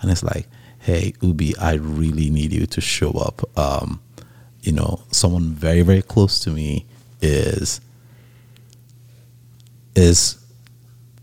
and 0.01 0.09
it's 0.11 0.23
like, 0.23 0.47
"Hey, 0.79 1.13
Ubi, 1.21 1.55
I 1.57 1.73
really 1.75 2.29
need 2.29 2.51
you 2.53 2.65
to 2.65 2.81
show 2.81 3.11
up. 3.11 3.57
Um, 3.57 4.01
you 4.61 4.71
know, 4.71 5.01
someone 5.11 5.53
very 5.53 5.81
very 5.81 6.01
close 6.01 6.39
to 6.41 6.51
me 6.51 6.85
is 7.21 7.81
is 9.95 10.37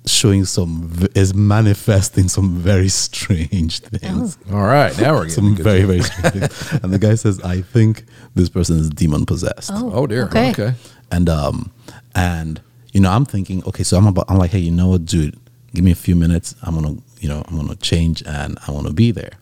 showing 0.07 0.45
some 0.45 0.91
is 1.15 1.35
manifesting 1.35 2.29
some 2.29 2.57
very 2.57 2.89
strange 2.89 3.81
things." 3.93 4.39
All 4.53 4.63
right, 4.63 4.97
now 4.99 5.15
we're 5.15 5.27
getting 5.29 5.35
some 5.35 5.55
good. 5.55 5.65
very 5.65 5.83
very 5.85 6.01
strange 6.03 6.33
things. 6.53 6.73
and 6.83 6.93
the 6.93 6.99
guy 6.99 7.15
says 7.15 7.41
i 7.43 7.61
think 7.61 8.05
this 8.35 8.49
person 8.49 8.79
is 8.79 8.89
demon 8.91 9.25
possessed 9.27 9.71
Oh 9.75 10.07
dear. 10.07 10.25
Okay. 10.27 10.51
Okay. 10.51 10.75
and 11.11 11.29
um 11.29 11.71
and 12.15 12.61
you 12.99 13.03
know 13.03 13.11
i'm 13.11 13.25
thinking 13.25 13.65
okay 13.65 13.85
so 13.85 13.97
i'm 13.97 14.09
about 14.09 14.25
i'm 14.29 14.39
like 14.39 14.51
hey 14.51 14.59
you 14.59 14.73
know 14.73 14.89
what 14.89 15.05
dude 15.05 15.39
give 15.75 15.85
me 15.85 15.91
a 15.91 15.97
few 15.97 16.17
minutes. 16.17 16.55
I'm 16.63 16.75
gonna 16.75 16.97
you 17.21 17.29
know 17.29 17.43
i'm 17.47 17.57
gonna 17.57 17.77
change 17.77 18.23
and 18.27 18.59
i 18.67 18.71
want 18.71 18.87
to 18.87 18.93
be 18.93 19.11
there. 19.11 19.33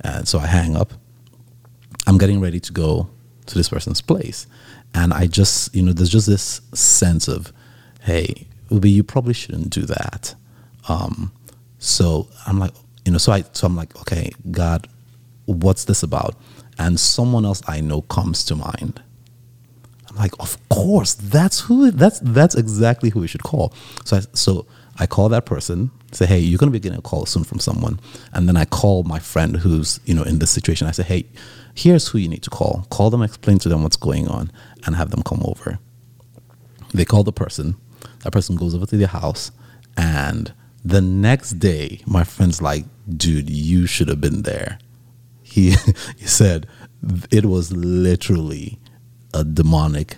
And 0.00 0.26
so 0.26 0.38
i 0.38 0.46
hang 0.46 0.76
up. 0.76 0.92
I'm 2.06 2.18
getting 2.18 2.40
ready 2.40 2.60
to 2.60 2.72
go 2.72 3.08
to 3.46 3.54
this 3.54 3.68
person's 3.68 4.00
place. 4.00 4.46
And 4.94 5.12
i 5.12 5.26
just 5.26 5.74
you 5.74 5.82
know 5.82 5.92
there's 5.92 6.10
just 6.10 6.26
this 6.26 6.60
sense 6.74 7.28
of 7.28 7.52
hey 8.02 8.46
Ubi, 8.70 8.90
you 8.90 9.04
probably 9.04 9.34
shouldn't 9.34 9.70
do 9.70 9.82
that. 9.82 10.34
Um 10.88 11.32
so 11.78 12.28
i'm 12.46 12.58
like 12.58 12.72
you 13.04 13.10
know 13.12 13.18
so 13.18 13.32
i 13.32 13.44
so 13.52 13.66
i'm 13.66 13.76
like 13.76 13.94
okay 14.00 14.30
god 14.50 14.88
what's 15.46 15.84
this 15.84 16.02
about? 16.02 16.36
And 16.78 16.98
someone 16.98 17.44
else 17.44 17.60
i 17.66 17.80
know 17.80 18.02
comes 18.02 18.44
to 18.46 18.56
mind 18.56 19.02
I'm 20.12 20.18
like, 20.18 20.32
of 20.40 20.56
course, 20.68 21.14
that's 21.14 21.60
who. 21.60 21.90
That's 21.90 22.20
that's 22.20 22.54
exactly 22.54 23.10
who 23.10 23.20
we 23.20 23.26
should 23.26 23.42
call. 23.42 23.72
So 24.04 24.18
I, 24.18 24.20
so 24.34 24.66
I 24.98 25.06
call 25.06 25.30
that 25.30 25.46
person, 25.46 25.90
say, 26.12 26.26
hey, 26.26 26.38
you're 26.38 26.58
gonna 26.58 26.70
be 26.70 26.80
getting 26.80 26.98
a 26.98 27.02
call 27.02 27.24
soon 27.24 27.44
from 27.44 27.58
someone, 27.58 27.98
and 28.32 28.46
then 28.46 28.56
I 28.56 28.64
call 28.66 29.04
my 29.04 29.18
friend 29.18 29.56
who's 29.56 30.00
you 30.04 30.14
know 30.14 30.22
in 30.22 30.38
this 30.38 30.50
situation. 30.50 30.86
I 30.86 30.90
say, 30.90 31.02
hey, 31.02 31.24
here's 31.74 32.08
who 32.08 32.18
you 32.18 32.28
need 32.28 32.42
to 32.42 32.50
call. 32.50 32.86
Call 32.90 33.10
them, 33.10 33.22
explain 33.22 33.58
to 33.60 33.68
them 33.68 33.82
what's 33.82 33.96
going 33.96 34.28
on, 34.28 34.52
and 34.84 34.96
have 34.96 35.10
them 35.10 35.22
come 35.22 35.42
over. 35.44 35.78
They 36.92 37.04
call 37.04 37.24
the 37.24 37.32
person. 37.32 37.76
That 38.20 38.32
person 38.32 38.56
goes 38.56 38.74
over 38.74 38.86
to 38.86 38.96
their 38.96 39.08
house, 39.08 39.50
and 39.96 40.52
the 40.84 41.00
next 41.00 41.52
day, 41.52 42.02
my 42.06 42.24
friend's 42.24 42.60
like, 42.60 42.84
dude, 43.08 43.48
you 43.48 43.86
should 43.86 44.08
have 44.08 44.20
been 44.20 44.42
there 44.42 44.78
he 45.52 45.70
he 46.16 46.26
said 46.26 46.66
it 47.30 47.44
was 47.44 47.72
literally 47.72 48.78
a 49.34 49.44
demonic 49.44 50.16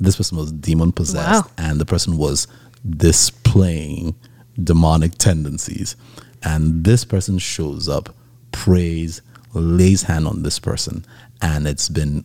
this 0.00 0.16
person 0.16 0.38
was 0.38 0.52
demon 0.52 0.92
possessed 0.92 1.44
Wow. 1.44 1.50
and 1.58 1.80
the 1.80 1.86
person 1.86 2.16
was 2.16 2.46
displaying 2.88 4.14
demonic 4.62 5.12
tendencies 5.18 5.96
and 6.42 6.84
this 6.84 7.04
person 7.04 7.38
shows 7.38 7.88
up 7.88 8.14
prays 8.52 9.22
lays 9.54 10.02
hand 10.04 10.26
on 10.26 10.42
this 10.42 10.58
person 10.58 11.04
and 11.42 11.66
it's 11.66 11.88
been 11.88 12.24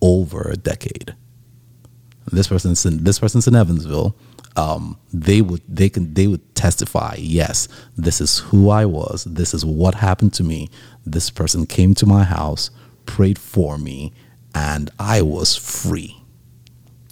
over 0.00 0.42
a 0.50 0.56
decade 0.56 1.14
this 2.32 2.48
person's 2.48 2.84
in 2.86 3.02
this 3.02 3.18
person's 3.18 3.48
in 3.48 3.56
Evansville. 3.56 4.14
Um, 4.56 4.98
they 5.12 5.42
would 5.42 5.62
they 5.68 5.88
can 5.88 6.14
they 6.14 6.28
would 6.28 6.54
testify. 6.54 7.16
Yes, 7.18 7.66
this 7.96 8.20
is 8.20 8.38
who 8.38 8.70
I 8.70 8.84
was. 8.84 9.24
This 9.24 9.52
is 9.52 9.64
what 9.64 9.96
happened 9.96 10.32
to 10.34 10.44
me. 10.44 10.68
This 11.04 11.28
person 11.30 11.66
came 11.66 11.92
to 11.94 12.06
my 12.06 12.22
house, 12.22 12.70
prayed 13.04 13.36
for 13.38 13.78
me, 13.78 14.12
and 14.54 14.90
I 14.98 15.22
was 15.22 15.56
free. 15.56 16.16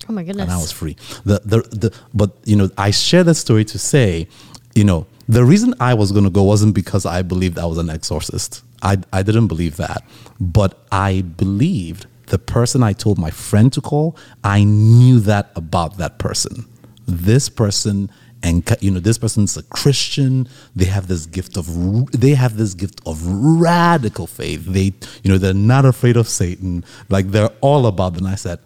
Oh 0.09 0.13
my 0.13 0.23
goodness. 0.23 0.45
And 0.45 0.53
I 0.53 0.57
was 0.57 0.73
free. 0.73 0.97
The, 1.25 1.41
the 1.45 1.61
the 1.77 1.95
but 2.15 2.37
you 2.45 2.57
know 2.57 2.71
I 2.79 2.91
share 2.91 3.25
that 3.25 3.35
story 3.35 3.65
to 3.67 3.79
say, 3.79 4.29
you 4.75 4.85
know, 4.85 5.07
the 5.29 5.45
reason 5.45 5.75
I 5.81 5.95
was 5.95 6.13
going 6.13 6.25
to 6.25 6.31
go 6.31 6.43
wasn't 6.43 6.75
because 6.75 7.05
I 7.05 7.23
believed 7.23 7.59
I 7.59 7.67
was 7.67 7.79
an 7.79 7.91
exorcist. 7.91 8.63
I 8.83 8.99
I 9.13 9.23
didn't 9.23 9.49
believe 9.49 9.77
that, 9.77 10.05
but 10.41 10.87
I 10.91 11.23
believed 11.23 12.07
the 12.27 12.39
person 12.39 12.83
I 12.83 12.93
told 12.93 13.19
my 13.19 13.31
friend 13.31 13.73
to 13.73 13.81
call. 13.81 14.17
I 14.45 14.65
knew 14.65 15.21
that 15.21 15.51
about 15.57 15.99
that 15.99 16.19
person. 16.19 16.67
This 17.07 17.49
person 17.49 18.11
and 18.43 18.77
you 18.81 18.91
know 18.91 19.01
this 19.01 19.19
person's 19.19 19.57
a 19.57 19.63
Christian. 19.65 20.49
They 20.77 20.85
have 20.85 21.09
this 21.09 21.27
gift 21.27 21.57
of 21.57 22.13
they 22.13 22.35
have 22.35 22.57
this 22.57 22.75
gift 22.75 23.01
of 23.07 23.27
radical 23.27 24.27
faith. 24.27 24.65
They 24.65 24.93
you 25.23 25.31
know 25.31 25.39
they're 25.39 25.55
not 25.55 25.85
afraid 25.85 26.17
of 26.17 26.29
Satan. 26.29 26.85
Like 27.09 27.29
they're 27.29 27.51
all 27.61 27.87
about. 27.87 28.17
And 28.17 28.29
I 28.29 28.37
said, 28.37 28.61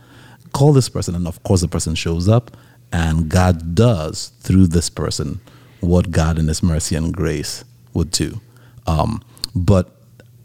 call 0.52 0.72
this 0.72 0.88
person, 0.88 1.14
and 1.14 1.26
of 1.26 1.42
course 1.42 1.62
the 1.62 1.68
person 1.68 1.94
shows 1.94 2.28
up, 2.28 2.56
and 2.92 3.28
God 3.28 3.74
does 3.74 4.32
through 4.40 4.68
this 4.68 4.90
person 4.90 5.40
what 5.80 6.10
God 6.10 6.38
in 6.38 6.48
His 6.48 6.62
mercy 6.62 6.94
and 6.94 7.12
grace 7.12 7.64
would 7.94 8.10
do. 8.10 8.40
Um, 8.86 9.22
but 9.54 9.96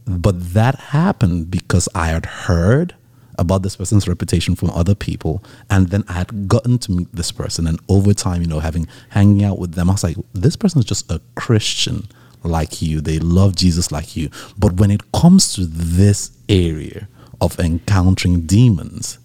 but 0.05 0.53
that 0.53 0.75
happened 0.75 1.51
because 1.51 1.89
I 1.93 2.07
had 2.07 2.25
heard 2.25 2.95
about 3.37 3.63
this 3.63 3.75
person's 3.75 4.07
reputation 4.07 4.55
from 4.55 4.69
other 4.71 4.95
people, 4.95 5.43
and 5.69 5.89
then 5.89 6.03
I 6.07 6.13
had 6.13 6.47
gotten 6.47 6.77
to 6.79 6.91
meet 6.91 7.07
this 7.13 7.31
person, 7.31 7.67
and 7.67 7.79
over 7.89 8.13
time, 8.13 8.41
you 8.41 8.47
know, 8.47 8.59
having 8.59 8.87
hanging 9.09 9.43
out 9.43 9.59
with 9.59 9.73
them, 9.73 9.89
I 9.89 9.93
was 9.93 10.03
like, 10.03 10.17
this 10.33 10.55
person 10.55 10.79
is 10.79 10.85
just 10.85 11.11
a 11.11 11.21
Christian 11.35 12.07
like 12.43 12.81
you. 12.81 13.01
They 13.01 13.19
love 13.19 13.55
Jesus 13.55 13.91
like 13.91 14.15
you. 14.15 14.29
But 14.57 14.73
when 14.73 14.91
it 14.91 15.11
comes 15.11 15.53
to 15.55 15.65
this 15.65 16.31
area 16.47 17.07
of 17.41 17.59
encountering 17.59 18.41
demons, 18.41 19.19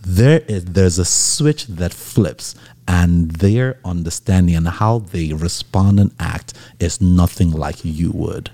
there 0.00 0.40
is 0.40 0.64
there's 0.64 0.98
a 0.98 1.04
switch 1.04 1.66
that 1.66 1.94
flips 1.94 2.54
and 2.86 3.30
their 3.30 3.78
understanding 3.84 4.54
and 4.54 4.68
how 4.68 4.98
they 4.98 5.32
respond 5.32 5.98
and 5.98 6.14
act 6.20 6.52
is 6.78 7.00
nothing 7.00 7.50
like 7.50 7.82
you 7.84 8.10
would 8.12 8.50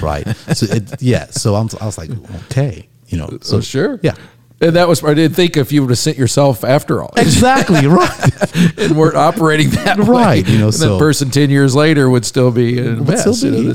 right? 0.00 0.26
so 0.54 0.66
it, 0.74 1.02
yeah, 1.02 1.26
so 1.26 1.54
I'm, 1.54 1.68
I 1.80 1.86
was 1.86 1.98
like, 1.98 2.10
okay, 2.46 2.88
you 3.12 3.18
know, 3.18 3.26
uh, 3.26 3.30
so 3.42 3.56
So 3.56 3.60
sure. 3.60 4.00
yeah. 4.02 4.14
And 4.60 4.76
that 4.76 4.86
was 4.86 5.02
I 5.02 5.12
didn't 5.14 5.34
think 5.34 5.56
if 5.56 5.72
you 5.72 5.80
would 5.82 5.90
have 5.90 5.98
sent 5.98 6.16
yourself 6.16 6.62
after 6.62 7.02
all. 7.02 7.12
Exactly 7.16 7.84
right. 7.88 8.78
and 8.78 8.96
weren't 8.96 9.16
operating 9.16 9.70
that 9.70 9.98
way. 9.98 10.06
Right, 10.06 10.48
you 10.48 10.58
know, 10.58 10.66
and 10.66 10.74
so- 10.74 10.92
that 10.92 10.98
person 11.00 11.30
ten 11.30 11.50
years 11.50 11.74
later 11.74 12.08
would 12.08 12.24
still 12.24 12.52
be 12.52 12.78
in 12.78 13.04
Would 13.04 13.18
still 13.18 13.34
you 13.34 13.74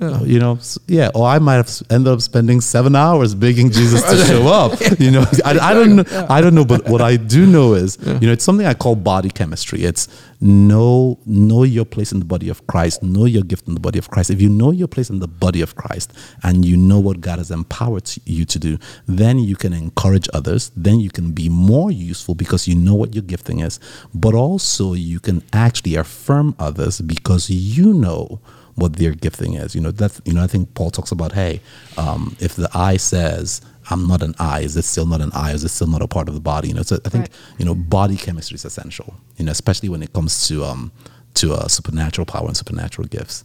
yeah. 0.00 0.22
You 0.22 0.38
know, 0.38 0.58
yeah. 0.86 1.10
Or 1.16 1.26
I 1.26 1.40
might 1.40 1.56
have 1.56 1.82
ended 1.90 2.12
up 2.12 2.20
spending 2.20 2.60
seven 2.60 2.94
hours 2.94 3.34
begging 3.34 3.72
Jesus 3.72 4.02
to 4.08 4.16
show 4.24 4.46
up. 4.46 4.78
You 5.00 5.10
know, 5.10 5.24
I, 5.44 5.58
I 5.58 5.74
don't 5.74 5.96
know. 5.96 6.26
I 6.30 6.40
don't 6.40 6.54
know. 6.54 6.64
But 6.64 6.88
what 6.88 7.00
I 7.00 7.16
do 7.16 7.44
know 7.44 7.74
is, 7.74 7.98
you 8.00 8.26
know, 8.28 8.32
it's 8.32 8.44
something 8.44 8.66
I 8.66 8.74
call 8.74 8.94
body 8.94 9.30
chemistry. 9.30 9.82
It's 9.82 10.06
know 10.40 11.18
know 11.26 11.64
your 11.64 11.84
place 11.84 12.12
in 12.12 12.18
the 12.18 12.24
body 12.24 12.48
of 12.48 12.66
Christ. 12.66 13.02
Know 13.02 13.26
your 13.26 13.42
gift 13.42 13.68
in 13.68 13.74
the 13.74 13.80
body 13.80 13.98
of 13.98 14.10
Christ. 14.10 14.30
If 14.30 14.40
you 14.40 14.48
know 14.48 14.70
your 14.70 14.88
place 14.88 15.10
in 15.10 15.18
the 15.18 15.28
body 15.28 15.60
of 15.60 15.74
Christ 15.74 16.12
and 16.42 16.64
you 16.64 16.76
know 16.76 16.98
what 16.98 17.20
God 17.20 17.38
has 17.38 17.50
empowered 17.50 18.10
you 18.24 18.44
to 18.46 18.58
do, 18.58 18.78
then 19.06 19.38
you 19.38 19.56
can 19.56 19.72
encourage 19.72 20.28
others. 20.32 20.70
Then 20.76 21.00
you 21.00 21.10
can 21.10 21.32
be 21.32 21.48
more 21.48 21.90
useful 21.90 22.34
because 22.34 22.66
you 22.66 22.74
know 22.74 22.94
what 22.94 23.14
your 23.14 23.22
gifting 23.22 23.60
is. 23.60 23.80
But 24.14 24.34
also 24.34 24.94
you 24.94 25.20
can 25.20 25.42
actually 25.52 25.96
affirm 25.96 26.54
others 26.58 27.00
because 27.00 27.50
you 27.50 27.92
know 27.92 28.40
what 28.76 28.96
their 28.96 29.12
gifting 29.12 29.54
is. 29.54 29.74
You 29.74 29.80
know, 29.82 29.90
that's 29.90 30.20
you 30.24 30.32
know, 30.32 30.42
I 30.42 30.46
think 30.46 30.74
Paul 30.74 30.90
talks 30.90 31.12
about, 31.12 31.32
hey, 31.32 31.60
um, 31.98 32.36
if 32.40 32.54
the 32.54 32.70
eye 32.74 32.96
says 32.96 33.60
I'm 33.90 34.06
not 34.06 34.22
an 34.22 34.34
eye, 34.38 34.60
is 34.60 34.76
it 34.76 34.84
still 34.84 35.06
not 35.06 35.20
an 35.20 35.32
eye? 35.34 35.52
Is 35.52 35.64
it 35.64 35.68
still 35.70 35.86
not 35.88 36.02
a 36.02 36.06
part 36.08 36.28
of 36.28 36.34
the 36.34 36.40
body? 36.40 36.68
You 36.68 36.74
know, 36.74 36.82
so 36.82 36.98
I 37.04 37.08
think 37.08 37.24
Right. 37.24 37.30
you 37.58 37.64
know, 37.64 37.74
body 37.74 38.16
chemistry 38.16 38.54
is 38.54 38.64
essential. 38.64 39.14
You 39.36 39.44
know, 39.44 39.52
especially 39.52 39.88
when 39.88 40.02
it 40.02 40.12
comes 40.12 40.46
to 40.48 40.64
um 40.64 40.92
to 41.34 41.54
uh, 41.54 41.68
supernatural 41.68 42.26
power 42.26 42.46
and 42.46 42.56
supernatural 42.56 43.06
gifts. 43.08 43.44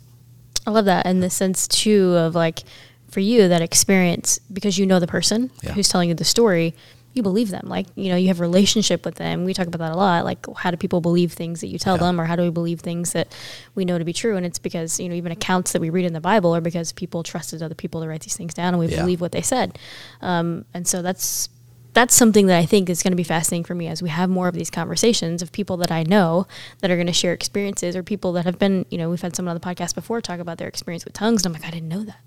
I 0.67 0.71
love 0.71 0.85
that 0.85 1.05
in 1.05 1.19
the 1.19 1.29
sense 1.29 1.67
too 1.67 2.15
of 2.15 2.33
like 2.35 2.63
for 3.09 3.19
you 3.19 3.47
that 3.47 3.61
experience 3.61 4.39
because 4.51 4.77
you 4.79 4.85
know 4.85 4.99
the 4.99 5.07
person 5.07 5.51
Yeah. 5.63 5.73
who's 5.73 5.87
telling 5.89 6.09
you 6.09 6.15
the 6.15 6.25
story, 6.25 6.73
you 7.15 7.23
believe 7.23 7.49
them. 7.49 7.67
Like 7.67 7.87
you 7.95 8.09
know 8.09 8.15
you 8.17 8.27
have 8.27 8.39
a 8.39 8.43
relationship 8.43 9.05
with 9.05 9.15
them. 9.15 9.45
We 9.45 9.53
talk 9.53 9.67
about 9.67 9.79
that 9.79 9.91
a 9.91 9.95
lot. 9.95 10.25
Like 10.25 10.45
how 10.57 10.69
do 10.71 10.77
people 10.77 11.01
believe 11.01 11.31
things 11.31 11.61
that 11.61 11.67
you 11.67 11.79
tell 11.79 11.95
Yeah. 11.95 12.01
them, 12.03 12.19
or 12.21 12.25
how 12.25 12.35
do 12.35 12.43
we 12.43 12.49
believe 12.49 12.81
things 12.81 13.13
that 13.13 13.33
we 13.73 13.85
know 13.85 13.97
to 13.97 14.05
be 14.05 14.13
true? 14.13 14.35
And 14.37 14.45
it's 14.45 14.59
because 14.59 14.99
you 14.99 15.09
know 15.09 15.15
even 15.15 15.31
accounts 15.31 15.71
that 15.71 15.81
we 15.81 15.89
read 15.89 16.05
in 16.05 16.13
the 16.13 16.21
Bible 16.21 16.55
are 16.55 16.61
because 16.61 16.91
people 16.91 17.23
trusted 17.23 17.63
other 17.63 17.75
people 17.75 18.01
to 18.01 18.07
write 18.07 18.21
these 18.21 18.35
things 18.37 18.53
down, 18.53 18.73
and 18.73 18.79
we 18.79 18.87
Yeah. 18.87 19.01
believe 19.01 19.21
what 19.21 19.31
they 19.31 19.41
said. 19.41 19.79
Um, 20.21 20.65
and 20.73 20.87
so 20.87 21.01
that's 21.01 21.49
that's 21.93 22.13
something 22.13 22.47
that 22.47 22.57
I 22.57 22.65
think 22.65 22.89
is 22.89 23.01
going 23.01 23.13
to 23.13 23.15
be 23.15 23.23
fascinating 23.23 23.63
for 23.63 23.73
me 23.73 23.87
as 23.87 24.03
we 24.03 24.09
have 24.09 24.29
more 24.29 24.49
of 24.49 24.53
these 24.53 24.69
conversations 24.69 25.41
of 25.41 25.53
people 25.53 25.77
that 25.77 25.93
I 25.93 26.03
know 26.03 26.45
that 26.81 26.91
are 26.91 26.95
going 26.97 27.07
to 27.07 27.13
share 27.13 27.31
experiences 27.31 27.95
or 27.95 28.03
people 28.03 28.33
that 28.33 28.43
have 28.43 28.59
been, 28.59 28.85
you 28.91 28.97
know, 28.97 29.09
we've 29.09 29.21
had 29.21 29.33
someone 29.33 29.55
on 29.55 29.61
the 29.61 29.65
podcast 29.65 29.95
before 29.95 30.19
talk 30.19 30.41
about 30.41 30.57
their 30.57 30.67
experience 30.67 31.05
with 31.05 31.13
tongues. 31.13 31.45
And 31.45 31.55
I'm 31.55 31.61
like, 31.61 31.65
I 31.65 31.71
didn't 31.71 31.87
know 31.87 32.03
that. 32.03 32.19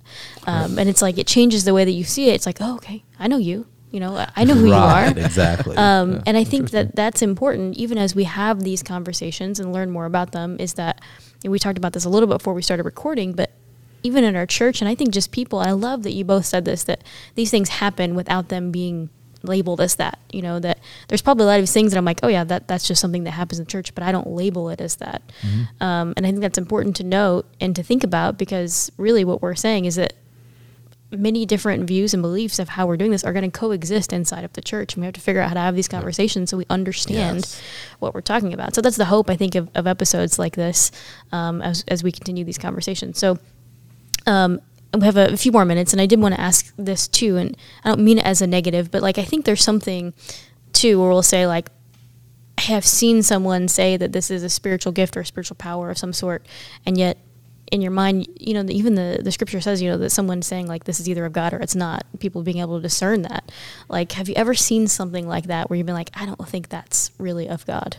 Um, 0.46 0.78
and 0.78 0.88
it's 0.88 1.02
like, 1.02 1.18
it 1.18 1.26
changes 1.26 1.64
the 1.64 1.74
way 1.74 1.84
that 1.84 1.90
you 1.92 2.04
see 2.04 2.30
it. 2.30 2.34
It's 2.36 2.46
like, 2.46 2.56
oh, 2.62 2.76
okay, 2.76 3.04
I 3.18 3.28
know 3.28 3.36
you, 3.36 3.66
you 3.90 4.00
know, 4.00 4.26
I 4.36 4.44
know 4.44 4.54
who 4.54 4.70
right, 4.70 5.06
you 5.14 5.16
are. 5.16 5.26
Exactly. 5.26 5.76
Um, 5.88 6.22
and 6.26 6.36
I 6.36 6.44
think 6.44 6.70
that 6.70 6.94
that's 6.94 7.22
important, 7.22 7.76
even 7.76 7.98
as 7.98 8.14
we 8.14 8.24
have 8.24 8.62
these 8.62 8.82
conversations 8.82 9.60
and 9.60 9.72
learn 9.72 9.90
more 9.90 10.06
about 10.06 10.32
them. 10.32 10.56
Is 10.58 10.74
that 10.74 11.00
and 11.44 11.52
we 11.52 11.58
talked 11.58 11.78
about 11.78 11.92
this 11.92 12.04
a 12.04 12.08
little 12.08 12.26
bit 12.26 12.38
before 12.38 12.54
we 12.54 12.62
started 12.62 12.82
recording, 12.82 13.32
but 13.32 13.52
even 14.02 14.24
in 14.24 14.36
our 14.36 14.46
church, 14.46 14.80
and 14.80 14.88
I 14.88 14.94
think 14.94 15.10
just 15.10 15.30
people, 15.30 15.58
I 15.58 15.70
love 15.70 16.02
that 16.02 16.12
you 16.12 16.24
both 16.24 16.46
said 16.46 16.64
this 16.64 16.84
that 16.84 17.02
these 17.34 17.50
things 17.50 17.68
happen 17.68 18.14
without 18.14 18.48
them 18.48 18.70
being 18.70 19.08
labeled 19.42 19.80
as 19.80 19.96
that. 19.96 20.18
You 20.32 20.42
know 20.42 20.58
that 20.60 20.78
there's 21.08 21.22
probably 21.22 21.44
a 21.44 21.46
lot 21.46 21.60
of 21.60 21.68
things 21.68 21.92
that 21.92 21.98
I'm 21.98 22.04
like, 22.04 22.20
oh 22.22 22.28
yeah, 22.28 22.44
that 22.44 22.68
that's 22.68 22.86
just 22.86 23.00
something 23.00 23.24
that 23.24 23.32
happens 23.32 23.58
in 23.58 23.66
church, 23.66 23.94
but 23.94 24.04
I 24.04 24.12
don't 24.12 24.28
label 24.28 24.68
it 24.70 24.80
as 24.80 24.96
that. 24.96 25.22
Um, 25.80 26.14
and 26.16 26.26
I 26.26 26.30
think 26.30 26.40
that's 26.40 26.58
important 26.58 26.96
to 26.96 27.04
note 27.04 27.46
and 27.60 27.74
to 27.76 27.82
think 27.82 28.04
about 28.04 28.36
because 28.36 28.90
really 28.96 29.24
what 29.24 29.42
we're 29.42 29.54
saying 29.54 29.84
is 29.84 29.96
that 29.96 30.14
many 31.10 31.46
different 31.46 31.84
views 31.86 32.12
and 32.12 32.22
beliefs 32.22 32.58
of 32.58 32.68
how 32.70 32.86
we're 32.86 32.96
doing 32.96 33.10
this 33.10 33.24
are 33.24 33.32
going 33.32 33.50
to 33.50 33.58
coexist 33.58 34.12
inside 34.12 34.44
of 34.44 34.52
the 34.52 34.60
church. 34.60 34.94
And 34.94 35.00
we 35.02 35.06
have 35.06 35.14
to 35.14 35.20
figure 35.20 35.40
out 35.40 35.48
how 35.48 35.54
to 35.54 35.60
have 35.60 35.74
these 35.74 35.88
conversations 35.88 36.50
so 36.50 36.58
we 36.58 36.66
understand 36.68 37.38
Yes. 37.38 37.62
what 37.98 38.12
we're 38.14 38.20
talking 38.20 38.52
about. 38.52 38.74
So 38.74 38.82
that's 38.82 38.96
the 38.96 39.06
hope, 39.06 39.30
I 39.30 39.36
think, 39.36 39.54
of, 39.54 39.70
of 39.74 39.86
episodes 39.86 40.38
like 40.38 40.54
this 40.54 40.92
um, 41.32 41.62
as, 41.62 41.84
as 41.88 42.02
we 42.02 42.12
continue 42.12 42.44
these 42.44 42.58
conversations. 42.58 43.18
So 43.18 43.38
um, 44.26 44.60
we 44.92 45.06
have 45.06 45.16
a, 45.16 45.32
a 45.32 45.36
few 45.36 45.50
more 45.52 45.64
minutes, 45.64 45.92
and 45.92 46.00
I 46.00 46.06
did 46.06 46.20
want 46.20 46.34
to 46.34 46.40
ask 46.40 46.74
this 46.76 47.08
too. 47.08 47.36
And 47.38 47.56
I 47.84 47.88
don't 47.88 48.04
mean 48.04 48.18
it 48.18 48.26
as 48.26 48.42
a 48.42 48.46
negative, 48.46 48.90
but 48.90 49.00
like 49.00 49.16
I 49.16 49.24
think 49.24 49.46
there's 49.46 49.64
something 49.64 50.12
too 50.72 51.00
where 51.00 51.08
we'll 51.08 51.22
say, 51.22 51.46
like, 51.46 51.70
I 52.58 52.62
have 52.62 52.84
seen 52.84 53.22
someone 53.22 53.68
say 53.68 53.96
that 53.96 54.12
this 54.12 54.30
is 54.30 54.42
a 54.42 54.50
spiritual 54.50 54.92
gift 54.92 55.16
or 55.16 55.20
a 55.20 55.26
spiritual 55.26 55.54
power 55.56 55.90
of 55.90 55.96
some 55.96 56.12
sort, 56.12 56.44
and 56.84 56.98
yet 56.98 57.16
in 57.70 57.82
your 57.82 57.90
mind, 57.90 58.26
you 58.38 58.54
know, 58.54 58.64
even 58.70 58.94
the, 58.94 59.20
the 59.22 59.32
scripture 59.32 59.60
says, 59.60 59.82
you 59.82 59.90
know, 59.90 59.98
that 59.98 60.10
someone's 60.10 60.46
saying 60.46 60.66
like 60.66 60.84
this 60.84 61.00
is 61.00 61.08
either 61.08 61.24
of 61.24 61.32
God 61.32 61.52
or 61.52 61.58
it's 61.58 61.74
not. 61.74 62.04
People 62.18 62.42
being 62.42 62.58
able 62.58 62.76
to 62.76 62.82
discern 62.82 63.22
that. 63.22 63.50
Like, 63.88 64.12
have 64.12 64.28
you 64.28 64.34
ever 64.36 64.54
seen 64.54 64.86
something 64.86 65.28
like 65.28 65.44
that 65.44 65.68
where 65.68 65.76
you've 65.76 65.86
been 65.86 65.94
like, 65.94 66.10
I 66.14 66.26
don't 66.26 66.48
think 66.48 66.68
that's 66.68 67.10
really 67.18 67.48
of 67.48 67.66
God? 67.66 67.98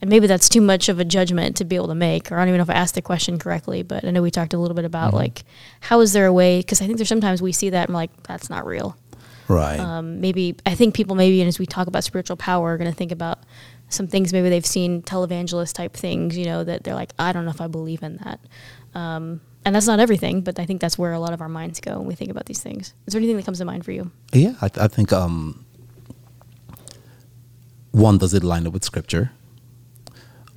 And 0.00 0.10
maybe 0.10 0.26
that's 0.26 0.48
too 0.48 0.60
much 0.60 0.88
of 0.88 1.00
a 1.00 1.04
judgment 1.04 1.56
to 1.56 1.64
be 1.64 1.76
able 1.76 1.88
to 1.88 1.94
make, 1.94 2.30
or 2.30 2.36
I 2.36 2.40
don't 2.40 2.48
even 2.48 2.58
know 2.58 2.64
if 2.64 2.70
I 2.70 2.74
asked 2.74 2.94
the 2.94 3.02
question 3.02 3.38
correctly, 3.38 3.82
but 3.82 4.04
I 4.04 4.10
know 4.10 4.22
we 4.22 4.30
talked 4.30 4.52
a 4.52 4.58
little 4.58 4.74
bit 4.74 4.84
about 4.84 5.14
like, 5.14 5.44
how 5.80 6.00
is 6.00 6.12
there 6.12 6.26
a 6.26 6.32
way? 6.32 6.58
Because 6.58 6.82
I 6.82 6.86
think 6.86 6.98
there's 6.98 7.08
sometimes 7.08 7.40
we 7.40 7.52
see 7.52 7.70
that 7.70 7.88
and 7.88 7.94
we're 7.94 8.00
like, 8.00 8.22
that's 8.24 8.50
not 8.50 8.66
real 8.66 8.96
right. 9.48 9.78
um, 9.78 10.20
maybe 10.20 10.56
I 10.66 10.74
think 10.74 10.94
people 10.94 11.16
maybe 11.16 11.40
and 11.40 11.48
as 11.48 11.58
we 11.58 11.66
talk 11.66 11.86
about 11.86 12.04
spiritual 12.04 12.36
power 12.36 12.74
are 12.74 12.78
going 12.78 12.90
to 12.90 12.96
think 12.96 13.12
about 13.12 13.40
some 13.88 14.06
things 14.06 14.32
maybe 14.32 14.48
they've 14.48 14.66
seen 14.66 15.02
televangelist 15.02 15.74
type 15.74 15.94
things 15.94 16.36
you 16.36 16.44
know 16.44 16.64
that 16.64 16.84
they're 16.84 16.94
like 16.94 17.12
I 17.18 17.32
don't 17.32 17.44
know 17.44 17.50
if 17.50 17.60
I 17.60 17.66
believe 17.66 18.02
in 18.02 18.16
that. 18.18 18.40
Um, 18.94 19.40
and 19.64 19.74
that's 19.74 19.86
not 19.86 20.00
everything 20.00 20.40
but 20.42 20.58
I 20.58 20.66
think 20.66 20.80
that's 20.80 20.98
where 20.98 21.12
a 21.12 21.18
lot 21.18 21.32
of 21.32 21.40
our 21.40 21.48
minds 21.48 21.80
go 21.80 21.98
when 21.98 22.06
we 22.06 22.14
think 22.14 22.30
about 22.30 22.46
these 22.46 22.62
things. 22.62 22.94
Is 23.06 23.12
there 23.12 23.18
anything 23.18 23.36
that 23.36 23.44
comes 23.44 23.58
to 23.58 23.64
mind 23.64 23.84
for 23.84 23.92
you? 23.92 24.10
Yeah, 24.32 24.54
I, 24.60 24.70
I 24.76 24.88
think 24.88 25.12
um, 25.12 25.64
one 27.92 28.18
does 28.18 28.34
it 28.34 28.42
line 28.42 28.66
up 28.66 28.72
with 28.72 28.84
scripture. 28.84 29.32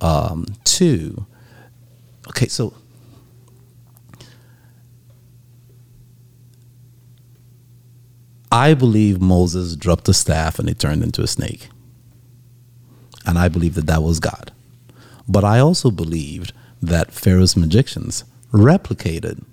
Um, 0.00 0.46
two, 0.64 1.26
okay, 2.28 2.46
so 2.46 2.74
I 8.50 8.74
believe 8.74 9.20
Moses 9.20 9.76
dropped 9.76 10.08
a 10.08 10.14
staff 10.14 10.58
and 10.58 10.68
it 10.68 10.78
turned 10.78 11.02
into 11.02 11.22
a 11.22 11.26
snake, 11.26 11.68
and 13.28 13.38
I 13.38 13.48
believe 13.48 13.74
that 13.74 13.86
that 13.86 14.02
was 14.02 14.18
God. 14.18 14.50
But 15.28 15.44
I 15.44 15.60
also 15.60 15.90
believed 15.90 16.52
that 16.82 17.12
Pharaoh's 17.12 17.56
magicians 17.56 18.24
replicated 18.52 19.44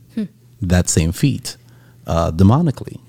that 0.62 0.90
same 0.90 1.12
feat 1.12 1.58
uh, 2.08 2.32
demonically 2.32 3.00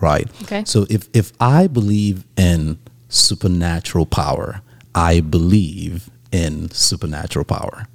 right? 0.00 0.28
Okay. 0.42 0.64
So 0.66 0.86
if 0.90 1.08
if 1.12 1.32
I 1.40 1.66
believe 1.66 2.24
in 2.36 2.78
supernatural 3.08 4.06
power, 4.06 4.60
I 4.94 5.20
believe 5.20 6.10
in 6.32 6.70
supernatural 6.70 7.44
power, 7.44 7.86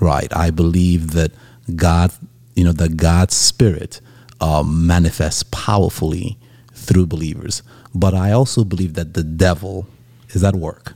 right? 0.00 0.34
I 0.34 0.50
believe 0.50 1.12
that 1.12 1.32
God, 1.76 2.12
you 2.54 2.64
know, 2.64 2.72
that 2.72 2.96
God's 2.96 3.34
spirit 3.34 4.00
um, 4.40 4.86
manifests 4.86 5.44
powerfully 5.50 6.38
through 6.72 7.06
believers. 7.06 7.62
But 7.94 8.14
I 8.14 8.32
also 8.32 8.64
believe 8.64 8.94
that 8.94 9.14
the 9.14 9.22
devil 9.22 9.86
is 10.30 10.42
at 10.42 10.56
work, 10.56 10.94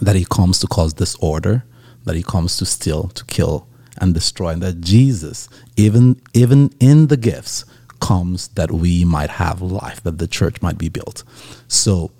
that 0.00 0.16
he 0.16 0.24
comes 0.24 0.58
to 0.60 0.66
cause 0.66 0.92
disorder, 0.94 1.64
that 2.04 2.16
he 2.16 2.22
comes 2.22 2.56
to 2.56 2.66
steal, 2.66 3.08
to 3.08 3.24
kill, 3.26 3.66
and 3.98 4.14
destroy, 4.14 4.50
and 4.50 4.62
that 4.62 4.80
Jesus, 4.80 5.48
even 5.76 6.20
even 6.32 6.70
in 6.80 7.08
the 7.08 7.16
gifts, 7.16 7.64
comes 8.00 8.48
that 8.48 8.70
we 8.70 9.04
might 9.04 9.30
have 9.30 9.60
life, 9.60 10.02
that 10.02 10.18
the 10.18 10.26
church 10.26 10.62
might 10.62 10.78
be 10.78 10.88
built. 10.88 11.22
So, 11.68 12.10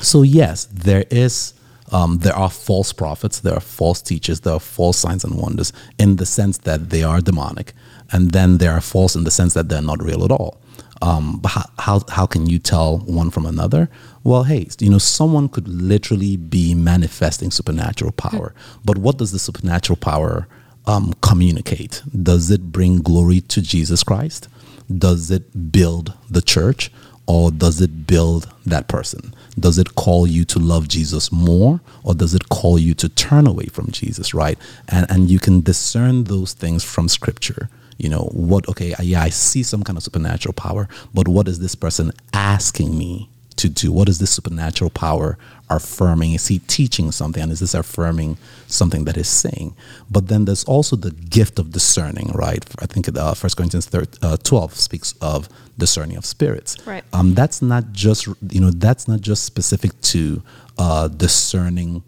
so 0.00 0.22
yes, 0.22 0.66
there 0.66 1.04
is. 1.10 1.54
Um, 1.90 2.18
there 2.18 2.34
are 2.34 2.48
false 2.48 2.90
prophets, 2.90 3.40
there 3.40 3.52
are 3.52 3.60
false 3.60 4.00
teachers, 4.00 4.40
there 4.40 4.54
are 4.54 4.60
false 4.60 4.96
signs 4.96 5.24
and 5.24 5.34
wonders 5.38 5.74
in 5.98 6.16
the 6.16 6.24
sense 6.24 6.56
that 6.58 6.88
they 6.88 7.02
are 7.02 7.20
demonic, 7.20 7.74
and 8.10 8.30
then 8.30 8.56
they 8.56 8.66
are 8.66 8.80
false 8.80 9.14
in 9.14 9.24
the 9.24 9.30
sense 9.30 9.52
that 9.52 9.68
they're 9.68 9.82
not 9.82 10.02
real 10.02 10.24
at 10.24 10.30
all. 10.30 10.58
Um, 11.02 11.40
but 11.40 11.48
how, 11.48 11.64
how, 11.80 12.00
how 12.08 12.26
can 12.26 12.46
you 12.46 12.60
tell 12.60 12.98
one 12.98 13.30
from 13.30 13.44
another? 13.44 13.90
Well, 14.22 14.44
hey, 14.44 14.68
you 14.78 14.88
know, 14.88 14.98
someone 14.98 15.48
could 15.48 15.66
literally 15.66 16.36
be 16.36 16.76
manifesting 16.76 17.50
supernatural 17.50 18.12
power, 18.12 18.54
but 18.84 18.98
what 18.98 19.18
does 19.18 19.32
the 19.32 19.40
supernatural 19.40 19.96
power 19.96 20.46
um, 20.86 21.12
communicate? 21.20 22.02
Does 22.22 22.52
it 22.52 22.70
bring 22.70 22.98
glory 22.98 23.40
to 23.40 23.60
Jesus 23.60 24.04
Christ? 24.04 24.48
Does 24.96 25.30
it 25.30 25.72
build 25.72 26.14
the 26.30 26.40
church? 26.42 26.90
Or 27.26 27.52
does 27.52 27.80
it 27.80 28.06
build 28.06 28.52
that 28.66 28.88
person? 28.88 29.32
Does 29.58 29.78
it 29.78 29.94
call 29.94 30.26
you 30.26 30.44
to 30.46 30.58
love 30.58 30.88
Jesus 30.88 31.30
more? 31.30 31.80
Or 32.02 32.14
does 32.14 32.34
it 32.34 32.48
call 32.48 32.78
you 32.78 32.94
to 32.94 33.08
turn 33.08 33.46
away 33.46 33.66
from 33.66 33.90
Jesus, 33.92 34.34
right? 34.34 34.58
And, 34.88 35.08
and 35.10 35.30
you 35.30 35.38
can 35.38 35.60
discern 35.60 36.24
those 36.24 36.52
things 36.52 36.82
from 36.82 37.08
scripture. 37.08 37.68
You 37.98 38.08
know, 38.08 38.30
what, 38.32 38.68
okay, 38.68 38.94
yeah, 39.00 39.22
I 39.22 39.28
see 39.28 39.62
some 39.62 39.82
kind 39.82 39.96
of 39.96 40.02
supernatural 40.02 40.54
power, 40.54 40.88
but 41.14 41.28
what 41.28 41.48
is 41.48 41.58
this 41.58 41.74
person 41.74 42.12
asking 42.32 42.96
me 42.96 43.28
to 43.56 43.68
do? 43.68 43.92
What 43.92 44.08
is 44.08 44.18
this 44.18 44.30
supernatural 44.30 44.90
power 44.90 45.38
affirming? 45.70 46.32
Is 46.32 46.48
he 46.48 46.58
teaching 46.60 47.12
something? 47.12 47.42
And 47.42 47.52
is 47.52 47.60
this 47.60 47.74
affirming 47.74 48.36
something 48.66 49.04
that 49.04 49.16
he's 49.16 49.28
saying? 49.28 49.74
But 50.10 50.28
then 50.28 50.44
there's 50.44 50.64
also 50.64 50.96
the 50.96 51.10
gift 51.10 51.58
of 51.58 51.70
discerning, 51.70 52.32
right? 52.34 52.64
I 52.80 52.86
think 52.86 53.08
uh, 53.08 53.34
1 53.34 53.50
Corinthians 53.56 53.86
13, 53.86 54.18
uh, 54.22 54.36
12 54.38 54.74
speaks 54.74 55.14
of 55.20 55.48
discerning 55.78 56.16
of 56.16 56.24
spirits. 56.24 56.76
Right. 56.86 57.04
Um, 57.12 57.34
that's 57.34 57.62
not 57.62 57.92
just, 57.92 58.26
you 58.50 58.60
know, 58.60 58.70
that's 58.70 59.08
not 59.08 59.20
just 59.20 59.44
specific 59.44 59.98
to 60.12 60.42
uh, 60.78 61.08
discerning 61.08 62.02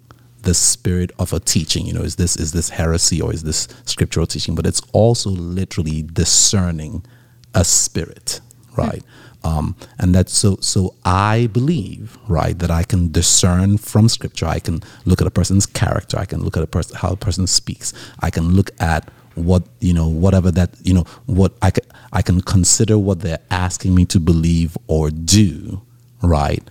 the 0.45 0.55
spirit 0.55 1.11
of 1.19 1.33
a 1.33 1.41
teaching. 1.41 1.87
You 1.87 1.95
know, 1.95 2.03
is 2.03 2.17
this 2.17 2.37
is 2.37 2.53
this 2.53 2.71
heresy 2.71 3.21
or 3.21 3.33
is 3.33 3.43
this 3.43 3.69
scriptural 3.85 4.27
teaching? 4.27 4.55
But 4.55 4.67
it's 4.67 4.83
also 4.93 5.31
literally 5.31 6.03
discerning 6.03 7.05
a 7.55 7.65
spirit, 7.65 8.41
right? 8.77 9.03
Um, 9.43 9.77
and 9.99 10.15
that's 10.15 10.33
so 10.33 10.57
so 10.61 10.95
I 11.05 11.49
believe, 11.53 12.17
right, 12.29 12.59
that 12.59 12.71
I 12.71 12.83
can 12.83 13.13
discern 13.13 13.77
from 13.79 14.09
scripture. 14.09 14.47
I 14.47 14.59
can 14.59 14.83
look 15.05 15.21
at 15.21 15.27
a 15.27 15.31
person's 15.31 15.67
character. 15.67 16.19
I 16.19 16.25
can 16.25 16.43
look 16.43 16.57
at 16.57 16.63
a 16.63 16.67
person 16.67 16.97
how 16.97 17.11
a 17.11 17.17
person 17.17 17.47
speaks. 17.47 17.93
I 18.21 18.31
can 18.31 18.53
look 18.53 18.71
at 18.81 19.11
what 19.35 19.65
you 19.81 19.93
know 19.93 20.09
whatever 20.09 20.51
that 20.53 20.71
you 20.83 20.95
know 20.95 21.05
what 21.27 21.53
I 21.61 21.71
can 21.71 21.85
I 22.13 22.23
can 22.23 22.41
consider 22.41 22.99
what 22.99 23.21
they're 23.21 23.43
asking 23.51 23.95
me 23.95 24.07
to 24.07 24.21
believe 24.21 24.79
or 24.87 25.11
do, 25.11 25.83
right? 26.23 26.63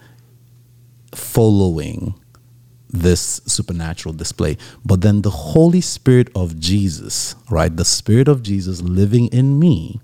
Following 1.14 2.16
this 2.94 3.41
supernatural 3.46 4.14
display. 4.14 4.56
But 4.86 5.02
then 5.02 5.24
the 5.24 5.32
Holy 5.32 5.82
Spirit 5.82 6.30
of 6.36 6.60
Jesus, 6.60 7.36
right? 7.50 7.76
The 7.76 7.84
Spirit 7.84 8.28
of 8.28 8.44
Jesus 8.44 8.82
living 8.82 9.28
in 9.28 9.60
me 9.60 10.00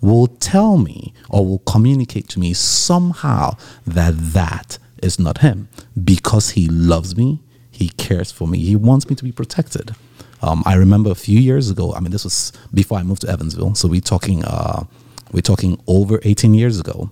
will 0.00 0.26
tell 0.26 0.78
me 0.78 1.12
or 1.28 1.46
will 1.46 1.58
communicate 1.60 2.28
to 2.30 2.40
me 2.40 2.54
somehow 2.54 3.56
that 3.86 4.14
that 4.16 4.78
is 5.02 5.18
not 5.18 5.38
him 5.38 5.68
because 6.02 6.50
he 6.50 6.66
loves 6.68 7.16
me, 7.16 7.40
he 7.70 7.90
cares 7.90 8.32
for 8.32 8.48
me, 8.48 8.58
he 8.58 8.74
wants 8.74 9.08
me 9.08 9.14
to 9.14 9.24
be 9.24 9.32
protected. 9.32 9.94
Um, 10.42 10.62
I 10.64 10.74
remember 10.74 11.10
a 11.10 11.14
few 11.14 11.38
years 11.38 11.70
ago. 11.70 11.92
I 11.92 12.00
mean, 12.00 12.12
this 12.12 12.24
was 12.24 12.52
before 12.72 12.98
I 12.98 13.02
moved 13.02 13.20
to 13.22 13.28
Evansville, 13.28 13.74
so 13.74 13.88
we're 13.88 14.00
talking 14.00 14.42
uh, 14.42 14.84
we're 15.32 15.42
talking 15.42 15.78
over 15.86 16.18
18 16.22 16.54
years 16.54 16.80
ago. 16.80 17.10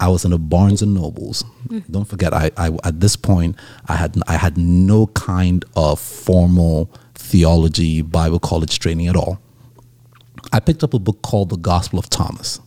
I 0.00 0.08
was 0.08 0.24
in 0.24 0.32
a 0.32 0.38
Barnes 0.38 0.82
and 0.82 0.94
Nobles. 0.94 1.44
Mm. 1.68 1.84
Don't 1.90 2.06
forget, 2.06 2.32
I, 2.32 2.50
I 2.56 2.76
at 2.84 3.00
this 3.00 3.16
point 3.16 3.56
I 3.86 3.96
had 3.96 4.16
I 4.26 4.36
had 4.36 4.56
no 4.56 5.08
kind 5.08 5.64
of 5.76 6.00
formal 6.00 6.90
theology 7.14 8.02
Bible 8.02 8.40
college 8.40 8.78
training 8.78 9.06
at 9.08 9.16
all. 9.16 9.38
I 10.52 10.58
picked 10.60 10.82
up 10.82 10.94
a 10.94 10.98
book 10.98 11.22
called 11.22 11.50
The 11.50 11.56
Gospel 11.56 11.98
of 11.98 12.08
Thomas. 12.10 12.60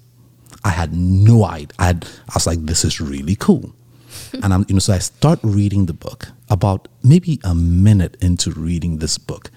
I 0.64 0.70
had 0.70 0.94
no 0.94 1.44
idea. 1.44 1.76
I, 1.80 1.86
had, 1.88 2.06
I 2.30 2.36
was 2.36 2.48
like, 2.48 2.66
this 2.66 2.86
is 2.86 3.02
really 3.02 3.36
cool. 3.36 3.74
and 4.44 4.54
I'm, 4.54 4.66
you 4.70 4.76
know, 4.76 4.80
so 4.80 4.94
I 4.94 5.00
start 5.00 5.40
reading 5.44 5.88
the 5.88 5.94
book. 5.94 6.30
About 6.50 6.88
maybe 7.04 7.40
a 7.44 7.56
minute 7.56 8.16
into 8.22 8.52
reading 8.52 9.00
this 9.00 9.18
book, 9.18 9.50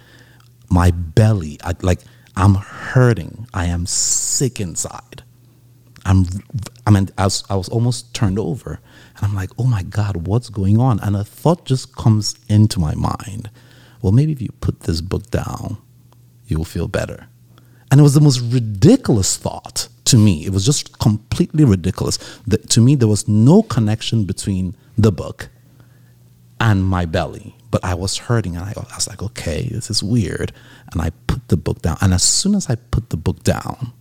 my 0.70 0.90
belly, 0.90 1.58
I, 1.62 1.74
like, 1.82 2.00
I'm 2.36 2.54
hurting. 2.54 3.46
I 3.52 3.66
am 3.66 3.86
sick 3.86 4.60
inside. 4.60 5.22
I'm, 6.06 6.26
I 6.86 6.90
mean, 6.90 7.08
I 7.18 7.24
was, 7.24 7.44
I 7.50 7.56
was 7.56 7.68
almost 7.68 8.14
turned 8.14 8.38
over. 8.38 8.80
And 9.16 9.24
I'm 9.24 9.34
like, 9.34 9.50
oh 9.58 9.64
my 9.64 9.82
God, 9.82 10.26
what's 10.26 10.48
going 10.48 10.78
on? 10.78 11.00
And 11.00 11.16
a 11.16 11.24
thought 11.24 11.64
just 11.64 11.96
comes 11.96 12.36
into 12.48 12.78
my 12.78 12.94
mind. 12.94 13.50
Well, 14.02 14.12
maybe 14.12 14.32
if 14.32 14.40
you 14.40 14.50
put 14.60 14.80
this 14.80 15.00
book 15.00 15.30
down, 15.30 15.78
you'll 16.46 16.64
feel 16.64 16.88
better. 16.88 17.28
And 17.90 18.00
it 18.00 18.02
was 18.02 18.14
the 18.14 18.20
most 18.20 18.40
ridiculous 18.40 19.36
thought 19.36 19.88
to 20.06 20.16
me. 20.16 20.44
It 20.44 20.52
was 20.52 20.64
just 20.64 20.98
completely 20.98 21.64
ridiculous. 21.64 22.18
The, 22.46 22.58
to 22.58 22.80
me, 22.80 22.94
there 22.94 23.08
was 23.08 23.26
no 23.26 23.62
connection 23.62 24.24
between 24.24 24.76
the 24.96 25.12
book 25.12 25.48
and 26.60 26.84
my 26.84 27.04
belly. 27.04 27.56
But 27.70 27.84
I 27.84 27.94
was 27.94 28.16
hurting 28.16 28.56
and 28.56 28.64
I, 28.64 28.72
I 28.76 28.94
was 28.94 29.08
like, 29.08 29.22
okay, 29.22 29.68
this 29.70 29.90
is 29.90 30.02
weird. 30.02 30.52
And 30.92 31.02
I 31.02 31.10
put 31.26 31.48
the 31.48 31.56
book 31.56 31.82
down. 31.82 31.96
And 32.00 32.14
as 32.14 32.22
soon 32.22 32.54
as 32.54 32.70
I 32.70 32.76
put 32.76 33.10
the 33.10 33.16
book 33.16 33.42
down, 33.42 33.92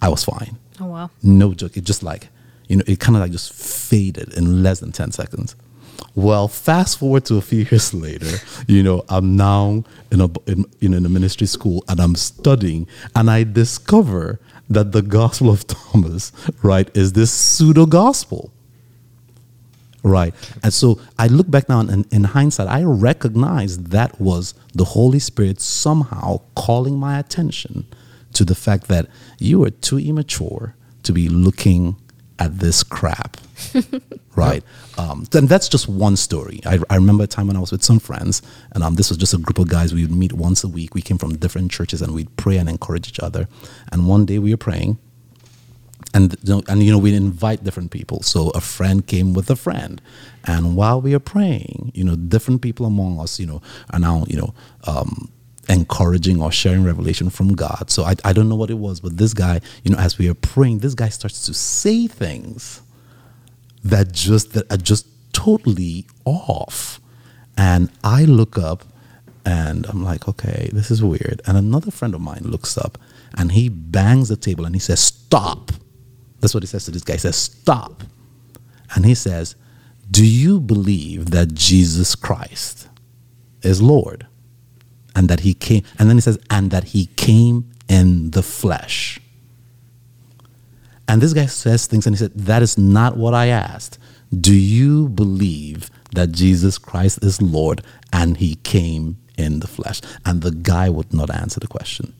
I 0.00 0.08
was 0.08 0.24
fine. 0.24 0.58
Oh, 0.80 0.86
wow. 0.86 1.10
No 1.22 1.54
joke. 1.54 1.76
It 1.76 1.84
just 1.84 2.02
like, 2.02 2.28
you 2.68 2.76
know, 2.76 2.84
it 2.86 3.00
kind 3.00 3.16
of 3.16 3.22
like 3.22 3.32
just 3.32 3.52
faded 3.52 4.32
in 4.34 4.62
less 4.62 4.80
than 4.80 4.92
10 4.92 5.12
seconds. 5.12 5.56
Well, 6.14 6.48
fast 6.48 6.98
forward 6.98 7.24
to 7.26 7.36
a 7.36 7.40
few 7.40 7.64
years 7.70 7.92
later, 7.92 8.38
you 8.66 8.82
know, 8.82 9.04
I'm 9.08 9.36
now 9.36 9.84
in 10.10 10.20
a 10.20 10.28
in, 10.46 10.64
in 10.80 10.94
a 10.94 11.08
ministry 11.08 11.46
school 11.46 11.84
and 11.88 12.00
I'm 12.00 12.14
studying, 12.14 12.86
and 13.14 13.30
I 13.30 13.44
discover 13.44 14.40
that 14.70 14.92
the 14.92 15.02
Gospel 15.02 15.50
of 15.50 15.66
Thomas, 15.66 16.32
right, 16.62 16.88
is 16.96 17.12
this 17.12 17.32
pseudo 17.32 17.86
gospel. 17.86 18.52
Right. 20.04 20.32
And 20.62 20.72
so 20.72 21.00
I 21.18 21.26
look 21.26 21.50
back 21.50 21.68
now 21.68 21.80
and 21.80 22.06
in 22.12 22.24
hindsight, 22.24 22.68
I 22.68 22.84
recognize 22.84 23.78
that 23.78 24.20
was 24.20 24.54
the 24.72 24.84
Holy 24.84 25.18
Spirit 25.18 25.60
somehow 25.60 26.40
calling 26.54 26.96
my 26.96 27.18
attention 27.18 27.84
to 28.38 28.44
the 28.44 28.54
fact 28.54 28.86
that 28.86 29.08
you 29.40 29.64
are 29.64 29.70
too 29.70 29.98
immature 29.98 30.76
to 31.02 31.12
be 31.12 31.28
looking 31.28 31.96
at 32.38 32.56
this 32.60 32.84
crap. 32.84 33.36
right. 34.36 34.62
Um, 34.96 35.26
and 35.34 35.48
that's 35.48 35.68
just 35.68 35.88
one 35.88 36.16
story. 36.16 36.60
I, 36.64 36.78
I, 36.88 36.94
remember 36.94 37.24
a 37.24 37.26
time 37.26 37.48
when 37.48 37.56
I 37.56 37.60
was 37.60 37.72
with 37.72 37.82
some 37.82 37.98
friends, 37.98 38.42
and 38.70 38.84
um, 38.84 38.94
this 38.94 39.08
was 39.08 39.18
just 39.18 39.34
a 39.34 39.38
group 39.38 39.58
of 39.58 39.68
guys. 39.68 39.92
We 39.92 40.02
would 40.02 40.14
meet 40.14 40.32
once 40.32 40.62
a 40.62 40.68
week. 40.68 40.94
We 40.94 41.02
came 41.02 41.18
from 41.18 41.34
different 41.36 41.72
churches, 41.72 42.00
and 42.00 42.14
we'd 42.14 42.36
pray 42.36 42.58
and 42.58 42.68
encourage 42.68 43.08
each 43.08 43.18
other. 43.18 43.48
And 43.90 44.06
one 44.06 44.24
day 44.24 44.38
we 44.38 44.52
were 44.52 44.56
praying, 44.56 44.98
and 46.14 46.36
you 46.44 46.54
know, 46.54 46.62
and 46.68 46.80
you 46.80 46.92
know, 46.92 46.98
we'd 46.98 47.14
invite 47.14 47.64
different 47.64 47.90
people. 47.90 48.22
So 48.22 48.50
a 48.50 48.60
friend 48.60 49.04
came 49.04 49.34
with 49.34 49.50
a 49.50 49.56
friend, 49.56 50.00
and 50.44 50.76
while 50.76 51.00
we 51.00 51.12
are 51.12 51.20
praying, 51.20 51.90
you 51.92 52.04
know, 52.04 52.14
different 52.14 52.62
people 52.62 52.86
among 52.86 53.18
us, 53.18 53.40
you 53.40 53.46
know, 53.46 53.60
are 53.90 53.98
now, 53.98 54.24
you 54.28 54.36
know, 54.36 54.54
um, 54.84 55.28
encouraging 55.68 56.40
or 56.40 56.50
sharing 56.50 56.84
revelation 56.84 57.30
from 57.30 57.54
God. 57.54 57.90
So 57.90 58.04
I, 58.04 58.14
I 58.24 58.32
don't 58.32 58.48
know 58.48 58.56
what 58.56 58.70
it 58.70 58.78
was, 58.78 59.00
but 59.00 59.16
this 59.16 59.34
guy, 59.34 59.60
you 59.84 59.92
know, 59.92 59.98
as 59.98 60.18
we 60.18 60.28
are 60.28 60.34
praying, 60.34 60.78
this 60.78 60.94
guy 60.94 61.08
starts 61.08 61.44
to 61.46 61.54
say 61.54 62.06
things 62.06 62.82
that 63.84 64.12
just 64.12 64.54
that 64.54 64.70
are 64.72 64.78
just 64.78 65.06
totally 65.32 66.06
off. 66.24 67.00
And 67.56 67.90
I 68.02 68.24
look 68.24 68.56
up 68.56 68.84
and 69.44 69.86
I'm 69.86 70.04
like, 70.04 70.28
okay, 70.28 70.70
this 70.72 70.90
is 70.90 71.02
weird. 71.02 71.40
And 71.46 71.56
another 71.56 71.90
friend 71.90 72.14
of 72.14 72.20
mine 72.20 72.42
looks 72.42 72.76
up 72.76 72.98
and 73.36 73.52
he 73.52 73.68
bangs 73.68 74.28
the 74.28 74.36
table 74.36 74.64
and 74.64 74.74
he 74.74 74.80
says, 74.80 75.00
Stop. 75.00 75.72
That's 76.40 76.54
what 76.54 76.62
he 76.62 76.66
says 76.66 76.84
to 76.84 76.90
this 76.90 77.02
guy. 77.02 77.14
He 77.14 77.18
says, 77.18 77.36
Stop. 77.36 78.02
And 78.94 79.04
he 79.04 79.14
says, 79.14 79.54
Do 80.10 80.26
you 80.26 80.60
believe 80.60 81.30
that 81.30 81.54
Jesus 81.54 82.14
Christ 82.14 82.88
is 83.62 83.82
Lord? 83.82 84.26
And 85.18 85.28
that 85.28 85.40
he 85.40 85.52
came, 85.52 85.82
and 85.98 86.08
then 86.08 86.16
he 86.16 86.20
says, 86.20 86.38
and 86.48 86.70
that 86.70 86.84
he 86.84 87.06
came 87.16 87.68
in 87.88 88.30
the 88.30 88.42
flesh. 88.42 89.20
And 91.08 91.20
this 91.20 91.32
guy 91.32 91.46
says 91.46 91.86
things 91.86 92.06
and 92.06 92.14
he 92.14 92.18
said, 92.18 92.34
That 92.34 92.62
is 92.62 92.76
not 92.76 93.16
what 93.16 93.34
I 93.34 93.46
asked. 93.46 93.98
Do 94.30 94.54
you 94.54 95.08
believe 95.08 95.90
that 96.14 96.32
Jesus 96.32 96.76
Christ 96.76 97.24
is 97.24 97.40
Lord 97.40 97.82
and 98.12 98.36
he 98.36 98.56
came 98.56 99.16
in 99.38 99.60
the 99.60 99.66
flesh? 99.66 100.02
And 100.26 100.42
the 100.42 100.50
guy 100.50 100.90
would 100.90 101.12
not 101.14 101.34
answer 101.34 101.58
the 101.58 101.66
question. 101.66 102.12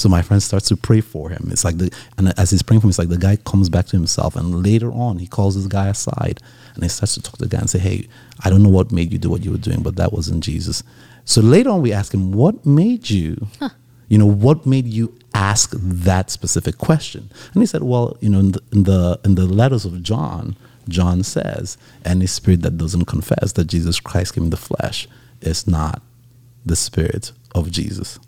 So 0.00 0.08
my 0.08 0.22
friend 0.22 0.42
starts 0.42 0.68
to 0.68 0.76
pray 0.76 1.00
for 1.00 1.30
him. 1.30 1.48
It's 1.50 1.64
like 1.64 1.78
the 1.78 1.92
and 2.16 2.38
as 2.38 2.50
he's 2.50 2.62
praying 2.62 2.80
for 2.80 2.86
him, 2.86 2.90
it's 2.90 2.98
like 2.98 3.08
the 3.08 3.18
guy 3.18 3.36
comes 3.36 3.68
back 3.68 3.86
to 3.86 3.96
himself. 3.96 4.36
And 4.36 4.64
later 4.64 4.90
on, 4.92 5.18
he 5.18 5.26
calls 5.26 5.54
this 5.54 5.66
guy 5.66 5.88
aside 5.88 6.40
and 6.74 6.82
he 6.82 6.88
starts 6.88 7.14
to 7.14 7.22
talk 7.22 7.36
to 7.38 7.44
the 7.44 7.48
guy 7.48 7.58
and 7.58 7.70
say, 7.70 7.78
"Hey, 7.78 8.08
I 8.40 8.50
don't 8.50 8.62
know 8.62 8.70
what 8.70 8.92
made 8.92 9.12
you 9.12 9.18
do 9.18 9.30
what 9.30 9.44
you 9.44 9.52
were 9.52 9.58
doing, 9.58 9.82
but 9.82 9.96
that 9.96 10.12
wasn't 10.12 10.42
Jesus." 10.42 10.82
So 11.24 11.40
later 11.40 11.70
on, 11.70 11.82
we 11.82 11.92
ask 11.92 12.14
him, 12.14 12.32
"What 12.32 12.64
made 12.64 13.10
you?" 13.10 13.46
Huh 13.58 13.70
you 14.10 14.18
know, 14.18 14.26
what 14.26 14.66
made 14.66 14.86
you 14.86 15.16
ask 15.34 15.70
that 15.80 16.30
specific 16.30 16.76
question? 16.78 17.30
And 17.54 17.62
he 17.62 17.66
said, 17.66 17.84
well, 17.84 18.18
you 18.20 18.28
know, 18.28 18.40
in 18.40 18.52
the, 18.52 18.62
in 18.72 18.82
the, 18.82 19.20
in 19.24 19.34
the 19.36 19.46
letters 19.46 19.84
of 19.84 20.02
John, 20.02 20.56
John 20.88 21.22
says, 21.22 21.78
any 22.04 22.26
spirit 22.26 22.62
that 22.62 22.76
doesn't 22.76 23.04
confess 23.04 23.52
that 23.52 23.66
Jesus 23.66 24.00
Christ 24.00 24.34
came 24.34 24.44
in 24.44 24.50
the 24.50 24.56
flesh 24.56 25.08
is 25.40 25.68
not 25.68 26.02
the 26.66 26.74
spirit 26.74 27.30
of 27.54 27.70
Jesus. 27.70 28.18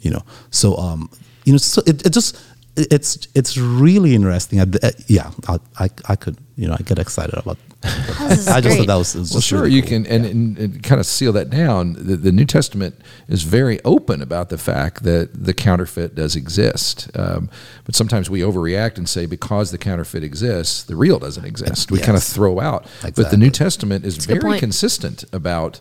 You 0.00 0.10
know, 0.12 0.22
so 0.50 0.76
um, 0.76 1.10
you 1.44 1.52
know, 1.52 1.58
so 1.58 1.82
it, 1.86 2.06
it 2.06 2.10
just 2.10 2.36
it's 2.76 3.28
it's 3.34 3.56
really 3.58 4.14
interesting. 4.14 4.60
I, 4.60 4.66
yeah, 5.06 5.30
I, 5.48 5.58
I, 5.78 5.88
I 6.08 6.16
could 6.16 6.36
you 6.56 6.68
know, 6.68 6.76
I 6.78 6.82
get 6.82 6.98
excited 6.98 7.34
about. 7.36 7.58
This 8.28 8.40
is 8.40 8.48
I 8.48 8.60
just 8.60 8.76
great. 8.76 8.78
thought 8.80 8.86
that 8.88 8.96
was, 8.96 9.14
it 9.14 9.18
was 9.20 9.30
Well, 9.30 9.38
just 9.38 9.48
sure, 9.48 9.62
really 9.62 9.72
you 9.76 9.80
cool. 9.80 9.88
can, 9.88 10.06
and, 10.06 10.24
Yeah. 10.24 10.30
and, 10.30 10.58
and 10.58 10.82
kind 10.82 11.00
of 11.00 11.06
seal 11.06 11.32
that 11.32 11.48
down. 11.48 11.94
The, 11.94 12.16
the 12.16 12.30
New 12.30 12.44
Testament 12.44 12.94
is 13.26 13.42
very 13.44 13.82
open 13.82 14.20
about 14.20 14.50
the 14.50 14.58
fact 14.58 15.02
that 15.04 15.30
the 15.46 15.54
counterfeit 15.54 16.14
does 16.14 16.36
exist. 16.36 17.10
Um, 17.14 17.48
but 17.86 17.94
sometimes 17.96 18.28
we 18.28 18.40
overreact 18.40 18.98
and 18.98 19.08
say 19.08 19.24
because 19.24 19.70
the 19.70 19.78
counterfeit 19.78 20.22
exists, 20.22 20.82
the 20.82 20.94
real 20.94 21.18
doesn't 21.18 21.46
exist. 21.46 21.90
We 21.90 21.98
kind 22.00 22.18
of 22.18 22.22
throw 22.22 22.60
out. 22.60 22.84
But 23.02 23.30
the 23.30 23.38
New 23.38 23.50
Testament 23.50 24.04
is 24.04 24.22
a 24.26 24.28
good 24.28 24.42
very 24.42 24.58
consistent 24.58 25.24
about 25.32 25.80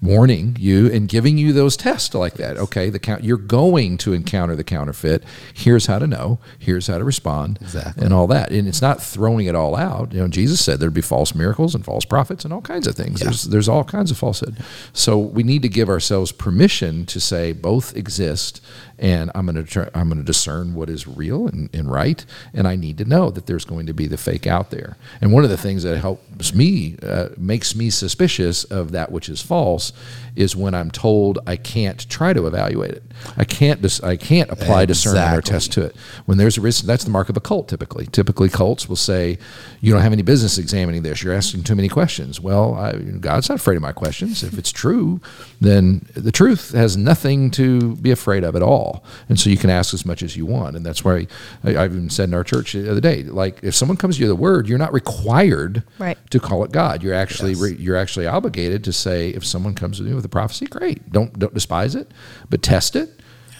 warning 0.00 0.56
you 0.58 0.90
and 0.90 1.08
giving 1.08 1.38
you 1.38 1.52
those 1.52 1.76
tests 1.76 2.14
like 2.14 2.34
that. 2.34 2.56
Okay, 2.56 2.90
the 2.90 2.98
count, 2.98 3.24
you're 3.24 3.36
going 3.36 3.98
to 3.98 4.12
encounter 4.12 4.54
the 4.54 4.64
counterfeit. 4.64 5.24
Here's 5.52 5.86
how 5.86 5.98
to 5.98 6.06
know. 6.06 6.38
Here's 6.58 6.86
how 6.86 6.98
to 6.98 7.04
respond. 7.04 7.58
Exactly. 7.60 8.04
And 8.04 8.14
all 8.14 8.26
that. 8.28 8.50
And 8.50 8.68
it's 8.68 8.82
not 8.82 9.02
throwing 9.02 9.46
it 9.46 9.54
all 9.54 9.76
out. 9.76 10.12
You 10.12 10.20
know, 10.20 10.28
Jesus 10.28 10.64
said 10.64 10.80
there'd 10.80 10.94
be 10.94 11.00
false 11.00 11.34
miracles 11.34 11.74
and 11.74 11.84
false 11.84 12.04
prophets 12.04 12.44
and 12.44 12.52
all 12.52 12.62
kinds 12.62 12.86
of 12.86 12.94
things. 12.94 13.20
Yeah. 13.20 13.26
There's 13.26 13.44
there's 13.44 13.68
all 13.68 13.84
kinds 13.84 14.10
of 14.10 14.18
falsehood. 14.18 14.56
So 14.92 15.18
we 15.18 15.42
need 15.42 15.62
to 15.62 15.68
give 15.68 15.88
ourselves 15.88 16.32
permission 16.32 17.06
to 17.06 17.20
say 17.20 17.52
both 17.52 17.96
exist 17.96 18.60
and 18.98 19.30
I'm 19.34 19.46
going 19.46 19.64
to 19.64 19.90
I'm 19.94 20.08
going 20.08 20.18
to 20.18 20.24
discern 20.24 20.74
what 20.74 20.90
is 20.90 21.06
real 21.06 21.46
and, 21.46 21.70
and 21.74 21.90
right 21.90 22.24
and 22.52 22.66
I 22.66 22.76
need 22.76 22.98
to 22.98 23.04
know 23.04 23.30
that 23.30 23.46
there's 23.46 23.64
going 23.64 23.86
to 23.86 23.92
be 23.92 24.06
the 24.06 24.16
fake 24.16 24.46
out 24.46 24.70
there. 24.70 24.96
And 25.20 25.32
one 25.32 25.44
of 25.44 25.50
the 25.50 25.56
things 25.56 25.82
that 25.82 25.98
helps 25.98 26.54
me 26.54 26.96
uh, 27.02 27.28
makes 27.36 27.74
me 27.74 27.90
suspicious 27.90 28.64
of 28.64 28.92
that 28.92 29.12
which 29.12 29.28
is 29.28 29.40
false 29.40 29.92
is 30.38 30.54
when 30.54 30.72
I'm 30.72 30.90
told 30.90 31.40
I 31.46 31.56
can't 31.56 32.08
try 32.08 32.32
to 32.32 32.46
evaluate 32.46 32.92
it. 32.92 33.02
I 33.36 33.44
can't 33.44 33.82
dis- 33.82 34.02
I 34.02 34.16
can't 34.16 34.50
apply 34.50 34.86
discernment 34.86 35.36
or 35.36 35.42
test 35.42 35.72
to 35.72 35.82
it. 35.82 35.96
When 36.26 36.38
there's 36.38 36.56
a 36.56 36.60
risk, 36.60 36.84
that's 36.84 37.04
the 37.04 37.10
mark 37.10 37.28
of 37.28 37.36
a 37.36 37.40
cult 37.40 37.68
typically. 37.68 38.06
Typically, 38.06 38.48
cults 38.48 38.88
will 38.88 38.96
say, 38.96 39.38
You 39.80 39.92
don't 39.92 40.02
have 40.02 40.12
any 40.12 40.22
business 40.22 40.56
examining 40.56 41.02
this. 41.02 41.22
You're 41.22 41.34
asking 41.34 41.64
too 41.64 41.74
many 41.74 41.88
questions. 41.88 42.40
Well, 42.40 42.74
I, 42.74 42.92
God's 42.92 43.48
not 43.48 43.56
afraid 43.56 43.76
of 43.76 43.82
my 43.82 43.92
questions. 43.92 44.44
If 44.44 44.56
it's 44.58 44.70
true, 44.70 45.20
then 45.60 46.06
the 46.14 46.32
truth 46.32 46.72
has 46.72 46.96
nothing 46.96 47.50
to 47.52 47.96
be 47.96 48.12
afraid 48.12 48.44
of 48.44 48.54
at 48.54 48.62
all. 48.62 48.87
And 49.28 49.38
so 49.40 49.50
you 49.50 49.56
can 49.56 49.70
ask 49.70 49.92
as 49.94 50.04
much 50.06 50.22
as 50.22 50.36
you 50.36 50.46
want. 50.46 50.76
And 50.76 50.84
that's 50.86 51.04
why 51.04 51.26
I, 51.64 51.76
I've 51.76 51.92
even 51.92 52.10
said 52.10 52.28
in 52.28 52.34
our 52.34 52.44
church 52.44 52.72
the 52.72 52.90
other 52.90 53.00
day, 53.00 53.22
like, 53.24 53.58
if 53.62 53.74
someone 53.74 53.96
comes 53.96 54.16
to 54.16 54.22
you 54.22 54.28
with 54.28 54.38
a 54.38 54.40
word, 54.40 54.68
you're 54.68 54.78
not 54.78 54.92
required 54.92 55.82
Right. 55.98 56.18
to 56.30 56.38
call 56.40 56.64
it 56.64 56.72
God. 56.72 57.02
You're 57.02 57.14
actually 57.14 57.52
Yes. 57.52 57.60
re, 57.60 57.76
you're 57.78 57.96
actually 57.96 58.26
obligated 58.26 58.84
to 58.84 58.92
say 58.92 59.30
if 59.30 59.44
someone 59.44 59.74
comes 59.74 59.98
to 59.98 60.04
you 60.04 60.14
with 60.14 60.24
a 60.24 60.28
prophecy, 60.28 60.66
great. 60.66 61.10
Don't 61.12 61.38
don't 61.38 61.54
despise 61.54 61.94
it, 61.94 62.10
but 62.50 62.62
test 62.62 62.94
it. 62.96 63.10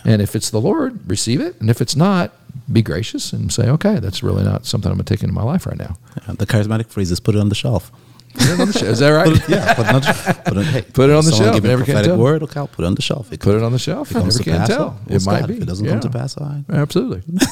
And 0.04 0.22
if 0.22 0.36
it's 0.36 0.50
the 0.50 0.60
Lord, 0.60 1.00
receive 1.10 1.40
it. 1.40 1.60
And 1.60 1.68
if 1.68 1.80
it's 1.80 1.96
not, 1.96 2.32
be 2.72 2.82
gracious 2.82 3.32
and 3.32 3.52
say, 3.52 3.68
okay, 3.68 3.98
that's 3.98 4.22
really 4.22 4.44
not 4.44 4.64
something 4.64 4.90
I'm 4.90 4.96
going 4.98 5.04
to 5.04 5.14
take 5.14 5.22
into 5.22 5.34
my 5.34 5.42
life 5.42 5.66
right 5.66 5.76
now. 5.78 5.96
Yeah, 6.16 6.34
the 6.34 6.46
charismatic 6.46 6.86
phrase 6.86 7.10
is 7.10 7.20
put 7.20 7.34
it 7.34 7.40
on 7.40 7.48
the 7.48 7.54
shelf. 7.54 7.90
Put 8.34 8.42
it 8.50 8.60
on 8.60 8.66
the 8.68 8.72
shelf. 8.78 8.84
Is 8.84 8.98
that 9.00 9.08
right? 9.10 9.26
Put 9.32 9.36
it, 9.42 9.48
yeah, 9.48 9.74
put 9.74 9.86
it 9.86 9.94
on, 9.94 10.00
put 10.44 10.56
it, 10.58 10.64
hey, 10.66 10.82
Put 10.82 11.10
it 11.10 11.16
on 11.16 11.24
the 11.24 11.32
shelf, 11.32 11.54
Give 11.54 11.62
me 11.64 11.70
a 11.70 11.72
never 11.72 11.84
can 11.84 11.94
prophetic 11.94 12.10
tell. 12.10 12.18
word. 12.18 12.42
Okay, 12.44 12.60
I'll 12.60 12.68
put 12.68 12.84
it 12.84 12.86
on 12.86 12.94
the 12.94 13.02
shelf. 13.02 13.32
It 13.32 13.40
Put 13.40 13.54
it 13.56 13.62
on 13.62 13.72
the 13.72 13.78
shelf. 13.78 14.10
It 14.10 14.14
comes 14.14 14.36
Never 14.36 14.38
to 14.38 14.44
can 14.44 14.58
pass, 14.60 14.68
tell. 14.68 14.78
well, 15.06 15.16
It 15.16 15.24
might 15.26 15.40
God. 15.40 15.48
be. 15.48 15.54
If 15.56 15.62
it 15.62 15.66
doesn't 15.66 15.86
come 15.86 16.00
to 16.00 16.10
pass, 16.10 16.36
all 16.36 16.46
right. 16.46 16.64
Absolutely. 16.70 17.22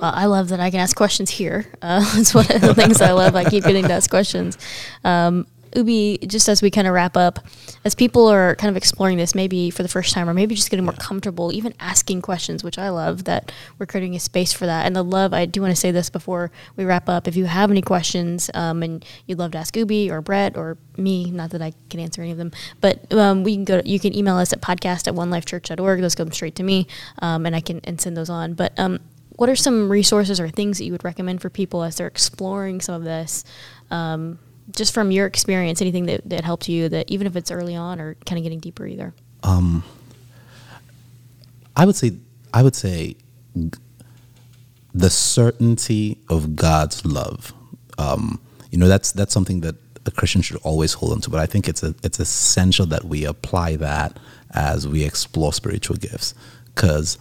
Well, 0.00 0.12
I 0.14 0.24
love 0.26 0.48
that 0.48 0.60
I 0.60 0.70
can 0.70 0.80
ask 0.80 0.96
questions 0.96 1.28
here. 1.28 1.66
Uh, 1.82 2.00
that's 2.14 2.34
one 2.34 2.50
of 2.50 2.62
the 2.62 2.74
things 2.74 3.02
I 3.02 3.10
love. 3.12 3.36
I 3.36 3.44
keep 3.44 3.64
getting 3.64 3.84
to 3.84 3.92
ask 3.92 4.08
questions. 4.08 4.56
Um, 5.04 5.46
Ubi, 5.74 6.18
just 6.26 6.48
as 6.48 6.62
we 6.62 6.70
kind 6.70 6.86
of 6.86 6.94
wrap 6.94 7.16
up, 7.16 7.38
as 7.84 7.94
people 7.94 8.26
are 8.26 8.56
kind 8.56 8.70
of 8.70 8.76
exploring 8.76 9.16
this, 9.16 9.34
maybe 9.34 9.70
for 9.70 9.82
the 9.82 9.88
first 9.88 10.12
time, 10.12 10.28
or 10.28 10.34
maybe 10.34 10.54
just 10.54 10.70
getting 10.70 10.84
more 10.84 10.94
comfortable, 10.94 11.52
even 11.52 11.74
asking 11.80 12.22
questions, 12.22 12.64
which 12.64 12.78
I 12.78 12.88
love 12.88 13.24
that 13.24 13.52
we're 13.78 13.86
creating 13.86 14.14
a 14.16 14.20
space 14.20 14.52
for 14.52 14.66
that. 14.66 14.86
And 14.86 14.96
the 14.96 15.04
love, 15.04 15.32
I 15.32 15.46
do 15.46 15.60
want 15.60 15.72
to 15.72 15.80
say 15.80 15.90
this 15.90 16.10
before 16.10 16.50
we 16.76 16.84
wrap 16.84 17.08
up. 17.08 17.28
If 17.28 17.36
you 17.36 17.46
have 17.46 17.70
any 17.70 17.82
questions 17.82 18.50
um, 18.54 18.82
and 18.82 19.04
you'd 19.26 19.38
love 19.38 19.52
to 19.52 19.58
ask 19.58 19.76
Ubi 19.76 20.10
or 20.10 20.20
Brett 20.20 20.56
or 20.56 20.76
me, 20.96 21.30
not 21.30 21.50
that 21.50 21.62
I 21.62 21.72
can 21.88 22.00
answer 22.00 22.22
any 22.22 22.32
of 22.32 22.38
them, 22.38 22.52
but 22.80 23.12
um, 23.12 23.44
we 23.44 23.54
can 23.54 23.64
go. 23.64 23.82
you 23.84 24.00
can 24.00 24.14
email 24.14 24.36
us 24.36 24.52
at 24.52 24.60
podcast 24.60 25.06
at 25.06 25.14
onelifechurch.org. 25.14 26.00
Those 26.00 26.14
come 26.14 26.32
straight 26.32 26.56
to 26.56 26.62
me, 26.62 26.86
um, 27.20 27.46
and 27.46 27.54
I 27.54 27.60
can 27.60 27.80
and 27.84 28.00
send 28.00 28.16
those 28.16 28.30
on. 28.30 28.54
But 28.54 28.78
um, 28.78 29.00
what 29.36 29.48
are 29.48 29.56
some 29.56 29.90
resources 29.90 30.38
or 30.38 30.48
things 30.48 30.78
that 30.78 30.84
you 30.84 30.92
would 30.92 31.04
recommend 31.04 31.40
for 31.40 31.48
people 31.48 31.82
as 31.82 31.96
they're 31.96 32.06
exploring 32.06 32.80
some 32.80 32.94
of 32.94 33.04
this? 33.04 33.44
Um, 33.90 34.38
just 34.74 34.92
from 34.94 35.10
your 35.10 35.26
experience, 35.26 35.80
anything 35.80 36.06
that, 36.06 36.28
that 36.28 36.44
helped 36.44 36.68
you 36.68 36.88
that 36.88 37.10
even 37.10 37.26
if 37.26 37.36
it's 37.36 37.50
early 37.50 37.76
on 37.76 38.00
or 38.00 38.14
kind 38.26 38.38
of 38.38 38.42
getting 38.42 38.60
deeper 38.60 38.86
either. 38.86 39.14
Um, 39.42 39.82
I 41.76 41.86
would 41.86 41.96
say, 41.96 42.12
I 42.52 42.62
would 42.62 42.76
say, 42.76 43.16
the 44.92 45.10
certainty 45.10 46.18
of 46.28 46.56
God's 46.56 47.04
love. 47.04 47.52
Um, 47.98 48.40
you 48.70 48.78
know, 48.78 48.88
that's 48.88 49.12
that's 49.12 49.32
something 49.32 49.60
that 49.60 49.76
a 50.06 50.10
Christian 50.10 50.42
should 50.42 50.56
always 50.62 50.94
hold 50.94 51.12
on 51.12 51.20
to. 51.22 51.30
But 51.30 51.40
I 51.40 51.46
think 51.46 51.68
it's 51.68 51.82
a, 51.82 51.94
it's 52.02 52.18
essential 52.18 52.86
that 52.86 53.04
we 53.04 53.24
apply 53.24 53.76
that 53.76 54.18
as 54.52 54.88
we 54.88 55.04
explore 55.04 55.52
spiritual 55.52 55.96
gifts, 55.96 56.34
because 56.74 57.18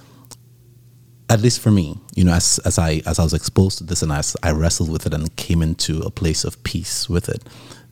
at 1.30 1.42
least 1.42 1.60
for 1.60 1.72
me, 1.72 1.98
you 2.16 2.24
know, 2.24 2.34
as, 2.34 2.60
as 2.66 2.80
I 2.80 3.02
as 3.06 3.20
I 3.20 3.24
was 3.24 3.34
exposed 3.34 3.78
to 3.78 3.84
this 3.84 4.02
and 4.02 4.12
as 4.12 4.36
I 4.44 4.52
wrestled 4.52 4.92
with 4.92 5.06
it 5.06 5.14
and 5.14 5.36
came 5.36 5.62
into 5.62 6.02
a 6.02 6.10
place 6.10 6.44
of 6.44 6.62
peace 6.64 7.08
with 7.08 7.30
it, 7.30 7.44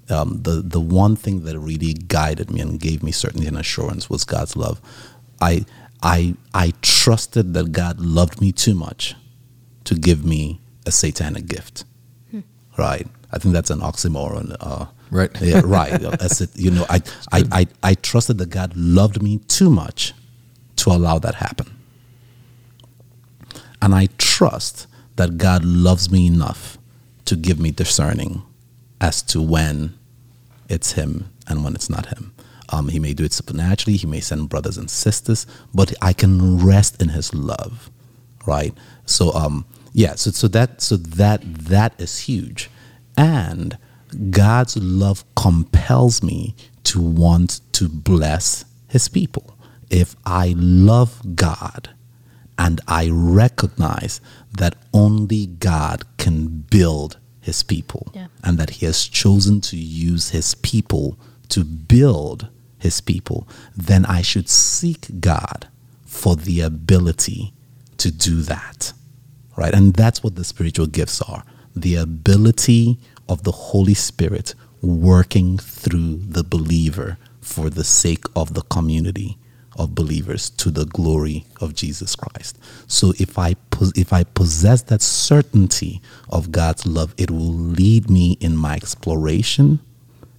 um, 0.09 0.41
the 0.41 0.61
the 0.61 0.81
one 0.81 1.15
thing 1.15 1.43
that 1.43 1.57
really 1.59 1.93
guided 1.93 2.49
me 2.51 2.61
and 2.61 2.79
gave 2.79 3.03
me 3.03 3.11
certainty 3.11 3.47
and 3.47 3.57
assurance 3.57 4.09
was 4.09 4.23
God's 4.23 4.55
love. 4.57 4.81
I 5.39 5.65
I 6.01 6.35
I 6.53 6.73
trusted 6.81 7.53
that 7.53 7.71
God 7.71 7.99
loved 7.99 8.41
me 8.41 8.51
too 8.51 8.73
much 8.73 9.15
to 9.83 9.95
give 9.95 10.25
me 10.25 10.59
a 10.85 10.91
satanic 10.91 11.45
gift. 11.45 11.85
Right. 12.77 13.07
I 13.31 13.39
think 13.39 13.53
that's 13.53 13.69
an 13.69 13.79
oxymoron. 13.79 14.55
Uh, 14.59 14.85
Right. 15.09 15.31
Yeah, 15.41 15.61
right. 15.63 15.91
As 16.21 16.41
it, 16.41 16.49
you 16.55 16.71
know, 16.71 16.85
I, 16.89 17.01
I, 17.31 17.43
I, 17.51 17.67
I 17.81 17.93
trusted 17.95 18.37
that 18.39 18.49
God 18.49 18.75
loved 18.75 19.21
me 19.21 19.37
too 19.47 19.69
much 19.69 20.13
to 20.77 20.89
allow 20.89 21.17
that 21.19 21.35
happen. 21.35 21.76
And 23.81 23.93
I 23.93 24.07
trust 24.17 24.87
that 25.15 25.37
God 25.37 25.63
loves 25.63 26.11
me 26.11 26.27
enough 26.27 26.77
to 27.25 27.35
give 27.35 27.59
me 27.59 27.71
discerning 27.71 28.43
as 29.01 29.21
to 29.23 29.41
when 29.41 29.97
it's 30.69 30.93
Him 30.93 31.31
and 31.47 31.63
when 31.63 31.75
it's 31.75 31.89
not 31.89 32.07
Him. 32.07 32.33
Um, 32.69 32.89
he 32.89 32.99
may 32.99 33.13
do 33.13 33.23
it 33.23 33.33
supernaturally, 33.33 33.97
He 33.97 34.07
may 34.07 34.19
send 34.19 34.49
brothers 34.49 34.77
and 34.77 34.89
sisters, 34.89 35.45
but 35.73 35.93
I 36.01 36.13
can 36.13 36.57
rest 36.65 37.01
in 37.01 37.09
His 37.09 37.33
love, 37.33 37.89
right? 38.45 38.73
So, 39.05 39.33
um, 39.33 39.65
yeah, 39.93 40.15
so, 40.15 40.31
so 40.31 40.47
that 40.49 40.81
so 40.81 40.97
that 40.97 41.41
that 41.43 41.99
is 41.99 42.19
huge, 42.19 42.69
and 43.17 43.77
God's 44.29 44.77
love 44.77 45.23
compels 45.35 46.21
me 46.21 46.55
to 46.85 47.01
want 47.01 47.61
to 47.73 47.87
bless 47.87 48.65
His 48.89 49.07
people. 49.07 49.57
If 49.89 50.15
I 50.25 50.53
love 50.57 51.35
God, 51.35 51.89
and 52.57 52.81
I 52.87 53.09
recognize 53.11 54.19
that 54.57 54.75
only 54.93 55.45
God 55.45 56.03
can 56.17 56.65
build 56.69 57.17
his 57.41 57.63
people 57.63 58.11
Yeah. 58.13 58.27
and 58.43 58.57
that 58.57 58.69
he 58.71 58.85
has 58.85 59.05
chosen 59.07 59.61
to 59.61 59.77
use 59.77 60.29
his 60.29 60.55
people 60.55 61.17
to 61.49 61.63
build 61.63 62.47
his 62.79 62.99
people, 63.01 63.47
then 63.75 64.05
I 64.05 64.21
should 64.21 64.49
seek 64.49 65.21
God 65.21 65.67
for 66.05 66.35
the 66.35 66.61
ability 66.61 67.53
to 67.97 68.11
do 68.11 68.41
that. 68.43 68.93
Right? 69.55 69.73
And 69.73 69.93
that's 69.93 70.23
what 70.23 70.35
the 70.35 70.43
spiritual 70.43 70.87
gifts 70.87 71.21
are 71.21 71.43
the 71.75 71.95
ability 71.95 72.97
of 73.29 73.43
the 73.43 73.51
Holy 73.51 73.93
Spirit 73.93 74.55
working 74.81 75.57
through 75.57 76.15
the 76.17 76.43
believer 76.43 77.17
for 77.39 77.69
the 77.69 77.83
sake 77.83 78.25
of 78.35 78.53
the 78.55 78.61
community 78.63 79.37
of 79.77 79.95
believers 79.95 80.49
to 80.51 80.71
the 80.71 80.85
glory 80.85 81.45
of 81.61 81.75
Jesus 81.75 82.15
Christ. 82.15 82.57
So 82.87 83.13
if 83.19 83.37
I 83.37 83.55
if 83.95 84.11
I 84.11 84.23
possess 84.23 84.81
that 84.83 85.01
certainty 85.01 86.01
of 86.29 86.51
God's 86.51 86.85
love, 86.85 87.13
it 87.17 87.29
will 87.29 87.53
lead 87.53 88.09
me 88.09 88.37
in 88.39 88.57
my 88.57 88.75
exploration 88.75 89.79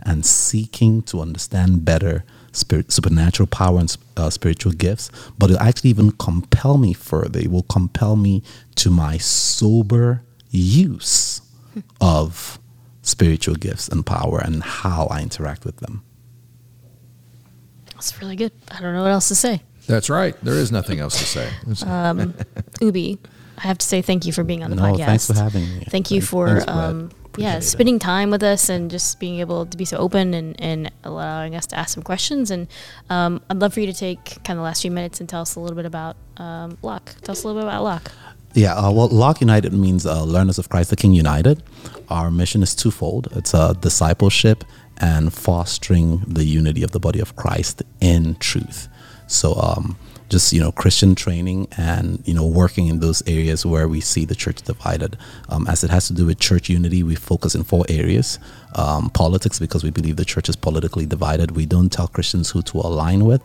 and 0.02 0.26
seeking 0.26 1.02
to 1.02 1.20
understand 1.20 1.84
better 1.84 2.24
spirit, 2.52 2.90
supernatural 2.92 3.46
power 3.46 3.78
and 3.78 3.96
uh, 4.16 4.30
spiritual 4.30 4.72
gifts, 4.72 5.10
but 5.38 5.50
it'll 5.50 5.62
actually 5.62 5.90
even 5.90 6.10
compel 6.12 6.78
me 6.78 6.92
further. 6.92 7.40
It 7.40 7.50
will 7.50 7.62
compel 7.64 8.16
me 8.16 8.42
to 8.76 8.90
my 8.90 9.18
sober 9.18 10.22
use 10.50 11.42
of 12.00 12.58
spiritual 13.02 13.54
gifts 13.54 13.88
and 13.88 14.04
power 14.04 14.40
and 14.40 14.62
how 14.62 15.06
I 15.10 15.22
interact 15.22 15.64
with 15.64 15.76
them. 15.78 16.02
That's 17.98 18.20
really 18.22 18.36
good. 18.36 18.52
I 18.70 18.80
don't 18.80 18.94
know 18.94 19.02
what 19.02 19.10
else 19.10 19.28
to 19.28 19.34
say. 19.34 19.62
That's 19.88 20.08
right. 20.08 20.36
There 20.42 20.54
is 20.54 20.70
nothing 20.70 21.00
else 21.00 21.18
to 21.18 21.24
say. 21.24 21.50
Um, 21.86 22.34
Ubi, 22.80 23.18
I 23.58 23.62
have 23.62 23.78
to 23.78 23.86
say 23.86 24.02
thank 24.02 24.24
you 24.26 24.32
for 24.32 24.44
being 24.44 24.62
on 24.62 24.70
the 24.70 24.76
No, 24.76 24.82
podcast. 24.82 25.06
thanks 25.06 25.26
for 25.26 25.34
having 25.34 25.62
me. 25.64 25.84
Thank 25.88 26.10
you 26.10 26.20
Thank- 26.20 26.30
for 26.30 26.48
thanks, 26.48 26.68
um, 26.68 27.10
yeah 27.36 27.54
Appreciate 27.54 27.58
it. 27.58 27.62
spending 27.62 27.98
time 27.98 28.30
with 28.30 28.42
us 28.42 28.68
and 28.68 28.90
just 28.90 29.18
being 29.20 29.40
able 29.40 29.66
to 29.66 29.76
be 29.76 29.84
so 29.84 29.96
open 29.96 30.34
and, 30.34 30.60
and 30.60 30.90
allowing 31.04 31.54
us 31.54 31.66
to 31.68 31.76
ask 31.78 31.94
some 31.94 32.02
questions. 32.02 32.50
And 32.50 32.66
um, 33.10 33.40
I'd 33.50 33.58
love 33.58 33.74
for 33.74 33.80
you 33.80 33.86
to 33.86 33.92
take 33.94 34.24
kind 34.44 34.50
of 34.50 34.56
the 34.58 34.62
last 34.62 34.82
few 34.82 34.90
minutes 34.90 35.20
and 35.20 35.28
tell 35.28 35.40
us 35.42 35.54
a 35.56 35.60
little 35.60 35.76
bit 35.76 35.86
about 35.86 36.16
um, 36.36 36.78
Lock. 36.82 37.14
Tell 37.22 37.32
us 37.32 37.42
a 37.42 37.46
little 37.48 37.60
bit 37.62 37.68
about 37.68 37.82
Lock. 37.82 38.12
Yeah, 38.54 38.74
uh, 38.74 38.90
well, 38.90 39.08
Lock 39.08 39.40
United 39.40 39.72
means 39.72 40.06
uh, 40.06 40.22
Learners 40.24 40.58
of 40.58 40.68
Christ 40.68 40.90
the 40.90 40.96
King 40.96 41.12
United. 41.12 41.62
Our 42.08 42.30
mission 42.30 42.62
is 42.62 42.74
twofold 42.74 43.28
it's 43.32 43.54
uh, 43.54 43.72
discipleship 43.74 44.64
and 44.98 45.32
fostering 45.32 46.20
the 46.26 46.44
unity 46.44 46.82
of 46.82 46.92
the 46.92 47.00
body 47.00 47.20
of 47.20 47.36
Christ 47.36 47.82
in 48.00 48.36
truth. 48.36 48.88
So, 49.26 49.54
um, 49.54 49.96
just 50.28 50.52
you 50.52 50.60
know 50.60 50.70
christian 50.72 51.14
training 51.14 51.66
and 51.76 52.22
you 52.26 52.34
know 52.34 52.46
working 52.46 52.88
in 52.88 53.00
those 53.00 53.22
areas 53.26 53.64
where 53.64 53.88
we 53.88 54.00
see 54.00 54.24
the 54.24 54.34
church 54.34 54.62
divided 54.62 55.16
um, 55.48 55.66
as 55.66 55.82
it 55.82 55.90
has 55.90 56.06
to 56.06 56.12
do 56.12 56.26
with 56.26 56.38
church 56.38 56.68
unity 56.68 57.02
we 57.02 57.14
focus 57.14 57.54
in 57.54 57.64
four 57.64 57.84
areas 57.88 58.38
um, 58.74 59.10
politics 59.10 59.58
because 59.58 59.82
we 59.82 59.90
believe 59.90 60.16
the 60.16 60.24
church 60.24 60.48
is 60.48 60.56
politically 60.56 61.06
divided. 61.06 61.52
We 61.52 61.66
don't 61.66 61.90
tell 61.90 62.08
christians 62.08 62.50
who 62.50 62.62
to 62.62 62.78
align 62.78 63.24
with 63.24 63.42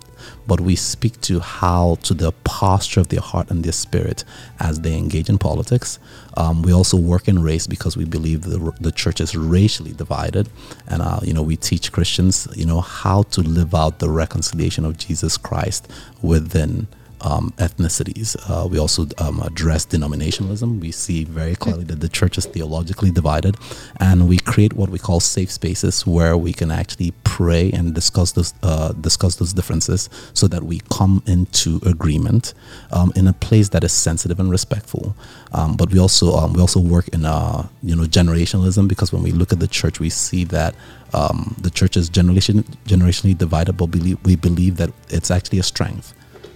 but 0.48 0.62
we 0.62 0.76
speak 0.76 1.20
to 1.22 1.40
how 1.40 1.98
to 2.04 2.14
the 2.14 2.32
posture 2.44 3.00
of 3.00 3.10
their 3.10 3.22
heart 3.22 3.50
and 3.50 3.64
their 3.64 3.72
spirit 3.72 4.24
as 4.60 4.82
they 4.82 4.98
engage 4.98 5.30
in 5.30 5.38
politics. 5.38 6.00
Um, 6.38 6.62
we 6.62 6.74
also 6.74 6.98
work 6.98 7.28
in 7.28 7.42
race 7.42 7.68
because 7.68 7.98
we 7.98 8.06
believe 8.06 8.42
the, 8.42 8.74
the 8.80 8.92
church 8.92 9.22
is 9.22 9.36
racially 9.36 9.92
divided. 9.92 10.50
And 10.88 11.02
uh, 11.02 11.20
you 11.24 11.34
know 11.34 11.42
we 11.42 11.56
teach 11.56 11.92
christians 11.92 12.48
you 12.56 12.66
know 12.66 12.82
how 12.82 13.24
to 13.24 13.42
live 13.42 13.74
out 13.74 14.00
the 14.00 14.10
reconciliation 14.10 14.86
of 14.86 14.98
jesus 14.98 15.38
christ 15.38 15.90
within 16.22 16.88
um, 17.24 17.54
ethnicities. 17.58 18.36
Uh, 18.50 18.68
we 18.68 18.78
also 18.78 19.08
um, 19.18 19.40
address 19.42 19.86
denominationalism. 19.86 20.80
We 20.80 20.92
see 20.92 21.24
very 21.24 21.56
clearly 21.56 21.86
that 21.86 22.02
the 22.02 22.10
church 22.10 22.38
is 22.38 22.46
theologically 22.46 23.12
divided, 23.12 23.56
and 24.00 24.28
we 24.28 24.38
create 24.38 24.74
what 24.74 24.90
we 24.90 25.00
call 25.00 25.20
safe 25.20 25.52
spaces 25.52 26.06
where 26.06 26.38
we 26.38 26.54
can 26.54 26.70
actually 26.72 27.12
pray 27.24 27.72
and 27.72 27.94
discuss 27.96 28.34
those 28.34 28.54
uh, 28.62 28.92
discuss 28.94 29.36
those 29.36 29.54
differences, 29.54 30.10
so 30.34 30.48
that 30.48 30.64
we 30.64 30.82
come 30.92 31.24
into 31.26 31.80
agreement 31.86 32.54
um, 32.92 33.12
in 33.16 33.28
a 33.28 33.34
place 33.34 33.70
that 33.70 33.84
is 33.84 33.94
sensitive 33.94 34.40
and 34.40 34.52
respectful. 34.52 35.16
Um, 35.54 35.78
but 35.78 35.92
we 35.92 36.00
also 36.00 36.36
um, 36.36 36.54
we 36.54 36.62
also 36.62 36.80
work 36.80 37.08
in 37.10 37.26
uh, 37.26 37.68
you 37.82 37.96
know 37.96 38.04
generationalism 38.04 38.88
because 38.88 39.14
when 39.14 39.24
we 39.24 39.32
look 39.32 39.54
at 39.54 39.60
the 39.60 39.68
church, 39.68 40.00
we 40.00 40.10
see 40.10 40.44
that. 40.46 40.76
Um, 41.16 41.56
the 41.62 41.70
church 41.70 41.96
is 41.96 42.10
generation, 42.10 42.64
generationally 42.88 43.38
divided, 43.38 43.78
but 43.78 43.94
we 43.94 44.36
believe 44.36 44.78
that 44.78 44.90
it's 45.10 45.30
actually 45.30 45.60
a 45.60 45.64
strength. 45.64 46.12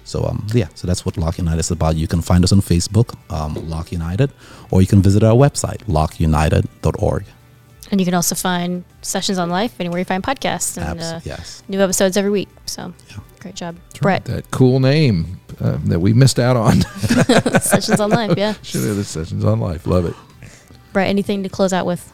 So 0.07 0.23
um, 0.23 0.47
yeah, 0.53 0.69
so 0.73 0.87
that's 0.87 1.05
what 1.05 1.17
Lock 1.17 1.37
United 1.37 1.59
is 1.59 1.69
about. 1.69 1.97
You 1.97 2.07
can 2.07 2.21
find 2.21 2.43
us 2.43 2.53
on 2.53 2.61
Facebook, 2.61 3.15
um, 3.29 3.55
Lock 3.69 3.91
United, 3.91 4.31
or 4.71 4.81
you 4.81 4.87
can 4.87 5.01
visit 5.01 5.21
our 5.21 5.35
website, 5.35 5.79
lockunited.org. 5.85 7.25
And 7.91 8.01
you 8.01 8.05
can 8.05 8.13
also 8.13 8.35
find 8.35 8.83
Sessions 9.01 9.37
on 9.37 9.49
Life 9.49 9.79
anywhere 9.79 9.99
you 9.99 10.05
find 10.05 10.23
podcasts 10.23 10.77
and 10.77 10.99
uh, 10.99 11.19
yes. 11.23 11.63
new 11.67 11.79
episodes 11.81 12.17
every 12.17 12.31
week. 12.31 12.49
So 12.65 12.93
yeah. 13.09 13.17
great 13.39 13.55
job, 13.55 13.75
That's 13.87 13.99
Brett. 13.99 14.27
Right. 14.27 14.35
That 14.35 14.51
cool 14.51 14.79
name 14.79 15.39
uh, 15.59 15.77
that 15.85 15.99
we 15.99 16.13
missed 16.13 16.39
out 16.39 16.57
on. 16.57 16.81
sessions 17.61 17.99
on 17.99 18.09
Life, 18.09 18.37
yeah. 18.37 18.53
Should 18.61 18.83
have 18.83 18.95
the 18.95 19.03
Sessions 19.03 19.43
on 19.43 19.59
Life. 19.59 19.87
Love 19.87 20.05
it. 20.05 20.15
Brett, 20.93 21.07
anything 21.07 21.43
to 21.43 21.49
close 21.49 21.73
out 21.73 21.85
with? 21.85 22.11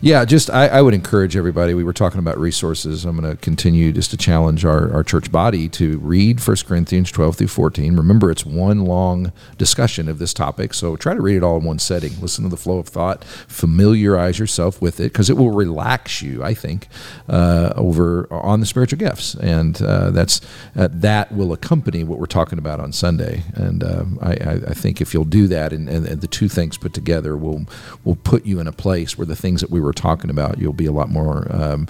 Yeah, 0.00 0.24
just 0.24 0.50
I, 0.50 0.68
I, 0.68 0.82
would 0.82 0.94
encourage 0.94 1.36
everybody. 1.36 1.74
We 1.74 1.84
were 1.84 1.92
talking 1.92 2.18
about 2.18 2.38
resources. 2.38 3.04
I'm 3.04 3.20
going 3.20 3.30
to 3.30 3.40
continue 3.40 3.92
just 3.92 4.10
to 4.12 4.16
challenge 4.16 4.64
our, 4.64 4.92
our 4.92 5.04
church 5.04 5.30
body 5.30 5.68
to 5.70 5.98
read 5.98 6.44
1 6.44 6.56
Corinthians 6.66 7.10
12 7.10 7.36
through 7.36 7.48
14. 7.48 7.96
Remember, 7.96 8.30
it's 8.30 8.46
one 8.46 8.84
long 8.84 9.32
discussion 9.58 10.08
of 10.08 10.18
this 10.18 10.32
topic, 10.32 10.74
so 10.74 10.96
try 10.96 11.14
to 11.14 11.20
read 11.20 11.36
it 11.36 11.42
all 11.42 11.58
in 11.58 11.64
one 11.64 11.78
setting. 11.78 12.12
Listen 12.20 12.44
to 12.44 12.50
the 12.50 12.56
flow 12.56 12.78
of 12.78 12.88
thought, 12.88 13.24
familiarize 13.24 14.38
yourself 14.38 14.80
with 14.80 15.00
it, 15.00 15.12
because 15.12 15.28
it 15.30 15.36
will 15.36 15.50
relax 15.50 16.22
you. 16.22 16.42
I 16.42 16.54
think 16.54 16.88
uh, 17.28 17.72
over 17.76 18.26
on 18.32 18.60
the 18.60 18.66
spiritual 18.66 18.98
gifts, 18.98 19.34
and 19.34 19.80
uh, 19.82 20.10
that's 20.10 20.40
uh, 20.76 20.88
that 20.92 21.32
will 21.32 21.52
accompany 21.52 22.04
what 22.04 22.18
we're 22.18 22.26
talking 22.26 22.58
about 22.58 22.80
on 22.80 22.92
Sunday. 22.92 23.42
And 23.54 23.82
um, 23.84 24.18
I, 24.22 24.32
I, 24.68 24.74
think 24.74 25.00
if 25.00 25.14
you'll 25.14 25.24
do 25.24 25.46
that, 25.48 25.72
and, 25.72 25.88
and, 25.88 26.06
and 26.06 26.20
the 26.20 26.26
two 26.26 26.48
things 26.48 26.76
put 26.76 26.92
together 26.94 27.36
will 27.36 27.66
will 28.04 28.16
put 28.16 28.46
you 28.46 28.60
in 28.60 28.66
a 28.66 28.72
place 28.72 29.16
where 29.16 29.26
the 29.26 29.36
things 29.36 29.60
that 29.60 29.69
we 29.70 29.80
were 29.80 29.92
talking 29.92 30.30
about, 30.30 30.58
you'll 30.58 30.72
be 30.72 30.86
a 30.86 30.92
lot 30.92 31.08
more 31.08 31.46
um, 31.50 31.86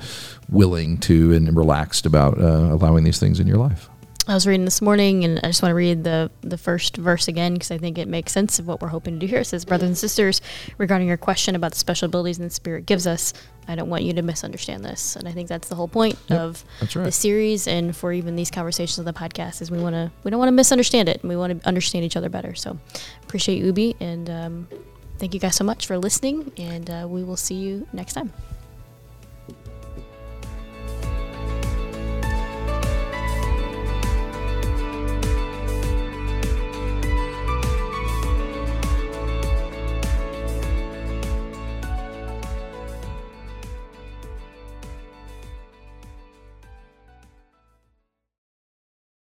willing 0.49 0.99
to 0.99 1.33
and 1.33 1.57
relaxed 1.57 2.07
about 2.07 2.41
uh, 2.41 2.72
allowing 2.72 3.05
these 3.05 3.18
things 3.18 3.41
in 3.41 3.47
your 3.47 3.59
life. 3.59 3.89
I 4.31 4.35
was 4.35 4.47
reading 4.47 4.64
this 4.64 4.81
morning, 4.81 5.24
and 5.24 5.41
I 5.43 5.49
just 5.49 5.61
want 5.61 5.72
to 5.72 5.74
read 5.74 6.05
the 6.05 6.31
the 6.43 6.57
first 6.57 6.97
verse 6.97 7.26
again 7.26 7.55
because 7.55 7.72
I 7.72 7.78
think 7.78 7.99
it 7.99 8.07
makes 8.07 8.31
sense 8.31 8.61
of 8.61 8.66
what 8.66 8.81
we're 8.81 8.89
hoping 8.89 9.14
to 9.14 9.18
do 9.18 9.26
here. 9.26 9.41
It 9.41 9.47
says, 9.47 9.64
"Brothers 9.64 9.89
and 9.89 9.99
sisters, 9.99 10.41
regarding 10.78 11.09
your 11.09 11.16
question 11.16 11.57
about 11.57 11.72
the 11.72 11.78
special 11.78 12.07
abilities 12.07 12.39
the 12.39 12.49
Spirit 12.51 12.87
gives 12.87 13.09
us, 13.09 13.33
I 13.66 13.74
don't 13.74 13.89
want 13.89 14.05
you 14.05 14.12
to 14.12 14.22
misunderstand 14.22 14.85
this." 14.85 15.16
And 15.16 15.26
I 15.26 15.33
think 15.33 15.49
that's 15.49 15.68
the 15.68 15.74
whole 15.74 15.89
point 15.89 16.16
yep, 16.28 16.39
of 16.39 16.64
right. 16.95 17.07
the 17.07 17.11
series, 17.11 17.66
and 17.66 17.97
for 17.97 18.12
even 18.12 18.37
these 18.37 18.53
conversations 18.53 19.01
on 19.01 19.05
the 19.05 19.12
podcast, 19.12 19.62
is 19.62 19.70
we 19.70 19.81
want 19.81 19.95
to 19.95 20.12
we 20.22 20.31
don't 20.31 20.39
want 20.39 20.49
to 20.49 20.53
misunderstand 20.53 21.09
it, 21.09 21.22
and 21.22 21.28
we 21.28 21.37
want 21.37 21.61
to 21.61 21.66
understand 21.66 22.05
each 22.05 22.16
other 22.16 22.28
better. 22.28 22.55
So, 22.55 22.78
appreciate 23.24 23.59
you, 23.59 23.66
Ubi, 23.66 23.97
and 23.99 24.31
um, 24.31 24.68
thank 25.21 25.35
you 25.35 25.41
guys 25.41 25.55
so 25.55 25.64
much 25.64 25.87
for 25.87 25.99
listening, 25.99 26.51
and 26.57 26.89
uh, 26.89 27.07
we 27.09 27.23
will 27.23 27.37
see 27.37 27.55
you 27.55 27.87
next 27.93 28.14
time. 28.14 28.33